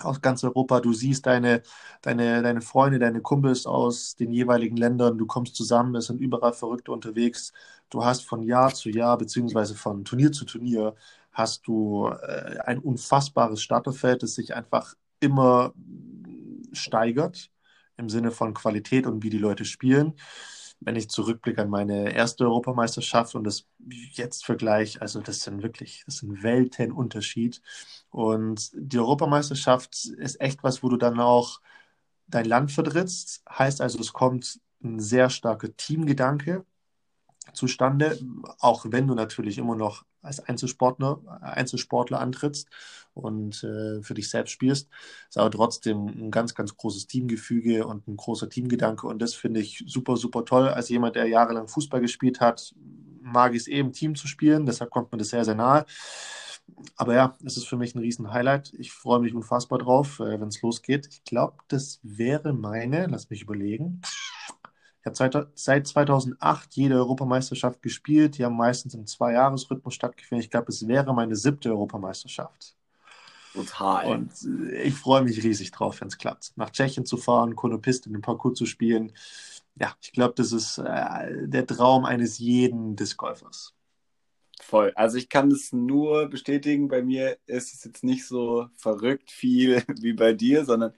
aus 0.00 0.20
ganz 0.20 0.44
Europa. 0.44 0.80
Du 0.80 0.92
siehst 0.92 1.26
deine, 1.26 1.62
deine, 2.02 2.42
deine 2.42 2.60
Freunde, 2.62 2.98
deine 2.98 3.20
Kumpels 3.22 3.66
aus 3.66 4.16
den 4.16 4.32
jeweiligen 4.32 4.76
Ländern. 4.76 5.18
Du 5.18 5.26
kommst 5.26 5.56
zusammen, 5.56 5.94
es 5.96 6.06
sind 6.06 6.20
überall 6.20 6.52
Verrückte 6.52 6.92
unterwegs. 6.92 7.52
Du 7.90 8.04
hast 8.04 8.22
von 8.24 8.42
Jahr 8.42 8.74
zu 8.74 8.90
Jahr, 8.90 9.18
beziehungsweise 9.18 9.74
von 9.74 10.04
Turnier 10.04 10.32
zu 10.32 10.44
Turnier, 10.44 10.94
hast 11.32 11.66
du 11.66 12.08
äh, 12.08 12.58
ein 12.64 12.78
unfassbares 12.78 13.62
Starterfeld, 13.62 14.22
das 14.22 14.34
sich 14.34 14.54
einfach 14.54 14.94
immer 15.20 15.72
steigert 16.72 17.50
im 17.96 18.08
Sinne 18.08 18.30
von 18.30 18.54
Qualität 18.54 19.06
und 19.06 19.22
wie 19.22 19.30
die 19.30 19.38
Leute 19.38 19.64
spielen. 19.64 20.14
Wenn 20.84 20.96
ich 20.96 21.08
zurückblicke 21.10 21.62
an 21.62 21.70
meine 21.70 22.12
erste 22.12 22.44
Europameisterschaft 22.44 23.34
und 23.34 23.44
das 23.44 23.66
jetzt 24.12 24.44
vergleiche, 24.44 25.00
also 25.00 25.20
das 25.20 25.42
sind 25.42 25.62
wirklich, 25.62 26.02
das 26.06 26.22
ein 26.22 26.42
Weltenunterschied. 26.42 27.62
Und 28.10 28.70
die 28.74 28.98
Europameisterschaft 28.98 30.04
ist 30.04 30.40
echt 30.40 30.62
was, 30.62 30.82
wo 30.82 30.88
du 30.88 30.96
dann 30.96 31.20
auch 31.20 31.60
dein 32.26 32.46
Land 32.46 32.72
vertrittst. 32.72 33.42
Heißt 33.48 33.80
also, 33.80 33.98
es 34.00 34.12
kommt 34.12 34.60
ein 34.82 35.00
sehr 35.00 35.30
starker 35.30 35.76
Teamgedanke 35.76 36.64
zustande, 37.52 38.18
auch 38.58 38.86
wenn 38.88 39.06
du 39.06 39.14
natürlich 39.14 39.58
immer 39.58 39.76
noch 39.76 40.04
als 40.22 40.40
Einzelsportler, 40.40 41.20
Einzelsportler 41.40 42.20
antrittst 42.20 42.68
und 43.14 43.62
äh, 43.64 44.02
für 44.02 44.14
dich 44.14 44.30
selbst 44.30 44.52
spielst, 44.52 44.88
ist 45.28 45.38
aber 45.38 45.50
trotzdem 45.50 46.06
ein 46.06 46.30
ganz, 46.30 46.54
ganz 46.54 46.76
großes 46.76 47.06
Teamgefüge 47.06 47.86
und 47.86 48.06
ein 48.08 48.16
großer 48.16 48.48
Teamgedanke 48.48 49.06
und 49.06 49.20
das 49.20 49.34
finde 49.34 49.60
ich 49.60 49.84
super, 49.86 50.16
super 50.16 50.44
toll. 50.44 50.68
Als 50.68 50.88
jemand, 50.88 51.16
der 51.16 51.26
jahrelang 51.26 51.68
Fußball 51.68 52.00
gespielt 52.00 52.40
hat, 52.40 52.74
mag 53.20 53.52
ich 53.52 53.62
es 53.62 53.66
eben, 53.68 53.92
Team 53.92 54.14
zu 54.14 54.28
spielen, 54.28 54.66
deshalb 54.66 54.90
kommt 54.90 55.12
mir 55.12 55.18
das 55.18 55.30
sehr, 55.30 55.44
sehr 55.44 55.54
nahe. 55.54 55.84
Aber 56.96 57.14
ja, 57.14 57.36
es 57.44 57.56
ist 57.56 57.68
für 57.68 57.76
mich 57.76 57.94
ein 57.94 57.98
riesen 57.98 58.32
Highlight. 58.32 58.72
Ich 58.78 58.92
freue 58.92 59.20
mich 59.20 59.34
unfassbar 59.34 59.78
drauf, 59.78 60.20
äh, 60.20 60.40
wenn 60.40 60.48
es 60.48 60.62
losgeht. 60.62 61.08
Ich 61.10 61.24
glaube, 61.24 61.56
das 61.68 62.00
wäre 62.02 62.52
meine, 62.52 63.06
lass 63.06 63.30
mich 63.30 63.42
überlegen, 63.42 64.00
ich 65.04 65.20
habe 65.20 65.50
seit 65.54 65.86
2008 65.86 66.74
jede 66.74 66.94
Europameisterschaft 66.94 67.82
gespielt. 67.82 68.38
Die 68.38 68.44
haben 68.44 68.56
meistens 68.56 68.94
im 68.94 69.06
Zwei-Jahres-Rhythmus 69.06 69.94
stattgefunden. 69.94 70.44
Ich 70.44 70.50
glaube, 70.50 70.68
es 70.68 70.86
wäre 70.86 71.12
meine 71.12 71.34
siebte 71.34 71.70
Europameisterschaft. 71.70 72.76
Total. 73.52 74.06
Und 74.06 74.32
äh, 74.70 74.82
ich 74.82 74.94
freue 74.94 75.22
mich 75.22 75.42
riesig 75.42 75.72
drauf, 75.72 76.00
wenn 76.00 76.08
es 76.08 76.18
klappt. 76.18 76.52
Nach 76.56 76.70
Tschechien 76.70 77.04
zu 77.04 77.16
fahren, 77.16 77.56
Konopist 77.56 78.06
in 78.06 78.12
den 78.12 78.22
Parcours 78.22 78.56
zu 78.56 78.64
spielen. 78.64 79.12
Ja, 79.74 79.94
ich 80.00 80.12
glaube, 80.12 80.34
das 80.36 80.52
ist 80.52 80.78
äh, 80.78 81.48
der 81.48 81.66
Traum 81.66 82.04
eines 82.04 82.38
jeden 82.38 82.94
Discgolfers. 82.94 83.74
Voll. 84.60 84.92
Also 84.94 85.18
ich 85.18 85.28
kann 85.28 85.50
das 85.50 85.72
nur 85.72 86.28
bestätigen. 86.28 86.86
Bei 86.86 87.02
mir 87.02 87.36
ist 87.46 87.74
es 87.74 87.84
jetzt 87.84 88.04
nicht 88.04 88.24
so 88.24 88.68
verrückt 88.76 89.32
viel 89.32 89.82
wie 90.00 90.12
bei 90.12 90.32
dir, 90.32 90.64
sondern 90.64 90.94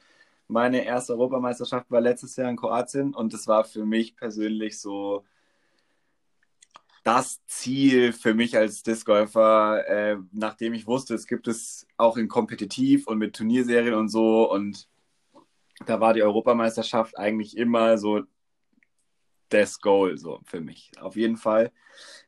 meine 0.49 0.85
erste 0.85 1.15
Europameisterschaft 1.15 1.91
war 1.91 2.01
letztes 2.01 2.37
Jahr 2.37 2.51
in 2.51 2.57
Kroatien 2.57 3.15
und 3.15 3.33
das 3.33 3.47
war 3.47 3.65
für 3.65 3.85
mich 3.85 4.17
persönlich 4.17 4.79
so 4.81 5.25
das 7.03 7.45
Ziel 7.47 8.13
für 8.13 8.33
mich 8.33 8.57
als 8.57 8.83
Discgolfer, 8.83 9.87
äh, 9.87 10.17
nachdem 10.33 10.73
ich 10.73 10.87
wusste, 10.87 11.15
es 11.15 11.27
gibt 11.27 11.49
es 11.49 11.87
auch 11.99 12.17
in 12.17 12.29
kompetitiv 12.29 13.07
und 13.07 13.19
mit 13.19 13.37
Turnierserien 13.37 13.95
und 13.95 14.09
so 14.09 14.51
und 14.51 14.89
da 15.87 16.01
war 16.01 16.15
die 16.15 16.23
Europameisterschaft 16.23 17.19
eigentlich 17.19 17.57
immer 17.57 17.99
so 17.99 18.23
das 19.51 19.81
Goal 19.81 20.17
so 20.19 20.41
für 20.45 20.61
mich. 20.61 20.91
Auf 21.01 21.17
jeden 21.17 21.37
Fall 21.37 21.73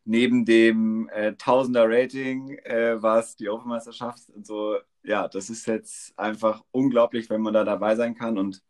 neben 0.05 0.45
dem 0.45 1.09
äh, 1.09 1.35
Tausender-Rating, 1.35 2.59
äh, 2.59 3.03
was 3.03 3.37
die 3.37 3.49
Open-Meisterschaft 3.49 4.31
und 4.31 4.47
so, 4.47 4.77
ja, 5.07 5.28
das 5.28 5.50
ist 5.50 5.66
jetzt 5.66 6.18
einfach 6.18 6.62
unglaublich, 6.72 7.30
wenn 7.30 7.40
man 7.40 7.54
da 7.54 7.64
dabei 7.64 7.94
sein 7.96 8.14
kann. 8.14 8.38
Und 8.38 8.62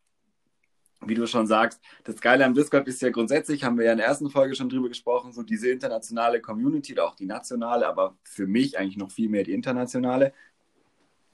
wie 1.01 1.15
du 1.15 1.27
schon 1.27 1.47
sagst, 1.47 1.81
das 2.03 2.21
Geile 2.21 2.45
am 2.45 2.53
Discord 2.53 2.87
ist 2.87 3.01
ja 3.01 3.09
grundsätzlich, 3.09 3.63
haben 3.63 3.77
wir 3.77 3.85
ja 3.85 3.91
in 3.91 3.97
der 3.97 4.07
ersten 4.07 4.29
Folge 4.29 4.55
schon 4.55 4.69
drüber 4.69 4.87
gesprochen, 4.87 5.31
so 5.33 5.43
diese 5.43 5.69
internationale 5.69 6.41
Community 6.41 6.97
auch 6.99 7.15
die 7.15 7.25
nationale, 7.25 7.87
aber 7.87 8.17
für 8.23 8.47
mich 8.47 8.77
eigentlich 8.77 8.97
noch 8.97 9.11
viel 9.11 9.29
mehr 9.29 9.43
die 9.43 9.53
internationale. 9.53 10.33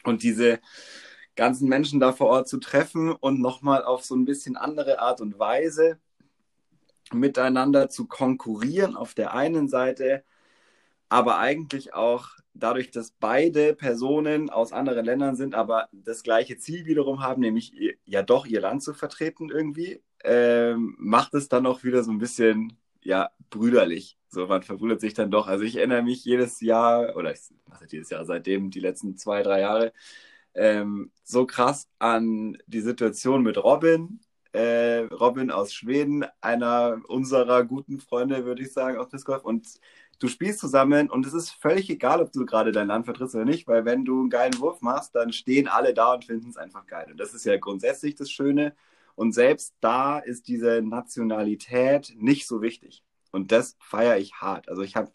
Und 0.04 0.24
diese 0.24 0.60
ganzen 1.36 1.68
Menschen 1.68 2.00
da 2.00 2.12
vor 2.12 2.28
Ort 2.28 2.48
zu 2.48 2.60
treffen 2.60 3.12
und 3.12 3.42
nochmal 3.42 3.84
auf 3.84 4.04
so 4.04 4.16
ein 4.16 4.26
bisschen 4.26 4.56
andere 4.56 5.00
Art 5.00 5.22
und 5.22 5.40
Weise 5.40 6.00
miteinander 7.12 7.90
zu 7.90 8.08
konkurrieren 8.08 8.96
auf 8.96 9.14
der 9.14 9.34
einen 9.34 9.68
Seite, 9.68 10.24
aber 11.10 11.38
eigentlich 11.38 11.94
auch 11.94 12.30
dadurch, 12.54 12.92
dass 12.92 13.12
beide 13.20 13.76
Personen 13.76 14.50
aus 14.50 14.74
anderen 14.74 15.06
Ländern 15.06 15.36
sind, 15.36 15.56
aber 15.56 15.90
das 15.92 16.24
gleiche 16.24 16.58
Ziel 16.58 16.86
wiederum 16.86 17.22
haben, 17.22 17.42
nämlich 17.42 17.74
ja 18.06 18.22
doch 18.24 18.46
ihr 18.46 18.62
Land 18.62 18.84
zu 18.84 18.94
vertreten 18.94 19.50
irgendwie, 19.50 20.02
ähm, 20.24 20.96
macht 21.00 21.34
es 21.34 21.50
dann 21.50 21.66
auch 21.66 21.84
wieder 21.84 22.04
so 22.04 22.12
ein 22.12 22.20
bisschen 22.20 22.78
ja 23.02 23.32
brüderlich. 23.50 24.18
So, 24.30 24.48
man 24.48 24.64
verbrüdert 24.64 25.02
sich 25.02 25.14
dann 25.14 25.32
doch. 25.32 25.48
Also 25.48 25.64
ich 25.64 25.76
erinnere 25.76 26.02
mich 26.04 26.26
jedes 26.26 26.62
Jahr, 26.62 27.16
oder 27.16 27.34
ich 27.34 27.42
mache 27.68 27.86
jedes 27.90 28.10
Jahr 28.10 28.26
seitdem 28.26 28.72
die 28.72 28.80
letzten 28.80 29.18
zwei, 29.18 29.44
drei 29.44 29.62
Jahre, 29.62 29.94
ähm, 30.56 31.12
so 31.24 31.46
krass 31.46 31.88
an 32.00 32.58
die 32.68 32.82
Situation 32.82 33.44
mit 33.44 33.58
Robin, 33.58 34.20
äh, 34.54 35.00
Robin 35.12 35.52
aus 35.52 35.74
Schweden, 35.74 36.26
einer 36.42 37.02
unserer 37.08 37.64
guten 37.64 38.00
Freunde, 38.00 38.46
würde 38.46 38.64
ich 38.64 38.72
sagen, 38.72 38.98
aus 38.98 39.10
Disc 39.10 39.26
Golf. 39.26 39.44
Und 39.44 39.68
du 40.20 40.28
spielst 40.28 40.60
zusammen 40.60 41.10
und 41.10 41.26
es 41.26 41.34
ist 41.34 41.52
völlig 41.52 41.90
egal, 41.90 42.22
ob 42.22 42.32
du 42.32 42.46
gerade 42.46 42.72
dein 42.72 42.88
Land 42.88 43.06
vertrittst 43.06 43.36
oder 43.36 43.46
nicht, 43.46 43.68
weil 43.68 43.86
wenn 43.86 44.06
du 44.06 44.22
einen 44.22 44.30
geilen 44.30 44.60
Wurf 44.60 44.82
machst, 44.82 45.16
dann 45.16 45.34
stehen 45.34 45.68
alle 45.68 45.94
da 45.94 46.14
und 46.14 46.26
finden 46.26 46.50
es 46.50 46.58
einfach 46.58 46.86
geil. 46.88 47.08
Und 47.12 47.20
das 47.20 47.34
ist 47.34 47.46
ja 47.46 47.58
grundsätzlich 47.58 48.16
das 48.16 48.32
Schöne. 48.32 48.76
Und 49.16 49.34
selbst 49.34 49.76
da 49.80 50.20
ist 50.20 50.48
diese 50.48 50.82
Nationalität 50.82 52.14
nicht 52.18 52.48
so 52.48 52.62
wichtig. 52.62 53.04
Und 53.32 53.52
das 53.52 53.76
feiere 53.80 54.18
ich 54.18 54.36
hart. 54.36 54.70
Also 54.70 54.82
ich 54.82 54.96
habe, 54.96 55.12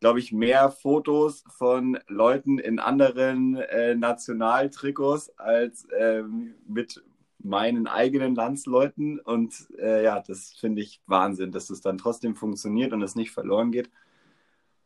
glaube 0.00 0.18
ich, 0.18 0.32
mehr 0.32 0.70
Fotos 0.70 1.44
von 1.48 1.98
Leuten 2.08 2.58
in 2.58 2.78
anderen 2.78 3.56
äh, 3.56 3.94
Nationaltrikots 3.94 5.38
als 5.38 5.86
ähm, 5.96 6.54
mit 6.66 7.02
meinen 7.38 7.86
eigenen 7.86 8.34
Landsleuten. 8.34 9.18
Und 9.18 9.68
äh, 9.78 10.04
ja, 10.04 10.20
das 10.20 10.54
finde 10.58 10.82
ich 10.82 11.00
Wahnsinn, 11.06 11.52
dass 11.52 11.70
es 11.70 11.80
dann 11.80 11.98
trotzdem 11.98 12.36
funktioniert 12.36 12.92
und 12.92 13.02
es 13.02 13.16
nicht 13.16 13.30
verloren 13.32 13.72
geht. 13.72 13.90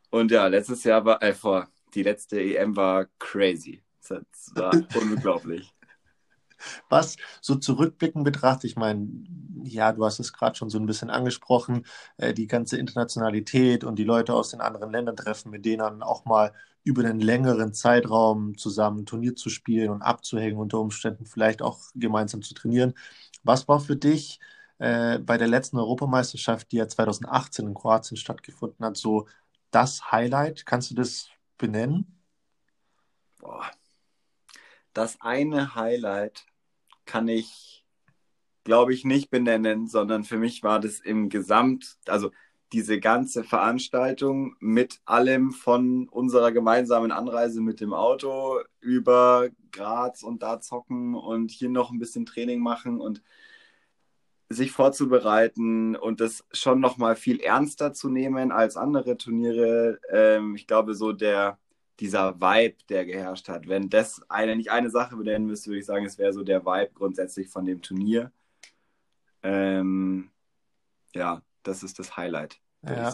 Und 0.09 0.31
ja, 0.31 0.47
letztes 0.47 0.83
Jahr 0.83 1.03
war, 1.05 1.21
äh, 1.21 1.33
vor, 1.33 1.67
die 1.93 2.03
letzte 2.03 2.39
EM 2.39 2.75
war 2.75 3.05
crazy. 3.19 3.83
Das 4.07 4.51
war 4.55 4.71
unglaublich. 5.01 5.73
Was 6.89 7.17
so 7.41 7.55
zurückblickend 7.55 8.23
betrachtet, 8.23 8.65
ich 8.65 8.75
meine, 8.75 9.07
ja, 9.63 9.91
du 9.91 10.05
hast 10.05 10.19
es 10.19 10.33
gerade 10.33 10.55
schon 10.55 10.69
so 10.69 10.79
ein 10.79 10.85
bisschen 10.85 11.09
angesprochen, 11.09 11.85
äh, 12.17 12.33
die 12.33 12.47
ganze 12.47 12.77
Internationalität 12.77 13.83
und 13.83 13.97
die 13.99 14.03
Leute 14.03 14.33
aus 14.33 14.49
den 14.49 14.61
anderen 14.61 14.91
Ländern 14.91 15.15
treffen, 15.15 15.51
mit 15.51 15.65
denen 15.65 16.01
auch 16.01 16.25
mal 16.25 16.53
über 16.83 17.03
einen 17.03 17.19
längeren 17.19 17.73
Zeitraum 17.73 18.57
zusammen 18.57 19.05
Turnier 19.05 19.35
zu 19.35 19.49
spielen 19.49 19.89
und 19.89 20.01
abzuhängen, 20.01 20.57
unter 20.57 20.79
Umständen 20.79 21.25
vielleicht 21.25 21.61
auch 21.61 21.79
gemeinsam 21.95 22.41
zu 22.41 22.53
trainieren. 22.53 22.93
Was 23.43 23.67
war 23.67 23.79
für 23.79 23.97
dich 23.97 24.39
äh, 24.79 25.19
bei 25.19 25.37
der 25.37 25.47
letzten 25.47 25.77
Europameisterschaft, 25.77 26.71
die 26.71 26.77
ja 26.77 26.87
2018 26.87 27.67
in 27.67 27.73
Kroatien 27.73 28.17
stattgefunden 28.17 28.85
hat, 28.85 28.97
so 28.97 29.27
das 29.71 30.11
Highlight? 30.11 30.65
Kannst 30.65 30.91
du 30.91 30.95
das 30.95 31.29
benennen? 31.57 32.21
Boah. 33.39 33.69
Das 34.93 35.21
eine 35.21 35.75
Highlight 35.75 36.45
kann 37.05 37.27
ich, 37.27 37.85
glaube 38.63 38.93
ich, 38.93 39.05
nicht 39.05 39.29
benennen, 39.29 39.87
sondern 39.87 40.23
für 40.23 40.37
mich 40.37 40.63
war 40.63 40.79
das 40.79 40.99
im 40.99 41.29
Gesamt, 41.29 41.97
also 42.07 42.31
diese 42.73 42.99
ganze 42.99 43.43
Veranstaltung 43.43 44.55
mit 44.59 44.99
allem 45.05 45.51
von 45.51 46.09
unserer 46.09 46.51
gemeinsamen 46.51 47.11
Anreise 47.11 47.61
mit 47.61 47.79
dem 47.79 47.93
Auto 47.93 48.59
über 48.81 49.49
Graz 49.71 50.23
und 50.23 50.43
da 50.43 50.59
zocken 50.59 51.15
und 51.15 51.51
hier 51.51 51.69
noch 51.69 51.91
ein 51.91 51.99
bisschen 51.99 52.25
Training 52.25 52.59
machen 52.59 52.99
und 52.99 53.21
sich 54.49 54.71
vorzubereiten 54.71 55.95
und 55.95 56.21
das 56.21 56.45
schon 56.51 56.79
noch 56.79 56.97
mal 56.97 57.15
viel 57.15 57.39
ernster 57.39 57.93
zu 57.93 58.09
nehmen 58.09 58.51
als 58.51 58.77
andere 58.77 59.17
Turniere. 59.17 59.99
Ähm, 60.09 60.55
ich 60.55 60.67
glaube, 60.67 60.95
so 60.95 61.11
der 61.11 61.59
dieser 61.99 62.39
Vibe, 62.39 62.77
der 62.89 63.05
geherrscht 63.05 63.49
hat. 63.49 63.67
Wenn 63.67 63.89
das 63.89 64.21
eine 64.29 64.55
nicht 64.55 64.71
eine 64.71 64.89
Sache 64.89 65.15
benennen 65.15 65.47
müsste, 65.47 65.69
würde 65.69 65.79
ich 65.79 65.85
sagen, 65.85 66.05
es 66.05 66.17
wäre 66.17 66.33
so 66.33 66.43
der 66.43 66.65
Vibe 66.65 66.91
grundsätzlich 66.93 67.49
von 67.49 67.65
dem 67.65 67.81
Turnier. 67.81 68.31
Ähm, 69.43 70.29
ja, 71.15 71.41
das 71.63 71.83
ist 71.83 71.99
das 71.99 72.15
Highlight. 72.15 72.59
Ja, 72.85 73.13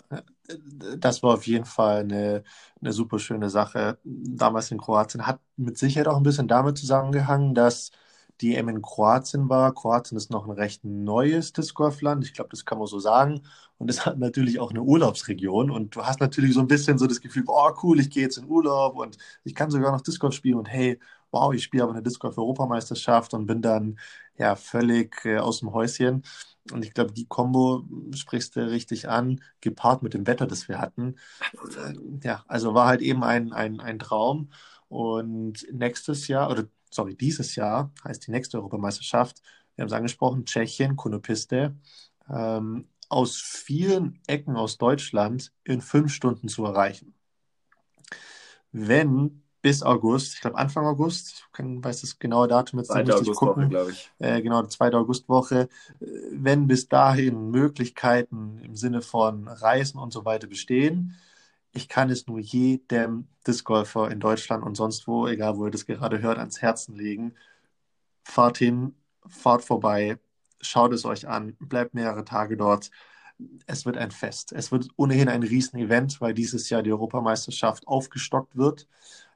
das 0.98 1.24
war 1.24 1.36
auf 1.36 1.48
jeden 1.48 1.66
Fall 1.66 2.02
eine, 2.02 2.44
eine 2.82 2.92
super 2.92 3.18
schöne 3.18 3.50
Sache. 3.50 3.98
Damals 4.04 4.70
in 4.72 4.78
Kroatien 4.78 5.26
hat 5.26 5.40
mit 5.56 5.78
Sicherheit 5.78 6.08
auch 6.08 6.18
ein 6.18 6.24
bisschen 6.24 6.50
damit 6.50 6.78
zusammengehangen, 6.78 7.56
dass 7.56 7.92
die 8.42 8.56
EM 8.56 8.70
in 8.70 8.82
Kroatien 8.82 9.50
war. 9.50 9.74
Kroatien 9.74 10.18
ist 10.18 10.32
noch 10.32 10.46
ein 10.46 10.52
recht 10.52 10.84
neues 10.84 11.54
Disc 11.54 11.76
Golf 11.76 12.02
Land. 12.02 12.26
Ich 12.26 12.34
glaube, 12.34 12.50
das 12.50 12.66
kann 12.66 12.78
man 12.78 12.88
so 12.88 13.00
sagen. 13.00 13.42
Und 13.78 13.90
es 13.90 14.06
hat 14.06 14.18
natürlich 14.18 14.60
auch 14.60 14.72
eine 14.72 14.82
Urlaubsregion. 14.82 15.72
Und 15.72 15.96
du 15.96 16.04
hast 16.04 16.20
natürlich 16.20 16.54
so 16.54 16.60
ein 16.60 16.68
bisschen 16.68 16.98
so 16.98 17.08
das 17.08 17.22
Gefühl, 17.22 17.44
oh 17.48 17.72
cool, 17.84 18.00
ich 18.00 18.10
gehe 18.10 18.24
jetzt 18.24 18.38
in 18.38 18.46
Urlaub 18.50 18.96
und 18.98 19.18
ich 19.44 19.56
kann 19.56 19.72
sogar 19.72 19.92
noch 19.92 20.02
Disc 20.02 20.20
Golf 20.20 20.34
spielen. 20.34 20.58
Und 20.58 20.66
hey, 20.66 21.00
wow, 21.32 21.54
ich 21.54 21.64
spiele 21.64 21.84
aber 21.84 21.94
eine 21.94 22.04
Disc 22.04 22.20
Golf 22.20 22.38
Europameisterschaft 22.38 23.34
und 23.34 23.46
bin 23.46 23.62
dann 23.62 24.00
ja 24.38 24.56
völlig 24.56 25.26
äh, 25.26 25.38
aus 25.38 25.60
dem 25.60 25.74
Häuschen. 25.74 26.24
Und 26.72 26.86
ich 26.86 26.94
glaube, 26.94 27.12
die 27.12 27.26
Kombo 27.26 27.84
sprichst 28.16 28.56
du 28.56 28.70
richtig 28.70 29.10
an, 29.10 29.42
gepaart 29.62 30.02
mit 30.02 30.14
dem 30.14 30.26
Wetter, 30.28 30.48
das 30.48 30.68
wir 30.70 30.80
hatten. 30.80 31.16
Äh, 31.78 31.94
ja, 32.24 32.44
also 32.48 32.74
war 32.74 32.88
halt 32.88 33.02
eben 33.02 33.24
ein, 33.24 33.52
ein, 33.52 33.80
ein 33.80 34.00
Traum. 34.00 34.50
Und 34.88 35.66
nächstes 35.74 36.28
Jahr, 36.28 36.50
oder 36.52 36.66
sorry, 36.94 37.16
dieses 37.16 37.56
Jahr 37.56 37.92
heißt 38.04 38.28
die 38.28 38.32
nächste 38.32 38.58
Europameisterschaft, 38.58 39.42
wir 39.76 39.84
haben 39.84 39.90
es 39.90 39.94
angesprochen, 39.94 40.46
Tschechien, 40.46 40.96
Konopiste, 40.96 41.76
ähm, 42.30 42.88
aus 43.10 43.38
vielen 43.38 44.20
Ecken 44.28 44.56
aus 44.56 44.78
Deutschland 44.78 45.52
in 45.64 45.82
fünf 45.82 46.14
Stunden 46.14 46.48
zu 46.48 46.66
erreichen. 46.66 47.14
Wenn 48.72 49.44
bis 49.62 49.82
August, 49.82 50.36
ich 50.36 50.42
glaube 50.42 50.58
Anfang 50.58 50.86
August, 50.86 51.48
ich 51.58 51.64
weiß 51.64 52.02
das 52.02 52.20
genaue 52.20 52.48
Datum 52.48 52.80
jetzt 52.80 52.94
nicht 52.94 53.08
richtig 53.08 53.36
gucken. 53.36 53.70
glaube 53.70 53.92
ich. 53.92 54.12
Äh, 54.20 54.42
genau, 54.42 54.62
die 54.62 54.68
zweite 54.68 54.98
Augustwoche. 54.98 55.70
Wenn 56.32 56.68
bis 56.68 56.90
dahin 56.90 57.50
Möglichkeiten 57.50 58.60
im 58.62 58.76
Sinne 58.76 59.02
von 59.02 59.48
Reisen 59.48 60.00
und 60.00 60.12
so 60.12 60.26
weiter 60.26 60.48
bestehen, 60.48 61.16
ich 61.74 61.90
kann 61.90 62.10
es 62.10 62.28
nur 62.28 62.40
jedem 62.40 63.28
Discgolfer 63.48 64.12
in 64.12 64.20
Deutschland 64.20 64.64
und 64.64 64.76
sonst 64.76 65.08
wo, 65.08 65.28
egal 65.28 65.58
wo 65.58 65.66
ihr 65.66 65.72
das 65.72 65.86
gerade 65.86 66.22
hört, 66.22 66.38
ans 66.38 66.62
Herzen 66.62 66.96
legen. 66.96 67.36
Fahrt 68.24 68.60
hin, 68.60 68.96
fahrt 69.28 69.64
vorbei, 69.64 70.20
schaut 70.62 70.94
es 70.94 71.06
euch 71.06 71.28
an, 71.28 71.56
bleibt 71.60 71.96
mehrere 71.96 72.26
Tage 72.26 72.58
dort. 72.58 72.92
Es 73.66 73.86
wird 73.86 73.98
ein 73.98 74.12
Fest. 74.12 74.52
Es 74.54 74.72
wird 74.72 74.88
ohnehin 74.98 75.30
ein 75.30 75.44
Riesenevent, 75.44 76.22
weil 76.22 76.34
dieses 76.34 76.70
Jahr 76.70 76.84
die 76.84 76.92
Europameisterschaft 76.92 77.88
aufgestockt 77.88 78.56
wird. 78.56 78.88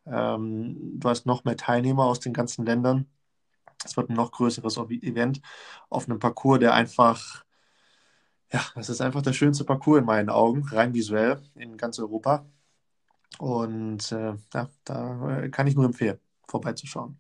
Ähm, 0.05 0.99
du 0.99 1.09
hast 1.09 1.25
noch 1.25 1.43
mehr 1.43 1.57
Teilnehmer 1.57 2.05
aus 2.05 2.19
den 2.19 2.33
ganzen 2.33 2.65
Ländern. 2.65 3.07
Es 3.83 3.97
wird 3.97 4.09
ein 4.09 4.15
noch 4.15 4.31
größeres 4.31 4.77
Event 4.77 5.41
auf 5.89 6.07
einem 6.07 6.19
Parcours, 6.19 6.59
der 6.59 6.73
einfach 6.73 7.45
ja, 8.51 8.61
das 8.75 8.89
ist 8.89 9.01
einfach 9.01 9.21
der 9.21 9.33
schönste 9.33 9.63
Parcours 9.65 9.99
in 9.99 10.05
meinen 10.05 10.29
Augen, 10.29 10.63
rein 10.69 10.93
visuell 10.93 11.41
in 11.55 11.77
ganz 11.77 11.99
Europa. 11.99 12.45
Und 13.39 14.11
äh, 14.11 14.35
ja, 14.53 14.69
da 14.83 15.39
äh, 15.41 15.49
kann 15.49 15.67
ich 15.67 15.75
nur 15.75 15.85
empfehlen, 15.85 16.19
vorbeizuschauen. 16.47 17.17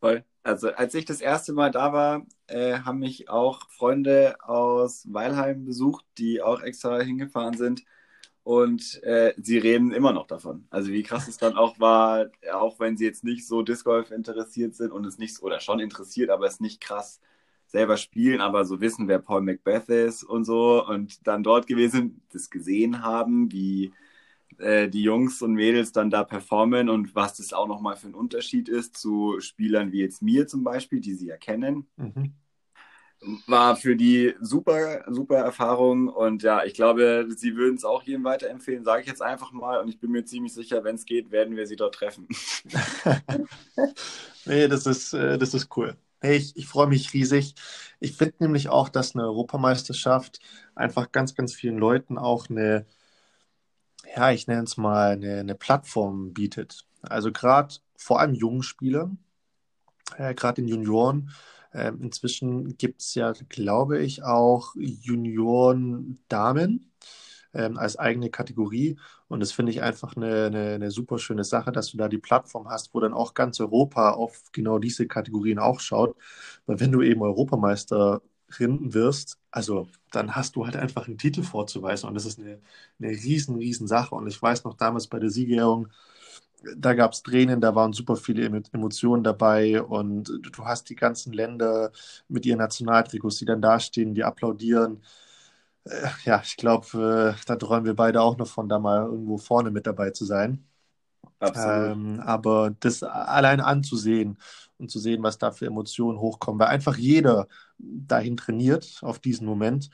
Voll. 0.00 0.24
Also 0.42 0.72
als 0.72 0.94
ich 0.94 1.04
das 1.04 1.20
erste 1.20 1.52
Mal 1.52 1.70
da 1.70 1.92
war, 1.92 2.26
äh, 2.46 2.78
haben 2.80 2.98
mich 3.00 3.28
auch 3.28 3.68
Freunde 3.68 4.36
aus 4.42 5.04
Weilheim 5.12 5.66
besucht, 5.66 6.04
die 6.16 6.40
auch 6.40 6.62
extra 6.62 7.00
hingefahren 7.00 7.56
sind. 7.56 7.84
Und 8.42 9.02
äh, 9.02 9.34
sie 9.36 9.58
reden 9.58 9.92
immer 9.92 10.12
noch 10.12 10.26
davon. 10.26 10.66
Also 10.70 10.90
wie 10.90 11.02
krass 11.02 11.28
es 11.28 11.36
dann 11.36 11.56
auch 11.56 11.78
war, 11.78 12.30
auch 12.52 12.80
wenn 12.80 12.96
sie 12.96 13.04
jetzt 13.04 13.22
nicht 13.22 13.46
so 13.46 13.62
Disc 13.62 13.84
Golf 13.84 14.10
interessiert 14.10 14.74
sind 14.74 14.92
und 14.92 15.04
es 15.04 15.18
nicht, 15.18 15.42
oder 15.42 15.60
schon 15.60 15.78
interessiert, 15.78 16.30
aber 16.30 16.46
es 16.46 16.58
nicht 16.58 16.80
krass 16.80 17.20
selber 17.70 17.96
spielen, 17.96 18.40
aber 18.40 18.64
so 18.64 18.80
wissen, 18.80 19.08
wer 19.08 19.20
Paul 19.20 19.42
Macbeth 19.42 19.88
ist 19.88 20.24
und 20.24 20.44
so 20.44 20.84
und 20.86 21.26
dann 21.26 21.42
dort 21.42 21.66
gewesen, 21.66 22.22
das 22.32 22.50
gesehen 22.50 23.02
haben, 23.02 23.52
wie 23.52 23.92
äh, 24.58 24.88
die 24.88 25.02
Jungs 25.02 25.42
und 25.42 25.54
Mädels 25.54 25.92
dann 25.92 26.10
da 26.10 26.24
performen 26.24 26.88
und 26.88 27.14
was 27.14 27.36
das 27.36 27.52
auch 27.52 27.68
nochmal 27.68 27.96
für 27.96 28.08
ein 28.08 28.14
Unterschied 28.14 28.68
ist 28.68 28.96
zu 28.96 29.40
Spielern 29.40 29.92
wie 29.92 30.00
jetzt 30.00 30.22
mir 30.22 30.46
zum 30.46 30.64
Beispiel, 30.64 31.00
die 31.00 31.14
sie 31.14 31.26
ja 31.28 31.36
kennen. 31.36 31.86
Mhm. 31.96 32.34
war 33.46 33.76
für 33.76 33.96
die 33.96 34.34
super, 34.40 35.04
super 35.08 35.36
Erfahrung 35.36 36.08
und 36.08 36.42
ja, 36.42 36.64
ich 36.64 36.72
glaube, 36.74 37.26
sie 37.36 37.54
würden 37.56 37.76
es 37.76 37.84
auch 37.84 38.02
jedem 38.02 38.24
weiterempfehlen, 38.24 38.84
sage 38.84 39.02
ich 39.02 39.08
jetzt 39.08 39.22
einfach 39.22 39.52
mal 39.52 39.80
und 39.80 39.88
ich 39.88 40.00
bin 40.00 40.10
mir 40.10 40.24
ziemlich 40.24 40.54
sicher, 40.54 40.84
wenn 40.84 40.94
es 40.96 41.04
geht, 41.04 41.30
werden 41.30 41.54
wir 41.56 41.66
sie 41.66 41.76
dort 41.76 41.94
treffen. 41.96 42.26
nee, 44.46 44.68
das 44.68 44.86
ist, 44.86 45.12
äh, 45.12 45.38
das 45.38 45.54
ist 45.54 45.68
cool. 45.76 45.96
Hey, 46.22 46.36
ich, 46.36 46.54
ich 46.56 46.66
freue 46.66 46.86
mich 46.86 47.12
riesig. 47.14 47.54
Ich 47.98 48.12
finde 48.16 48.36
nämlich 48.40 48.68
auch, 48.68 48.88
dass 48.90 49.14
eine 49.14 49.24
Europameisterschaft 49.24 50.40
einfach 50.74 51.12
ganz, 51.12 51.34
ganz 51.34 51.54
vielen 51.54 51.78
Leuten 51.78 52.18
auch 52.18 52.50
eine, 52.50 52.84
ja, 54.16 54.30
ich 54.30 54.46
nenne 54.46 54.62
es 54.64 54.76
mal, 54.76 55.12
eine, 55.12 55.40
eine 55.40 55.54
Plattform 55.54 56.32
bietet. 56.32 56.86
Also 57.02 57.32
gerade 57.32 57.74
vor 57.96 58.20
allem 58.20 58.34
jungen 58.34 58.62
Spielern, 58.62 59.18
äh, 60.18 60.34
gerade 60.34 60.62
in 60.62 60.68
Junioren, 60.68 61.30
ähm, 61.72 62.02
inzwischen 62.02 62.76
gibt 62.78 63.02
es 63.02 63.14
ja, 63.14 63.32
glaube 63.48 63.98
ich, 64.00 64.22
auch 64.24 64.74
Junioren-Damen 64.76 66.90
ähm, 67.54 67.76
als 67.78 67.98
eigene 67.98 68.30
Kategorie. 68.30 68.96
Und 69.28 69.40
das 69.40 69.52
finde 69.52 69.72
ich 69.72 69.82
einfach 69.82 70.16
eine, 70.16 70.46
eine, 70.46 70.74
eine, 70.74 70.90
super 70.90 71.18
schöne 71.18 71.44
Sache, 71.44 71.72
dass 71.72 71.90
du 71.90 71.96
da 71.96 72.08
die 72.08 72.18
Plattform 72.18 72.68
hast, 72.68 72.94
wo 72.94 73.00
dann 73.00 73.12
auch 73.14 73.34
ganz 73.34 73.60
Europa 73.60 74.12
auf 74.12 74.42
genau 74.52 74.78
diese 74.78 75.06
Kategorien 75.06 75.58
auch 75.58 75.80
schaut. 75.80 76.16
Weil 76.66 76.80
wenn 76.80 76.92
du 76.92 77.02
eben 77.02 77.22
Europameisterin 77.22 78.20
wirst, 78.94 79.38
also 79.50 79.88
dann 80.12 80.34
hast 80.36 80.56
du 80.56 80.64
halt 80.66 80.76
einfach 80.76 81.06
einen 81.06 81.18
Titel 81.18 81.42
vorzuweisen. 81.42 82.08
Und 82.08 82.14
das 82.14 82.26
ist 82.26 82.38
eine, 82.38 82.60
eine 83.00 83.10
riesen, 83.10 83.56
riesen 83.56 83.86
Sache. 83.86 84.14
Und 84.14 84.26
ich 84.26 84.40
weiß 84.40 84.64
noch 84.64 84.74
damals 84.74 85.06
bei 85.08 85.18
der 85.18 85.30
Siegerehrung, 85.30 85.88
da 86.76 86.94
gab 86.94 87.12
es 87.12 87.22
Tränen, 87.22 87.60
da 87.60 87.74
waren 87.74 87.92
super 87.92 88.16
viele 88.16 88.44
Emotionen 88.72 89.24
dabei 89.24 89.82
und 89.82 90.30
du 90.42 90.64
hast 90.64 90.90
die 90.90 90.96
ganzen 90.96 91.32
Länder 91.32 91.90
mit 92.28 92.44
ihren 92.46 92.58
Nationaltrikots, 92.58 93.38
die 93.38 93.44
dann 93.46 93.62
dastehen, 93.62 94.14
die 94.14 94.24
applaudieren. 94.24 95.00
Äh, 95.84 96.08
ja, 96.24 96.42
ich 96.44 96.56
glaube, 96.56 97.34
äh, 97.36 97.42
da 97.46 97.56
träumen 97.56 97.86
wir 97.86 97.94
beide 97.94 98.22
auch 98.22 98.36
noch 98.36 98.48
von, 98.48 98.68
da 98.68 98.78
mal 98.78 99.04
irgendwo 99.06 99.38
vorne 99.38 99.70
mit 99.70 99.86
dabei 99.86 100.10
zu 100.10 100.24
sein. 100.24 100.64
Absolut. 101.38 101.96
Ähm, 101.96 102.20
aber 102.20 102.74
das 102.80 103.02
allein 103.02 103.60
anzusehen 103.60 104.38
und 104.78 104.90
zu 104.90 104.98
sehen, 104.98 105.22
was 105.22 105.38
da 105.38 105.52
für 105.52 105.66
Emotionen 105.66 106.18
hochkommen, 106.18 106.60
weil 106.60 106.68
einfach 106.68 106.96
jeder 106.96 107.48
dahin 107.78 108.36
trainiert 108.36 108.98
auf 109.02 109.18
diesen 109.18 109.46
Moment, 109.46 109.90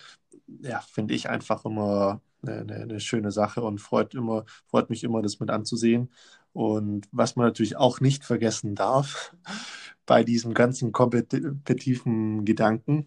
ja, 0.63 0.81
finde 0.81 1.15
ich 1.15 1.29
einfach 1.29 1.65
immer 1.65 2.21
eine, 2.43 2.75
eine, 2.75 3.01
schöne 3.01 3.31
Sache 3.31 3.63
und 3.63 3.81
freut 3.81 4.15
immer, 4.15 4.45
freut 4.67 4.91
mich 4.91 5.05
immer, 5.05 5.23
das 5.23 5.41
mit 5.41 5.51
anzusehen. 5.51 6.13
Und 6.53 7.09
was 7.13 7.37
man 7.37 7.47
natürlich 7.47 7.77
auch 7.77 8.01
nicht 8.01 8.25
vergessen 8.25 8.75
darf 8.75 9.35
bei 10.07 10.25
diesem 10.25 10.55
ganzen 10.55 10.93
kompetitiven 10.93 12.45
Gedanken, 12.45 13.07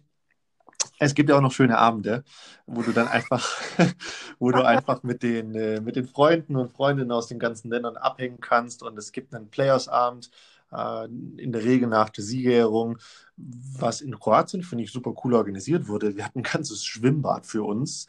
es 0.99 1.15
gibt 1.15 1.29
ja 1.29 1.37
auch 1.37 1.41
noch 1.41 1.51
schöne 1.51 1.77
Abende, 1.77 2.23
wo 2.67 2.81
du 2.81 2.91
dann 2.91 3.07
einfach, 3.07 3.49
wo 4.39 4.51
du 4.51 4.63
einfach 4.65 5.01
mit 5.03 5.23
den, 5.23 5.55
äh, 5.55 5.81
mit 5.81 5.95
den 5.95 6.07
Freunden 6.07 6.55
und 6.57 6.71
Freundinnen 6.71 7.11
aus 7.11 7.27
den 7.27 7.39
ganzen 7.39 7.69
Ländern 7.69 7.97
abhängen 7.97 8.39
kannst. 8.41 8.83
Und 8.83 8.97
es 8.97 9.11
gibt 9.11 9.33
einen 9.33 9.49
Players-Abend, 9.49 10.29
äh, 10.71 11.05
in 11.05 11.51
der 11.51 11.63
Regel 11.63 11.87
nach 11.87 12.09
der 12.09 12.23
Siegerehrung, 12.23 12.97
was 13.37 14.01
in 14.01 14.19
Kroatien, 14.19 14.63
finde 14.63 14.83
ich, 14.83 14.91
super 14.91 15.13
cool 15.23 15.33
organisiert 15.33 15.87
wurde. 15.87 16.15
Wir 16.17 16.25
hatten 16.25 16.39
ein 16.39 16.43
ganzes 16.43 16.83
Schwimmbad 16.83 17.45
für 17.45 17.63
uns 17.63 18.05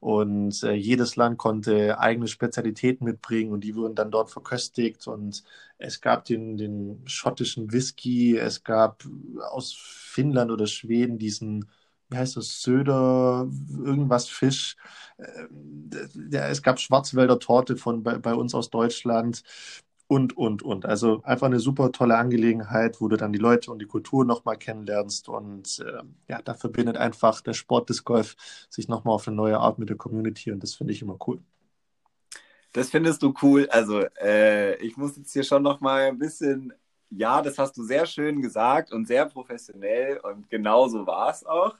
und 0.00 0.62
äh, 0.62 0.74
jedes 0.74 1.16
Land 1.16 1.38
konnte 1.38 1.98
eigene 1.98 2.28
Spezialitäten 2.28 3.06
mitbringen 3.06 3.52
und 3.52 3.62
die 3.64 3.74
wurden 3.74 3.94
dann 3.94 4.10
dort 4.10 4.30
verköstigt 4.30 5.06
und 5.08 5.42
es 5.78 6.00
gab 6.02 6.26
den, 6.26 6.56
den 6.58 7.02
schottischen 7.06 7.72
Whisky, 7.72 8.36
es 8.36 8.62
gab 8.62 9.04
aus 9.50 9.72
Finnland 9.74 10.50
oder 10.50 10.66
Schweden 10.66 11.18
diesen 11.18 11.66
wie 12.14 12.18
heißt 12.18 12.36
das, 12.36 12.62
Söder, 12.62 13.48
irgendwas 13.84 14.28
Fisch. 14.28 14.76
Äh, 15.18 15.46
ja, 16.30 16.46
es 16.48 16.62
gab 16.62 16.78
Schwarzwälder 16.78 17.40
Torte 17.40 17.76
von 17.76 18.04
bei, 18.04 18.18
bei 18.18 18.34
uns 18.34 18.54
aus 18.54 18.70
Deutschland 18.70 19.42
und, 20.06 20.36
und, 20.36 20.62
und. 20.62 20.86
Also 20.86 21.22
einfach 21.24 21.46
eine 21.46 21.58
super 21.58 21.90
tolle 21.90 22.16
Angelegenheit, 22.16 23.00
wo 23.00 23.08
du 23.08 23.16
dann 23.16 23.32
die 23.32 23.40
Leute 23.40 23.72
und 23.72 23.80
die 23.80 23.86
Kultur 23.86 24.24
nochmal 24.24 24.56
kennenlernst. 24.56 25.28
Und 25.28 25.80
äh, 25.80 26.02
ja, 26.28 26.40
da 26.40 26.54
verbindet 26.54 26.96
einfach 26.96 27.40
der 27.40 27.54
Sport 27.54 27.90
des 27.90 28.04
Golf 28.04 28.36
sich 28.70 28.86
nochmal 28.86 29.14
auf 29.14 29.26
eine 29.26 29.36
neue 29.36 29.58
Art 29.58 29.80
mit 29.80 29.88
der 29.88 29.96
Community 29.96 30.52
und 30.52 30.62
das 30.62 30.74
finde 30.74 30.92
ich 30.92 31.02
immer 31.02 31.18
cool. 31.26 31.40
Das 32.72 32.90
findest 32.90 33.22
du 33.22 33.34
cool. 33.42 33.68
Also 33.70 34.02
äh, 34.20 34.76
ich 34.76 34.96
muss 34.96 35.16
jetzt 35.16 35.32
hier 35.32 35.44
schon 35.44 35.62
nochmal 35.64 36.02
ein 36.08 36.18
bisschen, 36.18 36.72
ja, 37.10 37.42
das 37.42 37.58
hast 37.58 37.76
du 37.76 37.84
sehr 37.84 38.06
schön 38.06 38.42
gesagt 38.42 38.92
und 38.92 39.06
sehr 39.06 39.26
professionell 39.26 40.18
und 40.18 40.48
genau 40.50 40.88
so 40.88 41.06
war 41.06 41.30
es 41.30 41.44
auch. 41.44 41.76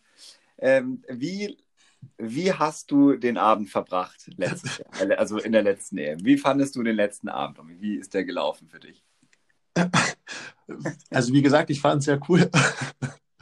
Ähm, 0.58 1.02
wie 1.08 1.56
wie 2.16 2.52
hast 2.52 2.90
du 2.90 3.14
den 3.16 3.38
Abend 3.38 3.70
verbracht 3.70 4.30
letztes 4.36 4.78
Jahr, 4.78 5.10
äh, 5.10 5.14
also 5.14 5.38
in 5.38 5.52
der 5.52 5.62
letzten 5.62 5.98
EM? 5.98 6.24
Wie 6.24 6.36
fandest 6.36 6.76
du 6.76 6.82
den 6.82 6.96
letzten 6.96 7.28
Abend? 7.28 7.58
Wie 7.80 7.96
ist 7.96 8.14
der 8.14 8.24
gelaufen 8.24 8.68
für 8.68 8.80
dich? 8.80 9.02
Also 11.10 11.32
wie 11.32 11.42
gesagt, 11.42 11.70
ich 11.70 11.80
fand 11.80 12.00
es 12.00 12.06
sehr 12.06 12.20
cool. 12.28 12.50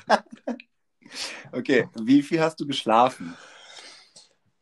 okay, 1.53 1.89
wie 2.01 2.23
viel 2.23 2.41
hast 2.41 2.61
du 2.61 2.67
geschlafen? 2.67 3.37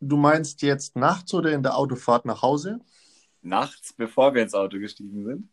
Du 0.01 0.17
meinst 0.17 0.63
jetzt 0.63 0.97
nachts 0.97 1.33
oder 1.35 1.53
in 1.53 1.63
der 1.63 1.77
Autofahrt 1.77 2.25
nach 2.25 2.43
Hause? 2.43 2.81
Nachts, 3.43 3.93
bevor 3.93 4.35
wir 4.35 4.43
ins 4.43 4.55
Auto 4.55 4.79
gestiegen 4.79 5.25
sind? 5.25 5.49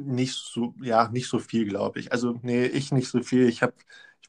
Nicht 0.00 0.34
so, 0.34 0.74
ja, 0.80 1.08
nicht 1.08 1.28
so 1.28 1.38
viel, 1.38 1.66
glaube 1.66 1.98
ich. 2.00 2.12
Also, 2.12 2.38
nee, 2.42 2.66
ich 2.66 2.92
nicht 2.92 3.08
so 3.08 3.22
viel. 3.22 3.48
Ich 3.48 3.62
habe 3.62 3.74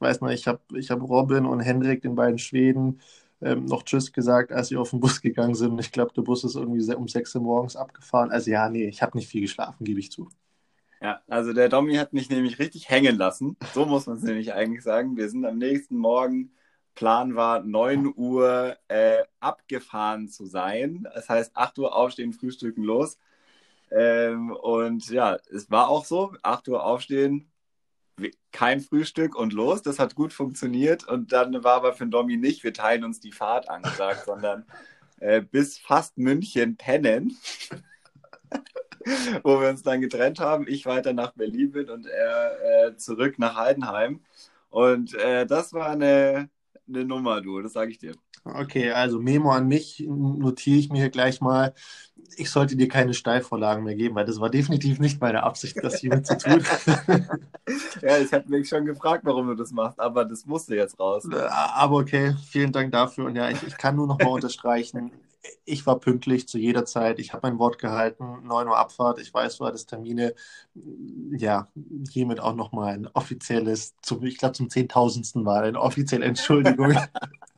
weiß 0.00 0.22
noch, 0.22 0.30
ich 0.30 0.46
habe 0.48 0.60
ich 0.76 0.90
hab 0.90 1.02
Robin 1.02 1.44
und 1.44 1.60
Hendrik, 1.60 2.00
den 2.00 2.14
beiden 2.14 2.38
Schweden, 2.38 3.02
ähm, 3.42 3.66
noch 3.66 3.82
Tschüss 3.82 4.12
gesagt, 4.12 4.50
als 4.50 4.68
sie 4.68 4.78
auf 4.78 4.90
den 4.90 5.00
Bus 5.00 5.20
gegangen 5.20 5.54
sind. 5.54 5.78
Ich 5.78 5.92
glaube, 5.92 6.12
der 6.14 6.22
Bus 6.22 6.42
ist 6.42 6.54
irgendwie 6.56 6.94
um 6.94 7.06
6 7.06 7.34
Uhr 7.34 7.42
morgens 7.42 7.76
abgefahren. 7.76 8.30
Also 8.30 8.50
ja, 8.50 8.68
nee, 8.70 8.88
ich 8.88 9.02
habe 9.02 9.16
nicht 9.18 9.28
viel 9.28 9.42
geschlafen, 9.42 9.84
gebe 9.84 10.00
ich 10.00 10.10
zu. 10.10 10.30
Ja, 11.02 11.20
also 11.28 11.52
der 11.52 11.68
Domi 11.68 11.96
hat 11.96 12.14
mich 12.14 12.30
nämlich 12.30 12.58
richtig 12.58 12.88
hängen 12.88 13.16
lassen. 13.16 13.56
So 13.74 13.84
muss 13.84 14.06
man 14.06 14.16
es 14.16 14.22
nämlich 14.22 14.54
eigentlich 14.54 14.82
sagen. 14.82 15.16
Wir 15.18 15.28
sind 15.28 15.44
am 15.44 15.58
nächsten 15.58 15.96
Morgen, 15.96 16.52
Plan 16.94 17.34
war 17.34 17.62
9 17.62 18.12
Uhr 18.16 18.76
äh, 18.88 19.22
abgefahren 19.38 20.28
zu 20.28 20.46
sein. 20.46 21.06
Das 21.14 21.28
heißt 21.28 21.56
8 21.56 21.78
Uhr 21.78 21.94
aufstehen, 21.94 22.32
frühstücken 22.32 22.82
los. 22.84 23.18
Ähm, 23.90 24.52
und 24.52 25.08
ja, 25.10 25.36
es 25.50 25.70
war 25.70 25.88
auch 25.88 26.04
so, 26.04 26.34
8 26.42 26.68
Uhr 26.68 26.84
aufstehen, 26.84 27.50
kein 28.52 28.80
Frühstück 28.80 29.34
und 29.34 29.52
los. 29.52 29.82
Das 29.82 29.98
hat 29.98 30.14
gut 30.14 30.32
funktioniert. 30.32 31.06
Und 31.08 31.32
dann 31.32 31.64
war 31.64 31.74
aber 31.74 31.92
für 31.92 32.06
Domi 32.06 32.36
nicht, 32.36 32.64
wir 32.64 32.72
teilen 32.72 33.04
uns 33.04 33.20
die 33.20 33.32
Fahrt 33.32 33.68
angesagt, 33.68 34.24
sondern 34.26 34.64
äh, 35.18 35.40
bis 35.40 35.78
fast 35.78 36.18
München 36.18 36.76
pennen. 36.76 37.36
wo 39.42 39.60
wir 39.60 39.70
uns 39.70 39.82
dann 39.82 40.00
getrennt 40.00 40.40
haben. 40.40 40.66
Ich 40.68 40.86
weiter 40.86 41.12
nach 41.12 41.32
Berlin 41.32 41.72
bin 41.72 41.88
und 41.90 42.06
er 42.06 42.88
äh, 42.88 42.96
zurück 42.96 43.38
nach 43.38 43.56
Heidenheim. 43.56 44.20
Und 44.68 45.14
äh, 45.14 45.46
das 45.46 45.72
war 45.72 45.88
eine, 45.88 46.50
eine 46.86 47.04
Nummer, 47.04 47.40
du, 47.40 47.60
das 47.60 47.72
sage 47.72 47.90
ich 47.90 47.98
dir. 47.98 48.14
Okay, 48.44 48.90
also 48.92 49.20
Memo 49.20 49.50
an 49.50 49.68
mich 49.68 50.00
notiere 50.06 50.78
ich 50.78 50.90
mir 50.90 51.10
gleich 51.10 51.40
mal. 51.40 51.74
Ich 52.36 52.50
sollte 52.50 52.76
dir 52.76 52.88
keine 52.88 53.14
Steilvorlagen 53.14 53.84
mehr 53.84 53.94
geben, 53.94 54.14
weil 54.14 54.24
das 54.24 54.40
war 54.40 54.50
definitiv 54.50 54.98
nicht 54.98 55.20
meine 55.20 55.42
Absicht, 55.42 55.76
das 55.82 56.00
hiermit 56.00 56.26
zu 56.26 56.38
tun. 56.38 56.64
ja, 58.02 58.18
ich 58.18 58.32
habe 58.32 58.48
mich 58.48 58.68
schon 58.68 58.84
gefragt, 58.84 59.24
warum 59.24 59.48
du 59.48 59.54
das 59.54 59.72
machst, 59.72 60.00
aber 60.00 60.24
das 60.24 60.46
musste 60.46 60.74
jetzt 60.74 60.98
raus. 60.98 61.26
Äh, 61.30 61.36
aber 61.36 61.96
okay, 61.96 62.34
vielen 62.48 62.72
Dank 62.72 62.92
dafür. 62.92 63.26
Und 63.26 63.36
ja, 63.36 63.50
ich, 63.50 63.62
ich 63.66 63.76
kann 63.76 63.96
nur 63.96 64.06
noch 64.06 64.18
mal 64.18 64.28
unterstreichen, 64.28 65.12
ich 65.64 65.86
war 65.86 65.98
pünktlich 65.98 66.48
zu 66.48 66.58
jeder 66.58 66.84
Zeit. 66.84 67.18
Ich 67.18 67.32
habe 67.32 67.48
mein 67.48 67.58
Wort 67.58 67.78
gehalten. 67.78 68.46
9 68.46 68.68
Uhr 68.68 68.76
Abfahrt. 68.76 69.18
Ich 69.20 69.32
weiß, 69.32 69.56
du 69.58 69.66
hattest 69.66 69.88
Termine. 69.88 70.34
Ja, 71.30 71.68
hiermit 72.10 72.40
auch 72.40 72.54
nochmal 72.54 72.94
ein 72.94 73.06
offizielles, 73.06 73.94
zum, 74.02 74.22
ich 74.24 74.38
glaube 74.38 74.54
zum 74.54 74.68
zehntausendsten 74.68 75.42
Mal, 75.42 75.64
eine 75.64 75.80
offizielle 75.80 76.26
Entschuldigung. 76.26 76.96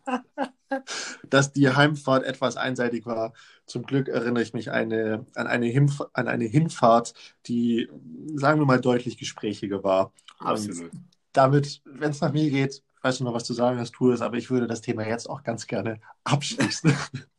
dass 1.29 1.53
die 1.53 1.69
Heimfahrt 1.69 2.25
etwas 2.25 2.57
einseitig 2.57 3.07
war. 3.07 3.33
Zum 3.67 3.85
Glück 3.85 4.09
erinnere 4.09 4.43
ich 4.43 4.55
mich 4.55 4.71
eine, 4.71 5.27
an, 5.35 5.47
eine 5.47 5.67
Hinf 5.67 6.01
an 6.13 6.29
eine 6.29 6.45
Hinfahrt, 6.45 7.15
die, 7.47 7.89
sagen 8.35 8.61
wir 8.61 8.67
mal, 8.67 8.81
deutlich 8.81 9.19
gesprächiger 9.19 9.83
war. 9.83 10.13
Absolut. 10.39 10.93
Und 10.93 11.01
damit, 11.33 11.81
wenn 11.85 12.11
es 12.11 12.21
nach 12.21 12.33
mir 12.33 12.51
geht, 12.51 12.83
weißt 13.03 13.21
du 13.21 13.25
noch, 13.25 13.35
was 13.35 13.45
zu 13.45 13.55
sagen 13.55 13.79
hast, 13.79 13.93
tu 13.93 14.11
es, 14.11 14.21
aber 14.21 14.37
ich 14.37 14.51
würde 14.51 14.67
das 14.67 14.81
Thema 14.81 15.07
jetzt 15.07 15.29
auch 15.29 15.43
ganz 15.43 15.67
gerne 15.67 16.01
abschließen. 16.25 16.93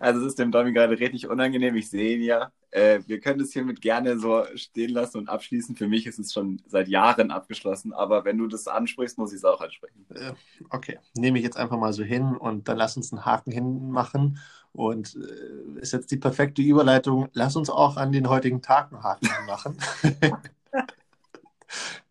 Also 0.00 0.20
es 0.20 0.26
ist 0.26 0.38
dem 0.38 0.52
Domi 0.52 0.74
gerade 0.74 1.00
richtig 1.00 1.28
unangenehm, 1.28 1.76
ich 1.76 1.88
sehe 1.88 2.16
ihn 2.16 2.22
ja. 2.22 2.52
Äh, 2.76 3.00
wir 3.06 3.20
können 3.20 3.40
es 3.40 3.54
hiermit 3.54 3.80
gerne 3.80 4.18
so 4.18 4.44
stehen 4.54 4.90
lassen 4.90 5.16
und 5.16 5.28
abschließen. 5.30 5.76
Für 5.76 5.88
mich 5.88 6.06
ist 6.06 6.18
es 6.18 6.34
schon 6.34 6.60
seit 6.66 6.88
Jahren 6.88 7.30
abgeschlossen, 7.30 7.94
aber 7.94 8.26
wenn 8.26 8.36
du 8.36 8.48
das 8.48 8.68
ansprichst, 8.68 9.16
muss 9.16 9.32
ich 9.32 9.38
es 9.38 9.44
auch 9.44 9.62
ansprechen. 9.62 10.04
Äh, 10.14 10.34
okay, 10.68 10.98
nehme 11.16 11.38
ich 11.38 11.44
jetzt 11.44 11.56
einfach 11.56 11.78
mal 11.78 11.94
so 11.94 12.02
hin 12.02 12.36
und 12.36 12.68
dann 12.68 12.76
lass 12.76 12.98
uns 12.98 13.12
einen 13.12 13.24
Haken 13.24 13.50
hinmachen. 13.50 14.38
Und 14.72 15.16
äh, 15.16 15.80
ist 15.80 15.94
jetzt 15.94 16.10
die 16.10 16.18
perfekte 16.18 16.60
Überleitung. 16.60 17.28
Lass 17.32 17.56
uns 17.56 17.70
auch 17.70 17.96
an 17.96 18.12
den 18.12 18.28
heutigen 18.28 18.60
Tag 18.60 18.92
einen 18.92 19.02
Haken 19.02 19.28
machen. 19.46 19.78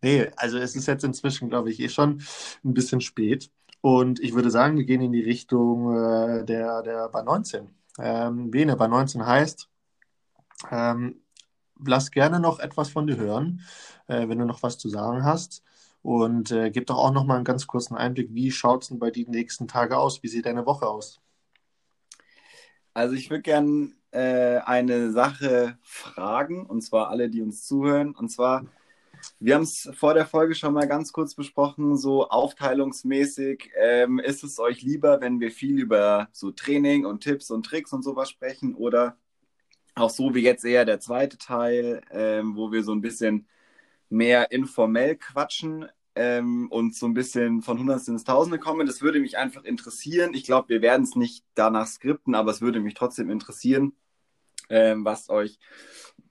Nee, 0.02 0.28
also 0.36 0.58
es 0.58 0.76
ist 0.76 0.86
jetzt 0.86 1.02
inzwischen, 1.02 1.48
glaube 1.48 1.70
ich, 1.70 1.80
eh 1.80 1.88
schon 1.88 2.22
ein 2.64 2.74
bisschen 2.74 3.00
spät. 3.00 3.50
Und 3.80 4.20
ich 4.20 4.34
würde 4.34 4.50
sagen, 4.50 4.76
wir 4.76 4.84
gehen 4.84 5.00
in 5.00 5.12
die 5.12 5.22
Richtung 5.22 5.96
äh, 5.96 6.44
der, 6.44 6.82
der 6.82 7.08
Bar 7.08 7.24
19. 7.24 7.68
Ähm, 7.98 8.50
Bene, 8.50 8.76
Bar 8.76 8.88
19 8.88 9.24
heißt, 9.26 9.70
ähm, 10.70 11.22
lass 11.84 12.10
gerne 12.10 12.40
noch 12.40 12.58
etwas 12.58 12.88
von 12.88 13.06
dir 13.06 13.16
hören, 13.16 13.62
äh, 14.06 14.28
wenn 14.28 14.38
du 14.38 14.44
noch 14.44 14.62
was 14.62 14.78
zu 14.78 14.88
sagen 14.88 15.24
hast. 15.24 15.62
Und 16.02 16.52
äh, 16.52 16.70
gib 16.70 16.86
doch 16.86 16.98
auch 16.98 17.12
noch 17.12 17.24
mal 17.24 17.34
einen 17.34 17.44
ganz 17.44 17.66
kurzen 17.66 17.96
Einblick, 17.96 18.28
wie 18.32 18.52
schaut 18.52 18.82
es 18.82 18.88
denn 18.88 18.98
bei 18.98 19.10
den 19.10 19.30
nächsten 19.30 19.66
Tagen 19.66 19.94
aus? 19.94 20.22
Wie 20.22 20.28
sieht 20.28 20.46
deine 20.46 20.64
Woche 20.64 20.86
aus? 20.86 21.20
Also 22.94 23.14
ich 23.14 23.28
würde 23.28 23.42
gerne 23.42 23.90
äh, 24.12 24.58
eine 24.58 25.10
Sache 25.10 25.78
fragen, 25.82 26.64
und 26.64 26.82
zwar 26.82 27.10
alle, 27.10 27.28
die 27.28 27.42
uns 27.42 27.66
zuhören. 27.66 28.14
Und 28.14 28.30
zwar, 28.30 28.64
wir 29.40 29.56
haben 29.56 29.64
es 29.64 29.90
vor 29.94 30.14
der 30.14 30.26
Folge 30.26 30.54
schon 30.54 30.72
mal 30.72 30.86
ganz 30.86 31.12
kurz 31.12 31.34
besprochen, 31.34 31.96
so 31.96 32.28
aufteilungsmäßig. 32.28 33.72
Ähm, 33.76 34.18
ist 34.20 34.44
es 34.44 34.58
euch 34.58 34.82
lieber, 34.82 35.20
wenn 35.20 35.40
wir 35.40 35.50
viel 35.50 35.78
über 35.78 36.28
so 36.32 36.52
Training 36.52 37.04
und 37.04 37.22
Tipps 37.22 37.50
und 37.50 37.66
Tricks 37.66 37.92
und 37.92 38.02
sowas 38.02 38.30
sprechen 38.30 38.74
oder 38.74 39.18
auch 39.96 40.10
so 40.10 40.34
wie 40.34 40.42
jetzt 40.42 40.64
eher 40.64 40.84
der 40.84 41.00
zweite 41.00 41.38
Teil, 41.38 42.02
ähm, 42.10 42.56
wo 42.56 42.70
wir 42.70 42.84
so 42.84 42.92
ein 42.92 43.00
bisschen 43.00 43.48
mehr 44.08 44.52
informell 44.52 45.16
quatschen 45.16 45.86
ähm, 46.14 46.70
und 46.70 46.94
so 46.94 47.06
ein 47.06 47.14
bisschen 47.14 47.62
von 47.62 47.78
Hundertstel 47.78 48.14
ins 48.14 48.24
Tausende 48.24 48.58
kommen. 48.58 48.86
Das 48.86 49.02
würde 49.02 49.20
mich 49.20 49.38
einfach 49.38 49.64
interessieren. 49.64 50.34
Ich 50.34 50.44
glaube, 50.44 50.68
wir 50.68 50.82
werden 50.82 51.02
es 51.02 51.16
nicht 51.16 51.44
danach 51.54 51.86
skripten, 51.86 52.34
aber 52.34 52.50
es 52.50 52.60
würde 52.60 52.80
mich 52.80 52.94
trotzdem 52.94 53.30
interessieren, 53.30 53.94
ähm, 54.68 55.04
was 55.04 55.30
euch 55.30 55.58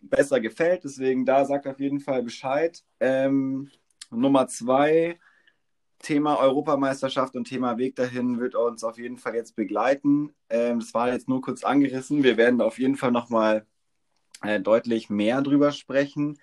besser 0.01 0.39
gefällt. 0.39 0.83
Deswegen 0.83 1.25
da 1.25 1.45
sagt 1.45 1.67
auf 1.67 1.79
jeden 1.79 1.99
Fall 1.99 2.23
Bescheid. 2.23 2.83
Ähm, 2.99 3.71
Nummer 4.11 4.47
zwei, 4.47 5.19
Thema 6.05 6.37
Europameisterschaft 6.37 7.35
und 7.35 7.45
Thema 7.45 7.79
Weg 7.79 7.95
dahin 7.95 8.39
wird 8.39 8.53
uns 8.53 8.83
auf 8.83 8.99
jeden 8.99 9.17
Fall 9.17 9.33
jetzt 9.33 9.55
begleiten. 9.55 10.35
Ähm, 10.49 10.79
das 10.79 10.93
war 10.93 11.11
jetzt 11.11 11.27
nur 11.27 11.41
kurz 11.41 11.63
angerissen. 11.63 12.23
Wir 12.23 12.37
werden 12.37 12.61
auf 12.61 12.77
jeden 12.77 12.95
Fall 12.95 13.11
nochmal 13.11 13.65
äh, 14.43 14.59
deutlich 14.59 15.09
mehr 15.09 15.41
drüber 15.41 15.71
sprechen. 15.71 16.37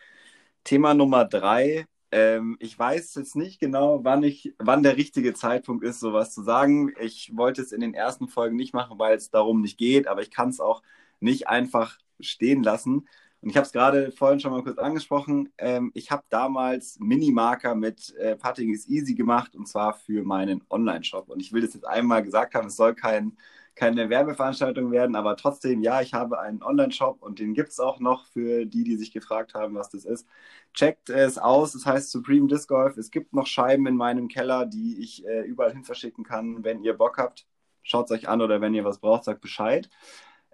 Thema 0.64 0.94
Nummer 0.94 1.24
drei, 1.24 1.86
ähm, 2.10 2.56
ich 2.58 2.76
weiß 2.76 3.14
jetzt 3.14 3.36
nicht 3.36 3.60
genau, 3.60 4.04
wann, 4.04 4.24
ich, 4.24 4.52
wann 4.58 4.82
der 4.82 4.96
richtige 4.96 5.32
Zeitpunkt 5.32 5.84
ist, 5.84 6.00
sowas 6.00 6.34
zu 6.34 6.42
sagen. 6.42 6.92
Ich 7.00 7.30
wollte 7.36 7.62
es 7.62 7.70
in 7.70 7.80
den 7.80 7.94
ersten 7.94 8.26
Folgen 8.26 8.56
nicht 8.56 8.74
machen, 8.74 8.98
weil 8.98 9.16
es 9.16 9.30
darum 9.30 9.60
nicht 9.60 9.78
geht, 9.78 10.08
aber 10.08 10.22
ich 10.22 10.32
kann 10.32 10.48
es 10.48 10.58
auch 10.58 10.82
nicht 11.20 11.46
einfach 11.46 11.98
stehen 12.18 12.64
lassen. 12.64 13.06
Und 13.42 13.50
ich 13.50 13.56
habe 13.56 13.66
es 13.66 13.72
gerade 13.72 14.12
vorhin 14.12 14.40
schon 14.40 14.52
mal 14.52 14.62
kurz 14.62 14.78
angesprochen. 14.78 15.52
Ähm, 15.58 15.90
ich 15.94 16.10
habe 16.10 16.22
damals 16.30 16.98
Minimarker 17.00 17.74
mit 17.74 18.14
äh, 18.16 18.36
Putting 18.36 18.72
is 18.72 18.88
Easy 18.88 19.14
gemacht 19.14 19.56
und 19.56 19.66
zwar 19.68 19.94
für 19.94 20.22
meinen 20.22 20.64
Online-Shop. 20.70 21.28
Und 21.28 21.40
ich 21.40 21.52
will 21.52 21.62
das 21.62 21.74
jetzt 21.74 21.86
einmal 21.86 22.22
gesagt 22.22 22.54
haben, 22.54 22.68
es 22.68 22.76
soll 22.76 22.94
kein 22.94 23.36
keine 23.74 24.10
Werbeveranstaltung 24.10 24.90
werden, 24.90 25.16
aber 25.16 25.36
trotzdem, 25.36 25.80
ja, 25.82 26.02
ich 26.02 26.12
habe 26.14 26.38
einen 26.40 26.62
Online-Shop 26.62 27.22
und 27.22 27.38
den 27.38 27.54
gibt 27.54 27.70
es 27.70 27.80
auch 27.80 28.00
noch 28.00 28.26
für 28.26 28.66
die, 28.66 28.84
die 28.84 28.96
sich 28.96 29.12
gefragt 29.12 29.54
haben, 29.54 29.74
was 29.74 29.90
das 29.90 30.04
ist. 30.04 30.26
Checkt 30.74 31.08
es 31.10 31.38
aus, 31.38 31.74
es 31.74 31.86
heißt 31.86 32.10
Supreme 32.10 32.48
Disc 32.48 32.68
Golf. 32.68 32.96
Es 32.96 33.10
gibt 33.10 33.32
noch 33.32 33.46
Scheiben 33.46 33.86
in 33.86 33.96
meinem 33.96 34.28
Keller, 34.28 34.66
die 34.66 35.00
ich 35.00 35.26
äh, 35.26 35.42
überall 35.42 35.72
hin 35.72 35.84
verschicken 35.84 36.24
kann. 36.24 36.64
Wenn 36.64 36.82
ihr 36.84 36.94
Bock 36.94 37.18
habt, 37.18 37.46
schaut 37.82 38.06
es 38.06 38.12
euch 38.12 38.28
an 38.28 38.42
oder 38.42 38.60
wenn 38.60 38.74
ihr 38.74 38.84
was 38.84 38.98
braucht, 38.98 39.24
sagt 39.24 39.40
Bescheid. 39.40 39.88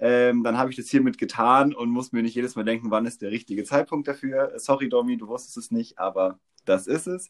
Ähm, 0.01 0.45
dann 0.45 0.59
habe 0.59 0.71
ich 0.71 0.77
das 0.77 0.89
hiermit 0.89 1.19
getan 1.19 1.75
und 1.75 1.91
muss 1.91 2.13
mir 2.13 2.23
nicht 2.23 2.35
jedes 2.35 2.55
Mal 2.57 2.65
denken, 2.65 2.91
wann 2.91 3.07
ist 3.07 3.23
der 3.23 3.31
richtige 3.31 3.65
Zeitpunkt 3.65 4.07
dafür. 4.09 4.53
Sorry, 4.57 4.89
Domi, 4.89 5.17
du 5.17 5.29
wusstest 5.29 5.57
es 5.57 5.71
nicht, 5.71 5.99
aber 5.99 6.39
das 6.65 6.87
ist 6.87 7.07
es. 7.07 7.29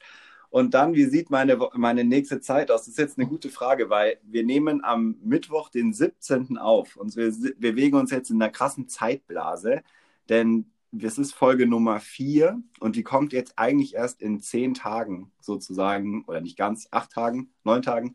Und 0.50 0.74
dann, 0.74 0.94
wie 0.94 1.04
sieht 1.04 1.30
meine, 1.30 1.58
meine 1.74 2.04
nächste 2.04 2.40
Zeit 2.40 2.70
aus? 2.70 2.82
Das 2.82 2.88
ist 2.88 2.98
jetzt 2.98 3.18
eine 3.18 3.28
gute 3.28 3.50
Frage, 3.50 3.90
weil 3.90 4.18
wir 4.22 4.44
nehmen 4.44 4.82
am 4.82 5.16
Mittwoch, 5.22 5.68
den 5.68 5.92
17. 5.92 6.56
auf. 6.58 6.96
Und 6.96 7.16
wir 7.16 7.32
wir 7.34 7.54
bewegen 7.58 7.96
uns 7.96 8.10
jetzt 8.10 8.30
in 8.30 8.40
einer 8.40 8.50
krassen 8.50 8.88
Zeitblase, 8.88 9.82
denn 10.28 10.70
es 11.02 11.18
ist 11.18 11.34
Folge 11.34 11.66
Nummer 11.66 12.00
4 12.00 12.62
und 12.80 12.96
die 12.96 13.02
kommt 13.02 13.32
jetzt 13.34 13.58
eigentlich 13.58 13.94
erst 13.94 14.22
in 14.22 14.40
zehn 14.40 14.72
Tagen 14.74 15.32
sozusagen, 15.40 16.24
oder 16.26 16.40
nicht 16.40 16.56
ganz, 16.56 16.88
acht 16.90 17.12
Tagen, 17.12 17.52
neun 17.64 17.82
Tagen, 17.82 18.14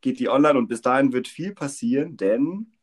geht 0.00 0.20
die 0.20 0.28
online 0.28 0.58
und 0.58 0.68
bis 0.68 0.80
dahin 0.80 1.12
wird 1.12 1.26
viel 1.26 1.54
passieren, 1.54 2.16
denn 2.16 2.73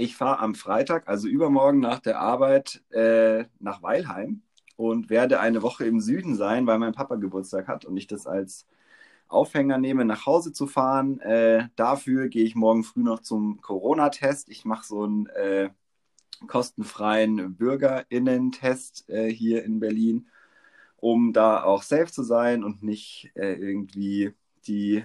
ich 0.00 0.16
fahre 0.16 0.40
am 0.40 0.54
Freitag, 0.54 1.08
also 1.08 1.28
übermorgen 1.28 1.80
nach 1.80 2.00
der 2.00 2.20
Arbeit, 2.20 2.82
äh, 2.90 3.44
nach 3.58 3.82
Weilheim 3.82 4.42
und 4.76 5.10
werde 5.10 5.40
eine 5.40 5.62
Woche 5.62 5.84
im 5.84 6.00
Süden 6.00 6.36
sein, 6.36 6.66
weil 6.66 6.78
mein 6.78 6.92
Papa 6.92 7.16
Geburtstag 7.16 7.68
hat 7.68 7.84
und 7.84 7.96
ich 7.96 8.06
das 8.06 8.26
als 8.26 8.66
Aufhänger 9.28 9.78
nehme, 9.78 10.04
nach 10.04 10.26
Hause 10.26 10.52
zu 10.52 10.66
fahren. 10.66 11.20
Äh, 11.20 11.68
dafür 11.76 12.28
gehe 12.28 12.44
ich 12.44 12.54
morgen 12.56 12.82
früh 12.84 13.02
noch 13.02 13.20
zum 13.20 13.60
Corona-Test. 13.60 14.48
Ich 14.48 14.64
mache 14.64 14.86
so 14.86 15.04
einen 15.04 15.26
äh, 15.26 15.70
kostenfreien 16.46 17.56
BürgerInnen-Test 17.56 19.08
äh, 19.08 19.30
hier 19.30 19.64
in 19.64 19.80
Berlin, 19.80 20.28
um 20.96 21.32
da 21.32 21.62
auch 21.62 21.82
safe 21.82 22.10
zu 22.10 22.22
sein 22.22 22.64
und 22.64 22.82
nicht 22.82 23.30
äh, 23.34 23.54
irgendwie 23.54 24.32
die 24.66 25.04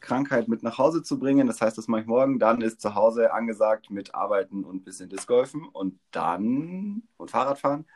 Krankheit 0.00 0.48
mit 0.48 0.62
nach 0.62 0.78
Hause 0.78 1.02
zu 1.02 1.18
bringen. 1.18 1.46
Das 1.46 1.60
heißt, 1.60 1.76
das 1.76 1.88
mache 1.88 2.02
ich 2.02 2.06
morgen. 2.06 2.38
Dann 2.38 2.60
ist 2.60 2.80
zu 2.80 2.94
Hause 2.94 3.32
angesagt 3.32 3.90
mit 3.90 4.14
Arbeiten 4.14 4.64
und 4.64 4.76
ein 4.76 4.84
bisschen 4.84 5.08
Disc 5.08 5.26
Golfen 5.26 5.64
und 5.64 5.98
dann 6.10 7.02
und 7.16 7.30
Fahrradfahren 7.30 7.86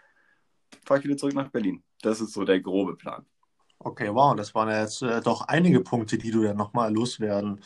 fahre 0.85 1.01
ich 1.01 1.05
wieder 1.05 1.17
zurück 1.17 1.35
nach 1.35 1.49
Berlin. 1.49 1.83
Das 2.03 2.21
ist 2.21 2.33
so 2.33 2.45
der 2.45 2.61
grobe 2.61 2.97
Plan. 2.97 3.27
Okay, 3.79 4.11
wow, 4.13 4.37
das 4.37 4.55
waren 4.55 4.69
jetzt 4.69 5.03
äh, 5.03 5.23
doch 5.23 5.43
einige 5.49 5.81
Punkte, 5.81 6.19
die 6.19 6.31
du 6.31 6.43
dann 6.43 6.57
nochmal 6.57 6.93
loswerden 6.93 7.61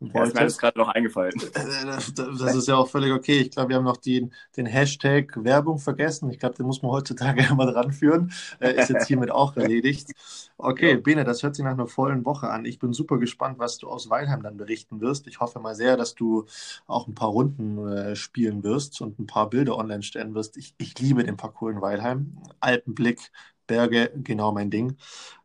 wolltest. 0.00 0.34
Ja, 0.34 0.42
mir 0.42 0.46
ist 0.46 0.58
gerade 0.58 0.78
noch 0.78 0.88
eingefallen. 0.88 1.32
Das, 1.52 2.12
das, 2.14 2.54
ist 2.54 2.68
ja 2.68 2.76
auch 2.76 2.88
völlig 2.88 3.12
okay. 3.12 3.40
Ich 3.40 3.50
glaube, 3.50 3.70
wir 3.70 3.76
haben 3.76 3.84
noch 3.84 3.96
den, 3.96 4.32
den 4.56 4.66
Hashtag 4.66 5.32
Werbung 5.42 5.78
vergessen. 5.78 6.30
Ich 6.30 6.38
glaube, 6.38 6.54
den 6.54 6.66
muss 6.66 6.82
man 6.82 6.92
heutzutage 6.92 7.46
immer 7.50 7.70
dran 7.70 7.92
führen. 7.92 8.32
Äh, 8.60 8.80
ist 8.80 8.90
jetzt 8.90 9.06
hiermit 9.06 9.30
auch 9.30 9.56
erledigt. 9.56 10.10
Okay, 10.58 10.92
ja. 10.92 11.00
Bene, 11.00 11.24
das 11.24 11.42
hört 11.42 11.54
sich 11.54 11.64
nach 11.64 11.72
einer 11.72 11.86
vollen 11.86 12.24
Woche 12.24 12.48
an. 12.48 12.64
Ich 12.64 12.78
bin 12.78 12.92
super 12.92 13.18
gespannt, 13.18 13.58
was 13.58 13.78
du 13.78 13.88
aus 13.88 14.08
Weilheim 14.08 14.42
dann 14.42 14.56
berichten 14.56 15.00
wirst. 15.00 15.26
Ich 15.26 15.40
hoffe 15.40 15.60
mal 15.60 15.74
sehr, 15.74 15.96
dass 15.96 16.14
du 16.14 16.46
auch 16.86 17.06
ein 17.06 17.14
paar 17.14 17.28
Runden 17.28 17.86
äh, 17.88 18.16
spielen 18.16 18.62
wirst 18.62 19.00
und 19.00 19.18
ein 19.18 19.26
paar 19.26 19.50
Bilder 19.50 19.76
online 19.76 20.02
stellen 20.02 20.34
wirst. 20.34 20.56
Ich, 20.56 20.74
ich 20.78 20.98
liebe 20.98 21.24
den 21.24 21.36
Parcours 21.36 21.74
in 21.74 21.80
Weilheim. 21.80 22.38
Alpenblick, 22.60 23.30
Berge, 23.66 24.12
genau 24.16 24.52
mein 24.52 24.70
Ding. 24.70 24.96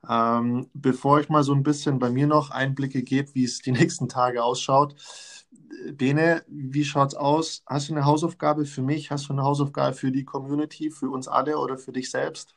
Ähm, 0.07 0.69
bevor 0.73 1.19
ich 1.19 1.29
mal 1.29 1.43
so 1.43 1.53
ein 1.53 1.63
bisschen 1.63 1.99
bei 1.99 2.09
mir 2.09 2.27
noch 2.27 2.51
Einblicke 2.51 3.03
gebe, 3.03 3.33
wie 3.35 3.43
es 3.43 3.59
die 3.59 3.71
nächsten 3.71 4.09
Tage 4.09 4.43
ausschaut. 4.43 4.95
Bene, 5.93 6.43
wie 6.47 6.85
schaut's 6.85 7.15
aus? 7.15 7.63
Hast 7.65 7.89
du 7.89 7.93
eine 7.93 8.05
Hausaufgabe 8.05 8.65
für 8.65 8.81
mich? 8.81 9.09
Hast 9.11 9.29
du 9.29 9.33
eine 9.33 9.43
Hausaufgabe 9.43 9.95
für 9.95 10.11
die 10.11 10.25
Community, 10.25 10.91
für 10.91 11.09
uns 11.09 11.27
alle 11.27 11.57
oder 11.57 11.77
für 11.77 11.91
dich 11.91 12.11
selbst? 12.11 12.55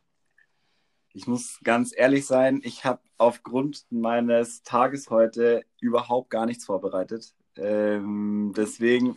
Ich 1.15 1.27
muss 1.27 1.61
ganz 1.63 1.93
ehrlich 1.97 2.27
sein, 2.27 2.61
ich 2.65 2.85
habe 2.85 3.01
aufgrund 3.19 3.87
meines 3.91 4.63
Tages 4.63 5.11
heute 5.11 5.65
überhaupt 5.81 6.29
gar 6.31 6.45
nichts 6.45 6.65
vorbereitet. 6.65 7.35
Ähm, 7.57 8.53
deswegen 8.57 9.17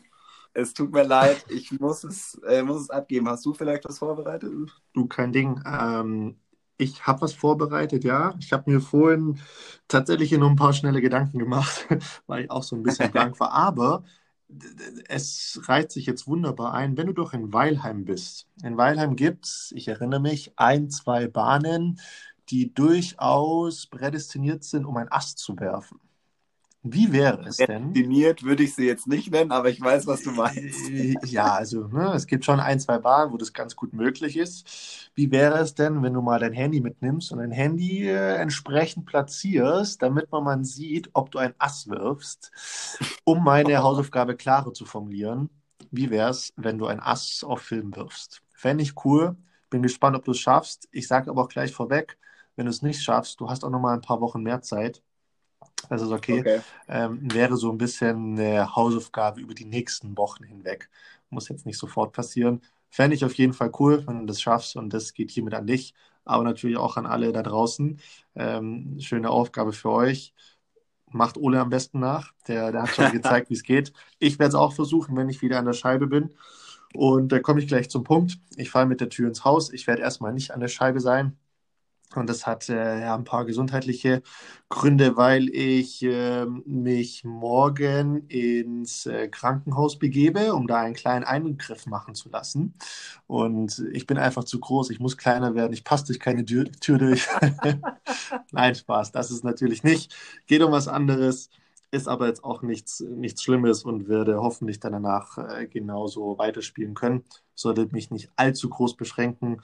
es 0.58 0.74
tut 0.74 0.92
mir 0.92 1.04
leid, 1.04 1.46
ich 1.50 1.72
muss 1.80 2.04
es, 2.04 2.34
äh, 2.48 2.64
muss 2.64 2.82
es 2.82 2.90
abgeben. 2.90 3.30
Hast 3.30 3.46
du 3.46 3.54
vielleicht 3.54 3.86
was 3.86 4.00
vorbereitet? 4.00 4.52
Du, 4.94 5.08
kein 5.08 5.32
Ding. 5.32 5.62
Ähm, 5.66 6.40
ich 6.78 7.06
habe 7.06 7.22
was 7.22 7.34
vorbereitet, 7.34 8.04
ja. 8.04 8.34
Ich 8.40 8.52
habe 8.54 8.72
mir 8.72 8.82
vorhin 8.82 9.40
tatsächlich 9.88 10.32
nur 10.32 10.50
ein 10.50 10.56
paar 10.56 10.74
schnelle 10.74 11.02
Gedanken 11.02 11.38
gemacht, 11.38 11.88
weil 12.28 12.46
ich 12.46 12.52
auch 12.52 12.64
so 12.64 12.76
ein 12.76 12.82
bisschen 12.82 13.12
blank 13.12 13.40
war. 13.40 13.52
Aber 13.52 14.04
es 15.10 15.62
reiht 15.66 15.92
sich 15.92 16.08
jetzt 16.08 16.28
wunderbar 16.28 16.74
ein, 16.74 16.98
wenn 16.98 17.08
du 17.08 17.14
doch 17.14 17.34
in 17.34 17.54
Weilheim 17.54 18.06
bist. 18.06 18.48
In 18.64 18.78
Weilheim 18.78 19.16
gibt 19.16 19.46
es, 19.46 19.72
ich 19.76 19.88
erinnere 19.88 20.22
mich, 20.22 20.54
ein, 20.58 20.90
zwei 20.90 21.28
Bahnen, 21.28 22.00
die 22.50 22.74
durchaus 22.74 23.86
prädestiniert 23.86 24.64
sind, 24.64 24.86
um 24.86 24.98
ein 24.98 25.12
Ast 25.12 25.38
zu 25.38 25.60
werfen. 25.60 26.00
Wie 26.94 27.12
wäre 27.12 27.46
es 27.48 27.58
denn? 27.58 27.94
Definiert 27.94 28.44
würde 28.44 28.64
ich 28.64 28.76
sie 28.76 28.86
jetzt 28.86 29.08
nicht 29.08 29.32
nennen, 29.32 29.52
aber 29.52 29.70
ich 29.70 29.82
weiß, 29.82 30.08
was 30.08 30.24
du 30.24 30.32
meinst. 30.32 30.90
Äh, 30.90 31.16
ja, 31.26 31.54
also 31.54 31.88
ne, 31.88 32.14
es 32.14 32.28
gibt 32.28 32.46
schon 32.46 32.60
ein, 32.60 32.80
zwei 32.80 32.98
Bahnen, 33.00 33.32
wo 33.32 33.38
das 33.38 33.54
ganz 33.54 33.76
gut 33.76 33.94
möglich 33.94 34.38
ist. 34.38 35.12
Wie 35.16 35.32
wäre 35.32 35.60
es 35.60 35.76
denn, 35.76 36.04
wenn 36.04 36.14
du 36.14 36.22
mal 36.22 36.40
dein 36.40 36.54
Handy 36.54 36.82
mitnimmst 36.82 37.32
und 37.32 37.40
dein 37.40 37.52
Handy 37.52 38.08
äh, 38.08 38.36
entsprechend 38.36 39.06
platzierst, 39.06 40.02
damit 40.02 40.32
man 40.32 40.44
mal 40.44 40.64
sieht, 40.64 41.10
ob 41.14 41.32
du 41.32 41.40
ein 41.40 41.54
Ass 41.58 41.88
wirfst, 41.88 42.52
um 43.24 43.44
meine 43.44 43.78
Hausaufgabe 43.80 44.36
klarer 44.36 44.74
zu 44.74 44.86
formulieren? 44.86 45.50
Wie 45.92 46.10
wäre 46.10 46.30
es, 46.30 46.54
wenn 46.56 46.78
du 46.78 46.88
ein 46.88 47.00
Ass 47.00 47.44
auf 47.44 47.62
Film 47.62 47.96
wirfst? 47.96 48.42
Fände 48.54 48.84
ich 48.84 48.94
cool. 49.06 49.36
Bin 49.70 49.82
gespannt, 49.82 50.16
ob 50.16 50.26
du 50.26 50.32
es 50.32 50.40
schaffst. 50.40 50.88
Ich 50.92 51.08
sage 51.08 51.30
aber 51.30 51.44
auch 51.44 51.50
gleich 51.50 51.74
vorweg, 51.74 52.18
wenn 52.56 52.66
du 52.66 52.72
es 52.72 52.82
nicht 52.82 53.02
schaffst, 53.04 53.40
du 53.40 53.50
hast 53.50 53.64
auch 53.64 53.70
noch 53.70 53.80
mal 53.80 53.94
ein 53.94 54.02
paar 54.02 54.22
Wochen 54.22 54.42
mehr 54.42 54.62
Zeit 54.62 55.04
das 55.90 56.02
ist 56.02 56.12
okay. 56.12 56.40
okay. 56.40 56.62
Ähm, 56.88 57.20
wäre 57.34 57.58
so 57.58 57.72
ein 57.72 57.78
bisschen 57.78 58.38
eine 58.38 58.76
Hausaufgabe 58.76 59.40
über 59.42 59.54
die 59.54 59.66
nächsten 59.66 60.18
Wochen 60.18 60.44
hinweg. 60.44 60.90
Muss 61.30 61.50
jetzt 61.50 61.66
nicht 61.66 61.78
sofort 61.78 62.14
passieren. 62.14 62.62
Fände 62.90 63.16
ich 63.16 63.26
auf 63.26 63.34
jeden 63.36 63.54
Fall 63.54 63.72
cool, 63.80 64.04
wenn 64.08 64.20
du 64.22 64.26
das 64.26 64.42
schaffst 64.42 64.76
und 64.76 64.94
das 64.94 65.14
geht 65.14 65.32
hiermit 65.32 65.54
an 65.54 65.68
dich. 65.68 65.94
aber 66.26 66.44
natürlich 66.44 66.78
auch 66.78 66.98
an 66.98 67.06
alle 67.06 67.32
da 67.32 67.42
draußen. 67.44 68.00
Ähm, 68.36 68.98
schöne 69.00 69.30
Aufgabe 69.30 69.74
für 69.74 69.92
euch. 69.92 70.34
Macht 71.10 71.38
Ole 71.38 71.60
am 71.62 71.70
besten 71.70 72.00
nach. 72.00 72.34
Der, 72.48 72.72
der 72.72 72.84
hat 72.84 72.90
schon 72.90 73.12
gezeigt, 73.14 73.50
wie 73.50 73.54
es 73.54 73.64
geht. 73.64 73.94
Ich 74.20 74.40
werde 74.40 74.50
es 74.50 74.56
auch 74.56 74.74
versuchen, 74.74 75.16
wenn 75.16 75.30
ich 75.30 75.42
wieder 75.42 75.60
an 75.60 75.66
der 75.66 75.74
Scheibe 75.74 76.08
bin. 76.08 76.36
Und 76.94 77.32
da 77.32 77.40
komme 77.40 77.62
ich 77.62 77.68
gleich 77.68 77.90
zum 77.90 78.04
Punkt. 78.04 78.40
Ich 78.56 78.70
fahre 78.72 78.86
mit 78.88 79.02
der 79.02 79.10
Tür 79.10 79.28
ins 79.30 79.46
Haus. 79.46 79.72
Ich 79.72 79.88
werde 79.88 80.02
erstmal 80.02 80.34
nicht 80.34 80.52
an 80.52 80.60
der 80.60 80.68
Scheibe 80.68 81.00
sein. 81.00 81.38
Und 82.16 82.30
das 82.30 82.48
hat 82.48 82.70
äh, 82.70 83.02
ja 83.02 83.16
ein 83.16 83.26
paar 83.26 83.46
gesundheitliche 83.46 84.24
Gründe, 84.70 85.18
weil 85.18 85.50
ich 85.50 86.02
äh, 86.04 86.46
mich 86.46 87.24
morgen 87.26 88.28
ins 88.28 89.06
äh, 89.06 89.28
Krankenhaus 89.28 90.00
begebe, 90.00 90.54
um 90.54 90.68
da 90.68 90.80
einen 90.80 90.96
kleinen 90.96 91.26
Eingriff 91.26 91.86
machen 91.86 92.16
zu 92.16 92.30
lassen. 92.30 92.74
Und 93.28 93.84
ich 93.92 94.08
bin 94.08 94.18
einfach 94.18 94.46
zu 94.46 94.60
groß, 94.60 94.90
ich 94.90 95.00
muss 95.00 95.18
kleiner 95.18 95.54
werden, 95.54 95.74
ich 95.74 95.84
passe 95.84 96.06
durch 96.06 96.20
keine 96.20 96.46
Tür, 96.46 96.66
Tür 96.80 96.98
durch. 96.98 97.28
Nein, 98.52 98.76
Spaß, 98.76 99.12
das 99.12 99.30
ist 99.32 99.44
natürlich 99.44 99.84
nicht. 99.84 100.16
Geht 100.48 100.64
um 100.64 100.72
was 100.72 100.88
anderes, 100.88 101.50
ist 101.92 102.08
aber 102.08 102.28
jetzt 102.28 102.44
auch 102.44 102.62
nichts, 102.62 103.00
nichts 103.02 103.44
Schlimmes 103.44 103.84
und 103.84 104.08
werde 104.08 104.42
hoffentlich 104.42 104.80
dann 104.80 104.94
danach 104.94 105.38
äh, 105.38 105.68
genauso 105.68 106.38
weiterspielen 106.38 106.94
können. 106.94 107.24
Sollte 107.56 107.88
mich 107.92 108.12
nicht 108.12 108.30
allzu 108.36 108.70
groß 108.70 108.96
beschränken. 108.98 109.62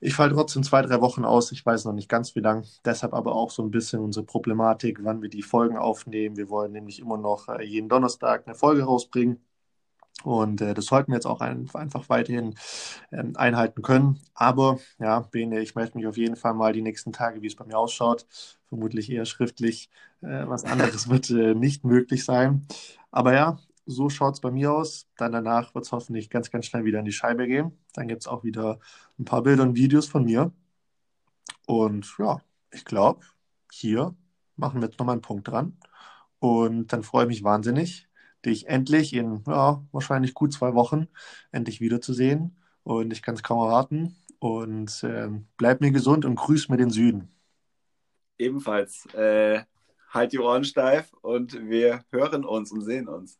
Ich 0.00 0.14
falle 0.14 0.34
trotzdem 0.34 0.62
zwei, 0.62 0.82
drei 0.82 1.00
Wochen 1.00 1.24
aus. 1.24 1.52
Ich 1.52 1.64
weiß 1.64 1.84
noch 1.84 1.92
nicht 1.92 2.08
ganz 2.08 2.34
wie 2.34 2.40
lang. 2.40 2.64
Deshalb 2.84 3.14
aber 3.14 3.34
auch 3.34 3.50
so 3.50 3.62
ein 3.62 3.70
bisschen 3.70 4.00
unsere 4.00 4.26
Problematik, 4.26 4.98
wann 5.02 5.22
wir 5.22 5.30
die 5.30 5.42
Folgen 5.42 5.76
aufnehmen. 5.76 6.36
Wir 6.36 6.50
wollen 6.50 6.72
nämlich 6.72 7.00
immer 7.00 7.16
noch 7.18 7.48
äh, 7.48 7.64
jeden 7.64 7.88
Donnerstag 7.88 8.46
eine 8.46 8.54
Folge 8.54 8.84
rausbringen. 8.84 9.40
Und 10.24 10.60
äh, 10.60 10.74
das 10.74 10.86
sollten 10.86 11.12
wir 11.12 11.16
jetzt 11.16 11.26
auch 11.26 11.40
ein, 11.40 11.68
einfach 11.74 12.08
weiterhin 12.08 12.54
ähm, 13.12 13.34
einhalten 13.36 13.82
können. 13.82 14.20
Aber 14.34 14.78
ja, 14.98 15.20
Bene, 15.20 15.60
ich 15.60 15.74
melde 15.74 15.96
mich 15.96 16.06
auf 16.06 16.16
jeden 16.16 16.36
Fall 16.36 16.54
mal 16.54 16.72
die 16.72 16.82
nächsten 16.82 17.12
Tage, 17.12 17.42
wie 17.42 17.46
es 17.46 17.56
bei 17.56 17.64
mir 17.64 17.78
ausschaut. 17.78 18.26
Vermutlich 18.68 19.10
eher 19.10 19.24
schriftlich. 19.26 19.90
Äh, 20.22 20.46
was 20.48 20.64
anderes 20.64 21.08
wird 21.10 21.30
äh, 21.30 21.54
nicht 21.54 21.84
möglich 21.84 22.24
sein. 22.24 22.66
Aber 23.10 23.34
ja, 23.34 23.58
so 23.86 24.10
schaut 24.10 24.34
es 24.34 24.40
bei 24.40 24.50
mir 24.50 24.72
aus. 24.72 25.08
Dann 25.16 25.32
danach 25.32 25.74
wird 25.74 25.84
es 25.84 25.92
hoffentlich 25.92 26.28
ganz, 26.28 26.50
ganz 26.50 26.66
schnell 26.66 26.84
wieder 26.84 26.98
in 26.98 27.04
die 27.04 27.12
Scheibe 27.12 27.46
gehen. 27.46 27.78
Dann 27.94 28.08
gibt 28.08 28.22
es 28.22 28.26
auch 28.26 28.44
wieder 28.44 28.80
ein 29.18 29.24
paar 29.24 29.42
Bilder 29.42 29.62
und 29.62 29.76
Videos 29.76 30.06
von 30.06 30.24
mir. 30.24 30.52
Und 31.66 32.14
ja, 32.18 32.40
ich 32.72 32.84
glaube, 32.84 33.20
hier 33.72 34.14
machen 34.56 34.80
wir 34.80 34.88
jetzt 34.88 34.98
nochmal 34.98 35.14
einen 35.14 35.22
Punkt 35.22 35.48
dran. 35.48 35.78
Und 36.38 36.92
dann 36.92 37.02
freue 37.02 37.24
ich 37.24 37.28
mich 37.28 37.44
wahnsinnig, 37.44 38.08
dich 38.44 38.66
endlich 38.66 39.12
in 39.14 39.42
ja, 39.46 39.82
wahrscheinlich 39.92 40.34
gut 40.34 40.52
zwei 40.52 40.74
Wochen 40.74 41.08
endlich 41.52 41.80
wiederzusehen. 41.80 42.56
Und 42.82 43.12
ich 43.12 43.22
kann 43.22 43.34
es 43.34 43.42
kaum 43.42 43.60
erwarten. 43.60 44.16
Und 44.38 45.02
äh, 45.02 45.30
bleib 45.56 45.80
mir 45.80 45.92
gesund 45.92 46.24
und 46.24 46.34
grüß 46.34 46.68
mir 46.68 46.76
den 46.76 46.90
Süden. 46.90 47.30
Ebenfalls. 48.38 49.06
Äh, 49.14 49.64
halt 50.10 50.32
die 50.32 50.38
Ohren 50.38 50.64
steif 50.64 51.12
und 51.22 51.68
wir 51.68 52.04
hören 52.10 52.44
uns 52.44 52.70
und 52.70 52.82
sehen 52.82 53.08
uns. 53.08 53.38